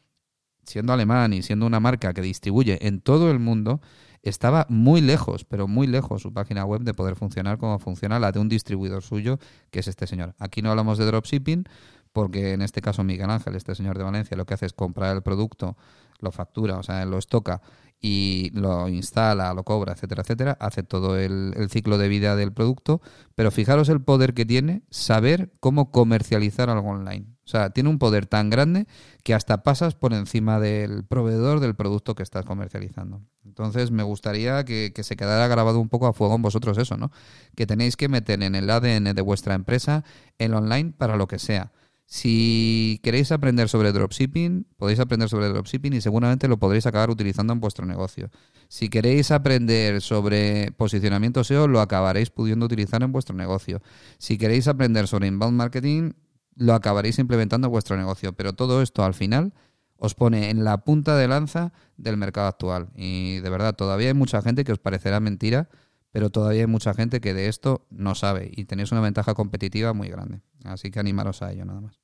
siendo 0.65 0.93
alemán 0.93 1.33
y 1.33 1.43
siendo 1.43 1.65
una 1.67 1.79
marca 1.79 2.13
que 2.13 2.21
distribuye 2.21 2.85
en 2.87 3.01
todo 3.01 3.29
el 3.29 3.39
mundo, 3.39 3.81
estaba 4.23 4.65
muy 4.67 4.99
lejos, 5.01 5.45
pero 5.45 5.67
muy 5.67 5.85
lejos 5.85 6.23
su 6.23 6.33
página 6.33 6.65
web 6.65 6.81
de 6.81 6.93
poder 6.95 7.15
funcionar 7.15 7.59
como 7.59 7.77
funciona 7.79 8.19
la 8.19 8.31
de 8.31 8.39
un 8.39 8.49
distribuidor 8.49 9.03
suyo, 9.03 9.39
que 9.69 9.79
es 9.79 9.87
este 9.87 10.07
señor. 10.07 10.35
Aquí 10.39 10.63
no 10.63 10.71
hablamos 10.71 10.97
de 10.97 11.05
dropshipping, 11.05 11.65
porque 12.13 12.53
en 12.53 12.61
este 12.61 12.81
caso 12.81 13.03
Miguel 13.03 13.29
Ángel, 13.29 13.55
este 13.55 13.75
señor 13.75 13.97
de 13.97 14.03
Valencia, 14.03 14.35
lo 14.35 14.45
que 14.45 14.55
hace 14.55 14.65
es 14.65 14.73
comprar 14.73 15.15
el 15.15 15.21
producto, 15.21 15.77
lo 16.19 16.31
factura, 16.31 16.77
o 16.77 16.83
sea, 16.83 17.05
lo 17.05 17.17
estoca 17.17 17.61
y 18.01 18.49
lo 18.53 18.89
instala, 18.89 19.53
lo 19.53 19.63
cobra, 19.63 19.93
etcétera, 19.93 20.23
etcétera, 20.23 20.57
hace 20.59 20.81
todo 20.81 21.17
el, 21.17 21.53
ciclo 21.69 21.99
de 21.99 22.07
vida 22.07 22.35
del 22.35 22.51
producto, 22.51 22.99
pero 23.35 23.51
fijaros 23.51 23.89
el 23.89 24.01
poder 24.01 24.33
que 24.33 24.43
tiene 24.43 24.81
saber 24.89 25.51
cómo 25.59 25.91
comercializar 25.91 26.71
algo 26.71 26.89
online. 26.89 27.27
O 27.45 27.49
sea, 27.51 27.69
tiene 27.69 27.89
un 27.89 27.99
poder 27.99 28.25
tan 28.25 28.49
grande 28.49 28.87
que 29.23 29.33
hasta 29.33 29.61
pasas 29.61 29.93
por 29.93 30.13
encima 30.13 30.59
del 30.59 31.03
proveedor 31.03 31.59
del 31.59 31.75
producto 31.75 32.15
que 32.15 32.23
estás 32.23 32.45
comercializando. 32.45 33.21
Entonces, 33.45 33.91
me 33.91 34.03
gustaría 34.03 34.63
que, 34.63 34.93
que 34.95 35.03
se 35.03 35.15
quedara 35.15 35.47
grabado 35.47 35.79
un 35.79 35.89
poco 35.89 36.07
a 36.07 36.13
fuego 36.13 36.35
en 36.35 36.41
vosotros 36.41 36.77
eso, 36.77 36.97
¿no? 36.97 37.11
Que 37.55 37.67
tenéis 37.67 37.97
que 37.97 38.07
meter 38.07 38.41
en 38.41 38.55
el 38.55 38.69
ADN 38.69 39.13
de 39.13 39.21
vuestra 39.21 39.53
empresa 39.53 40.03
el 40.39 40.53
online 40.53 40.93
para 40.97 41.17
lo 41.17 41.27
que 41.27 41.39
sea 41.39 41.71
si 42.13 42.99
queréis 43.03 43.31
aprender 43.31 43.69
sobre 43.69 43.93
dropshipping, 43.93 44.67
podéis 44.75 44.99
aprender 44.99 45.29
sobre 45.29 45.47
dropshipping 45.47 45.93
y 45.93 46.01
seguramente 46.01 46.49
lo 46.49 46.57
podréis 46.57 46.85
acabar 46.85 47.09
utilizando 47.09 47.53
en 47.53 47.61
vuestro 47.61 47.85
negocio. 47.85 48.29
Si 48.67 48.89
queréis 48.89 49.31
aprender 49.31 50.01
sobre 50.01 50.73
posicionamiento 50.75 51.45
SEO, 51.45 51.69
lo 51.69 51.79
acabaréis 51.79 52.29
pudiendo 52.29 52.65
utilizar 52.65 53.01
en 53.01 53.13
vuestro 53.13 53.33
negocio. 53.33 53.81
Si 54.17 54.37
queréis 54.37 54.67
aprender 54.67 55.07
sobre 55.07 55.27
inbound 55.27 55.55
marketing, 55.55 56.11
lo 56.57 56.73
acabaréis 56.73 57.17
implementando 57.17 57.67
en 57.67 57.71
vuestro 57.71 57.95
negocio. 57.95 58.33
Pero 58.33 58.51
todo 58.51 58.81
esto 58.81 59.05
al 59.05 59.13
final 59.13 59.53
os 59.95 60.13
pone 60.13 60.49
en 60.49 60.65
la 60.65 60.83
punta 60.83 61.15
de 61.15 61.29
lanza 61.29 61.71
del 61.95 62.17
mercado 62.17 62.47
actual. 62.47 62.89
Y 62.93 63.39
de 63.39 63.49
verdad, 63.49 63.73
todavía 63.73 64.09
hay 64.09 64.15
mucha 64.15 64.41
gente 64.41 64.65
que 64.65 64.73
os 64.73 64.79
parecerá 64.79 65.21
mentira, 65.21 65.69
pero 66.11 66.29
todavía 66.29 66.63
hay 66.63 66.67
mucha 66.67 66.93
gente 66.93 67.21
que 67.21 67.33
de 67.33 67.47
esto 67.47 67.87
no 67.89 68.15
sabe 68.15 68.51
y 68.53 68.65
tenéis 68.65 68.91
una 68.91 68.99
ventaja 68.99 69.33
competitiva 69.33 69.93
muy 69.93 70.09
grande. 70.09 70.41
Así 70.65 70.91
que 70.91 70.99
animaros 70.99 71.41
a 71.41 71.53
ello 71.53 71.63
nada 71.63 71.79
más. 71.79 72.00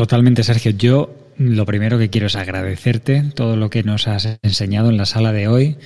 Totalmente, 0.00 0.44
Sergio. 0.44 0.70
Yo 0.70 1.14
lo 1.36 1.66
primero 1.66 1.98
que 1.98 2.08
quiero 2.08 2.28
es 2.28 2.34
agradecerte 2.34 3.22
todo 3.34 3.58
lo 3.58 3.68
que 3.68 3.82
nos 3.82 4.08
has 4.08 4.38
enseñado 4.40 4.88
en 4.88 4.96
la 4.96 5.04
sala 5.04 5.30
de 5.30 5.46
hoy. 5.46 5.76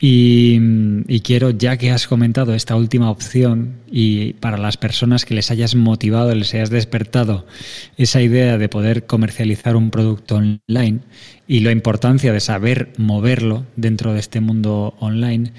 Y, 0.00 1.20
quiero, 1.20 1.50
ya 1.50 1.76
que 1.76 1.92
has 1.92 2.08
comentado 2.08 2.54
esta 2.54 2.74
última 2.74 3.08
opción 3.08 3.74
y 3.88 4.32
para 4.32 4.58
las 4.58 4.78
personas 4.78 5.24
que 5.24 5.34
les 5.34 5.52
hayas 5.52 5.76
motivado, 5.76 6.34
les 6.34 6.52
hayas 6.54 6.70
despertado 6.70 7.46
esa 7.96 8.20
idea 8.20 8.58
de 8.58 8.68
poder 8.68 9.06
comercializar 9.06 9.76
un 9.76 9.90
producto 9.92 10.38
online 10.38 10.98
y 11.46 11.60
la 11.60 11.70
importancia 11.70 12.32
de 12.32 12.40
saber 12.40 12.92
moverlo 12.96 13.64
dentro 13.76 14.12
de 14.12 14.18
este 14.18 14.40
mundo 14.40 14.96
online, 14.98 15.52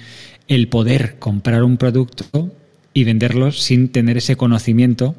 el 0.46 0.68
poder 0.68 1.18
comprar 1.18 1.62
un 1.62 1.78
producto 1.78 2.54
y 2.92 3.04
venderlo 3.04 3.50
sin 3.50 3.88
tener 3.88 4.18
ese 4.18 4.36
conocimiento 4.36 5.16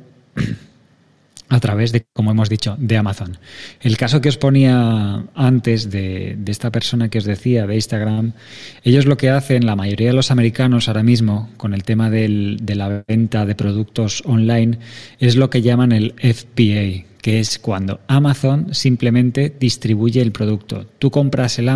a 1.49 1.59
través 1.59 1.91
de, 1.91 2.05
como 2.13 2.31
hemos 2.31 2.49
dicho, 2.49 2.75
de 2.79 2.97
Amazon. 2.97 3.37
El 3.81 3.97
caso 3.97 4.21
que 4.21 4.29
os 4.29 4.37
ponía 4.37 5.23
antes 5.35 5.91
de, 5.91 6.37
esta 6.47 6.71
persona 6.71 7.09
que 7.09 7.19
os 7.19 7.25
decía 7.25 7.67
de 7.67 7.75
Instagram, 7.75 8.33
ellos 8.83 9.05
lo 9.05 9.17
que 9.17 9.29
hacen, 9.29 9.65
la 9.65 9.75
mayoría 9.75 10.07
de 10.07 10.13
los 10.13 10.31
americanos 10.31 10.87
ahora 10.87 11.03
mismo, 11.03 11.49
con 11.57 11.73
el 11.73 11.83
tema 11.83 12.09
de 12.09 12.57
la 12.75 13.03
venta 13.07 13.45
de 13.45 13.55
productos 13.55 14.23
online, 14.25 14.79
es 15.19 15.35
lo 15.35 15.49
que 15.49 15.61
llaman 15.61 15.91
el 15.91 16.13
FBA, 16.17 17.05
que 17.21 17.39
es 17.39 17.59
cuando 17.59 17.99
Amazon 18.07 18.73
simplemente 18.73 19.53
distribuye 19.59 20.21
el 20.21 20.31
producto. 20.31 20.85
Tú 20.99 21.11
compras 21.11 21.59
el, 21.59 21.69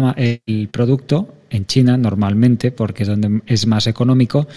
el 0.45 0.69
producto 0.69 1.35
en 1.49 1.65
China 1.65 1.97
normalmente, 1.97 2.71
porque 2.71 3.03
es 3.03 3.09
donde 3.09 3.41
es 3.45 3.67
más 3.67 3.87
económico, 3.87 4.47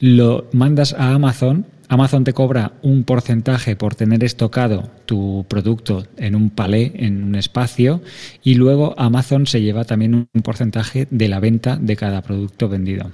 lo 0.00 0.46
mandas 0.52 0.92
a 0.92 1.14
Amazon 1.14 1.66
Amazon 1.88 2.22
te 2.22 2.34
cobra 2.34 2.72
un 2.82 3.04
porcentaje 3.04 3.74
por 3.74 3.94
tener 3.94 4.22
estocado 4.22 4.90
tu 5.06 5.46
producto 5.48 6.06
en 6.18 6.34
un 6.34 6.50
palé, 6.50 6.92
en 6.96 7.24
un 7.24 7.34
espacio, 7.34 8.02
y 8.42 8.54
luego 8.54 8.94
Amazon 8.98 9.46
se 9.46 9.62
lleva 9.62 9.84
también 9.84 10.28
un 10.32 10.42
porcentaje 10.42 11.08
de 11.10 11.28
la 11.28 11.40
venta 11.40 11.76
de 11.76 11.96
cada 11.96 12.20
producto 12.20 12.68
vendido. 12.68 13.10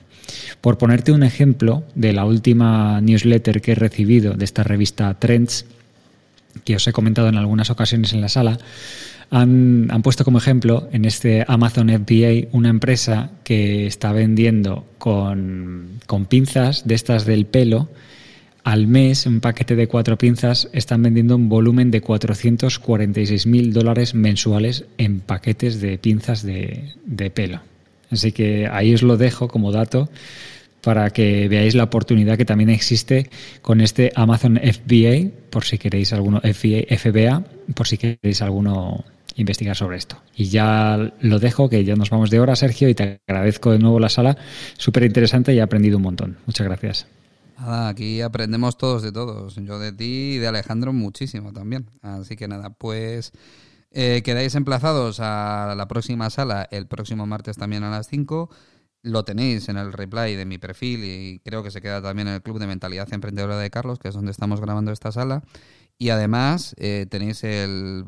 Por 0.61 0.77
ponerte 0.77 1.13
un 1.13 1.23
ejemplo 1.23 1.85
de 1.95 2.13
la 2.13 2.25
última 2.25 3.01
newsletter 3.01 3.61
que 3.61 3.73
he 3.73 3.77
recibido 3.77 4.35
de 4.35 4.45
esta 4.45 4.65
revista 4.65 5.15
Trends, 5.15 5.67
que 6.65 6.77
os 6.77 6.87
he 6.89 6.93
comentado 6.93 7.29
en 7.29 7.37
algunas 7.37 7.71
ocasiones 7.71 8.13
en 8.13 8.21
la 8.21 8.29
sala, 8.29 8.59
han, 9.31 9.89
puesto 10.03 10.25
como 10.25 10.39
ejemplo 10.39 10.89
en 10.93 11.05
este 11.05 11.45
Amazon 11.47 11.89
FBA 11.89 12.49
una 12.53 12.69
empresa 12.69 13.31
que 13.43 13.87
está 13.87 14.13
vendiendo 14.13 14.85
con, 14.99 16.01
con 16.07 16.27
pinzas 16.27 16.87
de 16.87 16.95
estas 16.95 17.25
del 17.25 17.47
pelo 17.47 17.89
al 18.65 18.87
mes, 18.87 19.27
un 19.27 19.41
paquete 19.41 19.77
de 19.77 19.89
cuatro 19.89 20.17
pinzas 20.17 20.71
están 20.73 21.03
vendiendo 21.03 21.37
un 21.37 21.51
volumen 21.51 21.91
de 21.91 22.01
446 22.01 23.47
mil 23.47 23.75
dólares 23.75 24.15
mensuales 24.15 24.87
en 24.97 25.21
paquetes 25.21 25.83
de 25.83 25.99
pinzas 25.99 26.43
de, 26.43 26.95
pelo. 27.35 27.61
Así 28.11 28.33
que 28.33 28.67
ahí 28.67 28.95
os 28.95 29.03
lo 29.03 29.19
dejo 29.19 29.49
como 29.49 29.71
dato 29.71 30.09
para 30.81 31.11
que 31.11 31.47
veáis 31.49 31.75
la 31.75 31.85
oportunidad 31.85 32.39
que 32.39 32.47
también 32.47 32.71
existe 32.71 33.29
con 33.61 33.83
este 33.83 34.13
Amazon 34.15 34.59
FBA, 34.59 35.31
por 35.51 35.65
si 35.65 35.77
queréis 35.77 36.15
alguno, 36.15 36.41
FBA, 36.41 37.45
por 37.75 37.87
si 37.87 37.99
queréis 37.99 38.41
alguno 38.41 39.05
investigar 39.37 39.77
sobre 39.77 39.99
esto. 39.99 40.17
Y 40.37 40.47
ya 40.47 41.13
lo 41.21 41.39
dejo, 41.39 41.69
que 41.69 41.85
ya 41.85 41.97
nos 41.97 42.09
vamos 42.09 42.31
de 42.31 42.41
hora, 42.41 42.57
Sergio, 42.57 42.89
y 42.89 42.95
te 42.95 43.21
agradezco 43.27 43.73
de 43.73 43.79
nuevo 43.79 44.01
la 44.01 44.09
sala. 44.09 44.39
Súper 44.79 45.03
interesante 45.03 45.53
y 45.53 45.59
he 45.59 45.63
aprendido 45.63 45.99
un 45.99 46.05
montón. 46.05 46.39
Muchas 46.47 46.67
gracias. 46.67 47.07
Nada, 47.57 47.89
aquí 47.89 48.21
aprendemos 48.21 48.77
todos 48.77 49.03
de 49.03 49.13
todos. 49.13 49.57
Yo 49.57 49.79
de 49.79 49.93
ti 49.93 50.35
y 50.35 50.39
de 50.39 50.49
Alejandro 50.49 50.93
muchísimo 50.93 51.53
también. 51.53 51.89
Así 52.03 52.37
que 52.37 52.49
nada, 52.49 52.71
pues 52.71 53.33
eh, 53.91 54.23
quedáis 54.25 54.55
emplazados 54.57 55.21
a 55.21 55.75
la 55.77 55.87
próxima 55.87 56.29
sala 56.31 56.67
el 56.71 56.89
próximo 56.89 57.27
martes 57.27 57.57
también 57.57 57.85
a 57.85 57.91
las 57.91 58.09
5. 58.09 58.51
Lo 59.03 59.25
tenéis 59.25 59.69
en 59.69 59.77
el 59.77 59.93
replay 59.93 60.35
de 60.35 60.47
mi 60.47 60.59
perfil 60.59 61.05
y 61.05 61.41
creo 61.45 61.63
que 61.63 61.71
se 61.71 61.81
queda 61.81 62.03
también 62.03 62.27
en 62.29 62.35
el 62.35 62.43
Club 62.43 62.59
de 62.59 62.67
Mentalidad 62.67 63.13
Emprendedora 63.13 63.59
de 63.59 63.71
Carlos, 63.71 63.99
que 63.99 64.09
es 64.09 64.15
donde 64.15 64.33
estamos 64.33 64.61
grabando 64.61 64.91
esta 64.91 65.13
sala. 65.13 65.45
Y 65.97 66.11
además 66.11 66.75
eh, 66.79 67.07
tenéis 67.09 67.45
el, 67.45 68.05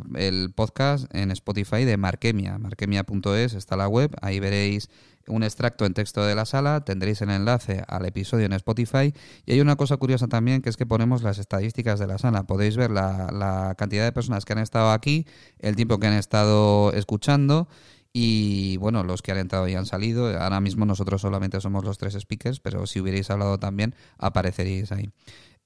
podcast 0.54 1.06
en 1.14 1.30
Spotify 1.30 1.84
de 1.84 1.96
Marquemia, 1.96 2.58
marquemia.es, 2.58 3.54
está 3.54 3.76
la 3.76 3.86
web, 3.88 4.14
ahí 4.22 4.40
veréis 4.40 4.90
un 5.28 5.42
extracto 5.42 5.86
en 5.86 5.94
texto 5.94 6.24
de 6.24 6.34
la 6.34 6.46
sala, 6.46 6.84
tendréis 6.84 7.20
el 7.22 7.30
enlace 7.30 7.82
al 7.88 8.06
episodio 8.06 8.46
en 8.46 8.52
Spotify 8.52 9.12
y 9.44 9.52
hay 9.52 9.60
una 9.60 9.76
cosa 9.76 9.96
curiosa 9.96 10.28
también 10.28 10.62
que 10.62 10.70
es 10.70 10.76
que 10.76 10.86
ponemos 10.86 11.22
las 11.22 11.38
estadísticas 11.38 11.98
de 11.98 12.06
la 12.06 12.18
sala. 12.18 12.44
Podéis 12.44 12.76
ver 12.76 12.90
la, 12.90 13.30
la 13.32 13.74
cantidad 13.76 14.04
de 14.04 14.12
personas 14.12 14.44
que 14.44 14.52
han 14.52 14.60
estado 14.60 14.90
aquí, 14.90 15.26
el 15.58 15.76
tiempo 15.76 15.98
que 15.98 16.06
han 16.06 16.14
estado 16.14 16.92
escuchando 16.92 17.68
y 18.12 18.78
bueno, 18.78 19.04
los 19.04 19.20
que 19.20 19.32
han 19.32 19.38
entrado 19.38 19.68
y 19.68 19.74
han 19.74 19.84
salido. 19.84 20.28
Ahora 20.40 20.60
mismo 20.60 20.86
nosotros 20.86 21.20
solamente 21.20 21.60
somos 21.60 21.84
los 21.84 21.98
tres 21.98 22.14
speakers, 22.14 22.60
pero 22.60 22.86
si 22.86 22.98
hubierais 23.00 23.30
hablado 23.30 23.58
también 23.58 23.94
apareceríais 24.18 24.90
ahí. 24.90 25.10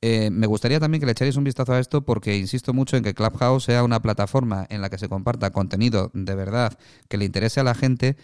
Eh, 0.02 0.30
me 0.30 0.46
gustaría 0.46 0.80
también 0.80 1.00
que 1.00 1.06
le 1.06 1.12
echarais 1.12 1.36
un 1.36 1.44
vistazo 1.44 1.74
a 1.74 1.78
esto 1.78 2.02
porque 2.06 2.36
insisto 2.36 2.72
mucho 2.72 2.96
en 2.96 3.02
que 3.02 3.12
Clubhouse 3.12 3.64
sea 3.64 3.84
una 3.84 4.00
plataforma 4.00 4.66
en 4.70 4.80
la 4.80 4.88
que 4.88 4.96
se 4.96 5.10
comparta 5.10 5.50
contenido 5.50 6.10
de 6.14 6.34
verdad 6.34 6.78
que 7.08 7.18
le 7.18 7.26
interese 7.26 7.60
a 7.60 7.64
la 7.64 7.74
gente 7.74 8.16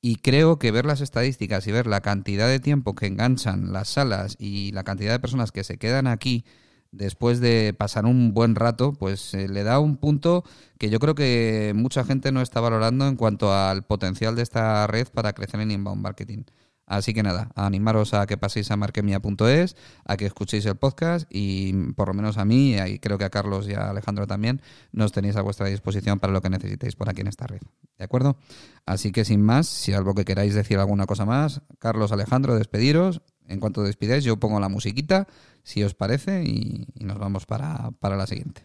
y 0.00 0.16
creo 0.16 0.58
que 0.58 0.70
ver 0.70 0.86
las 0.86 1.02
estadísticas 1.02 1.66
y 1.66 1.72
ver 1.72 1.86
la 1.86 2.00
cantidad 2.00 2.48
de 2.48 2.60
tiempo 2.60 2.94
que 2.94 3.06
enganchan 3.06 3.72
las 3.74 3.88
salas 3.88 4.36
y 4.38 4.72
la 4.72 4.84
cantidad 4.84 5.12
de 5.12 5.20
personas 5.20 5.52
que 5.52 5.64
se 5.64 5.76
quedan 5.76 6.06
aquí 6.06 6.44
después 6.92 7.40
de 7.40 7.74
pasar 7.76 8.06
un 8.06 8.32
buen 8.32 8.54
rato, 8.54 8.92
pues 8.94 9.34
eh, 9.34 9.48
le 9.48 9.62
da 9.64 9.78
un 9.78 9.96
punto 9.96 10.44
que 10.78 10.90
yo 10.90 10.98
creo 10.98 11.14
que 11.14 11.72
mucha 11.74 12.04
gente 12.04 12.32
no 12.32 12.40
está 12.40 12.60
valorando 12.60 13.06
en 13.06 13.16
cuanto 13.16 13.52
al 13.52 13.84
potencial 13.84 14.36
de 14.36 14.42
esta 14.42 14.86
red 14.86 15.08
para 15.08 15.32
crecer 15.34 15.60
en 15.60 15.70
inbound 15.70 16.02
marketing. 16.02 16.44
Así 16.88 17.12
que 17.12 17.22
nada, 17.22 17.50
animaros 17.54 18.14
a 18.14 18.26
que 18.26 18.38
paséis 18.38 18.70
a 18.70 18.76
marquemia.es, 18.76 19.76
a 20.06 20.16
que 20.16 20.24
escuchéis 20.24 20.64
el 20.64 20.76
podcast 20.76 21.28
y 21.30 21.92
por 21.92 22.08
lo 22.08 22.14
menos 22.14 22.38
a 22.38 22.46
mí, 22.46 22.76
y 22.76 22.98
creo 22.98 23.18
que 23.18 23.26
a 23.26 23.30
Carlos 23.30 23.68
y 23.68 23.74
a 23.74 23.90
Alejandro 23.90 24.26
también, 24.26 24.62
nos 24.90 25.12
tenéis 25.12 25.36
a 25.36 25.42
vuestra 25.42 25.66
disposición 25.66 26.18
para 26.18 26.32
lo 26.32 26.40
que 26.40 26.48
necesitéis 26.48 26.96
por 26.96 27.10
aquí 27.10 27.20
en 27.20 27.26
esta 27.26 27.46
red. 27.46 27.60
¿De 27.98 28.04
acuerdo? 28.04 28.38
Así 28.86 29.12
que 29.12 29.26
sin 29.26 29.42
más, 29.42 29.66
si 29.66 29.92
algo 29.92 30.14
que 30.14 30.24
queráis 30.24 30.54
decir 30.54 30.78
alguna 30.78 31.04
cosa 31.04 31.26
más, 31.26 31.60
Carlos, 31.78 32.10
Alejandro, 32.10 32.56
despediros. 32.56 33.20
En 33.46 33.60
cuanto 33.60 33.82
despidáis, 33.82 34.24
yo 34.24 34.38
pongo 34.38 34.58
la 34.58 34.68
musiquita, 34.70 35.26
si 35.62 35.82
os 35.82 35.94
parece, 35.94 36.42
y, 36.44 36.86
nos 37.00 37.18
vamos 37.18 37.44
para, 37.44 37.90
para 38.00 38.16
la 38.16 38.26
siguiente. 38.26 38.62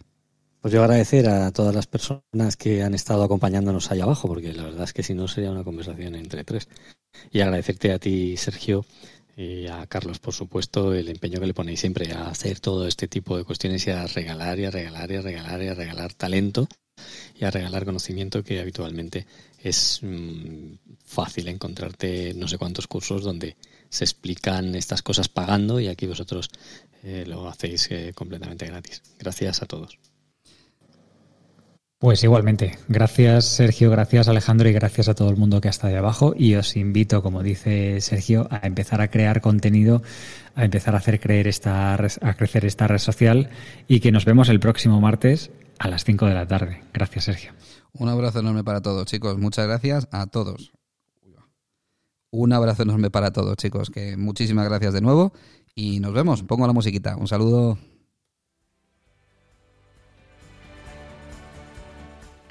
Pues 0.64 0.74
yo 0.74 0.82
agradecer 0.82 1.28
a 1.28 1.51
todas 1.51 1.76
las 1.76 1.88
personas 1.88 2.55
que 2.57 2.84
han 2.84 2.93
estado 2.93 3.22
acompañándonos 3.22 3.91
ahí 3.91 3.99
abajo, 3.99 4.30
porque 4.30 4.53
la 4.53 4.64
verdad 4.64 4.86
es 4.86 4.93
que 4.93 5.03
si 5.03 5.14
no 5.14 5.28
sería 5.28 5.51
una 5.51 5.66
conversación 5.66 6.16
entre 6.16 6.45
tres. 6.45 6.70
Y 7.32 7.41
agradecerte 7.41 7.91
a 7.91 7.99
ti, 7.99 8.38
Sergio, 8.38 8.86
y 9.36 9.68
a 9.68 9.86
Carlos, 9.88 10.20
por 10.20 10.34
supuesto, 10.34 10.93
el 10.93 11.09
empeño 11.09 11.41
que 11.41 11.47
le 11.47 11.53
ponéis 11.53 11.82
siempre 11.82 12.14
a 12.14 12.30
hacer 12.30 12.61
todo 12.61 12.88
este 12.88 13.09
tipo 13.09 13.36
de 13.36 13.43
cuestiones 13.43 13.86
y 13.88 13.89
a 13.89 14.07
regalar 14.07 14.57
y 14.57 14.64
a 14.64 14.72
regalar 14.72 15.11
y 15.11 15.16
a 15.18 15.22
regalar 15.22 15.64
y 15.64 15.68
a 15.68 15.74
regalar 15.74 16.14
talento 16.14 16.70
y 17.36 17.43
a 17.43 17.51
regalar 17.51 17.84
conocimiento 17.84 18.41
que 18.41 18.61
habitualmente 18.61 19.28
es 19.61 19.99
mm, 20.01 20.76
fácil 21.03 21.49
encontrarte 21.49 22.34
no 22.36 22.47
sé 22.47 22.57
cuántos 22.57 22.88
cursos 22.88 23.22
donde 23.22 23.57
se 23.89 24.05
explican 24.05 24.76
estas 24.76 25.01
cosas 25.01 25.28
pagando 25.28 25.82
y 25.82 25.89
aquí 25.89 26.07
vosotros 26.07 26.49
eh, 27.03 27.26
lo 27.28 27.49
hacéis 27.49 27.91
eh, 27.91 28.14
completamente 28.16 28.66
gratis. 28.66 29.01
Gracias 29.20 29.61
a 29.61 29.66
todos. 29.66 29.99
Pues 32.04 32.22
igualmente, 32.22 32.78
gracias 32.89 33.45
Sergio, 33.45 33.89
gracias 33.89 34.28
Alejandro 34.28 34.68
y 34.68 34.74
gracias 34.74 35.08
a 35.08 35.14
todo 35.16 35.30
el 35.30 35.38
mundo 35.38 35.62
que 35.62 35.70
ha 35.70 35.72
estado 35.72 35.93
ahí 35.93 35.97
abajo 35.97 36.34
y 36.36 36.56
os 36.56 36.76
invito, 36.76 37.24
como 37.24 37.41
dice 37.41 38.01
Sergio, 38.01 38.45
a 38.51 38.68
empezar 38.68 38.99
a 38.99 39.08
crear 39.08 39.39
contenido, 39.39 40.01
a 40.54 40.66
empezar 40.66 40.95
a 40.95 40.97
hacer 40.97 41.22
creer 41.22 41.47
esta, 41.47 41.93
a 41.93 42.34
crecer 42.34 42.66
esta 42.66 42.88
red 42.88 42.97
social 42.97 43.51
y 43.88 44.01
que 44.01 44.12
nos 44.12 44.26
vemos 44.26 44.49
el 44.49 44.60
próximo 44.60 44.99
martes 44.99 45.49
a 45.80 45.88
las 45.88 46.04
5 46.04 46.26
de 46.26 46.34
la 46.34 46.45
tarde. 46.45 46.84
Gracias 46.93 47.24
Sergio. 47.24 47.54
Un 47.93 48.10
abrazo 48.10 48.41
enorme 48.41 48.66
para 48.66 48.82
todos 48.82 49.06
chicos, 49.06 49.38
muchas 49.38 49.66
gracias 49.66 50.10
a 50.12 50.28
todos. 50.28 50.74
Un 52.32 52.51
abrazo 52.51 52.84
enorme 52.84 53.12
para 53.12 53.32
todos 53.32 53.56
chicos, 53.56 53.89
que 53.89 54.18
muchísimas 54.18 54.68
gracias 54.68 54.93
de 54.93 54.99
nuevo 54.99 55.32
y 55.74 56.01
nos 56.01 56.12
vemos. 56.12 56.43
Pongo 56.43 56.68
la 56.68 56.74
musiquita. 56.74 57.16
Un 57.16 57.30
saludo. 57.30 57.78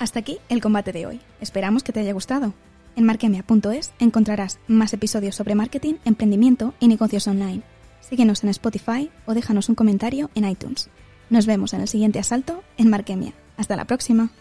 Hasta 0.02 0.18
aquí 0.18 0.38
el 0.48 0.60
combate 0.60 0.90
de 0.90 1.06
hoy. 1.06 1.20
Esperamos 1.40 1.84
que 1.84 1.92
te 1.92 2.00
haya 2.00 2.12
gustado. 2.12 2.54
En 2.96 3.04
marquemia.es 3.04 3.92
encontrarás 4.00 4.58
más 4.66 4.92
episodios 4.92 5.36
sobre 5.36 5.54
marketing, 5.54 5.94
emprendimiento 6.04 6.74
y 6.80 6.88
negocios 6.88 7.28
online. 7.28 7.62
Síguenos 8.00 8.42
en 8.42 8.50
Spotify 8.50 9.12
o 9.26 9.34
déjanos 9.34 9.68
un 9.68 9.76
comentario 9.76 10.28
en 10.34 10.44
iTunes. 10.48 10.90
Nos 11.30 11.46
vemos 11.46 11.72
en 11.72 11.82
el 11.82 11.86
siguiente 11.86 12.18
asalto 12.18 12.64
en 12.78 12.90
Marquemia. 12.90 13.32
Hasta 13.56 13.76
la 13.76 13.84
próxima. 13.84 14.32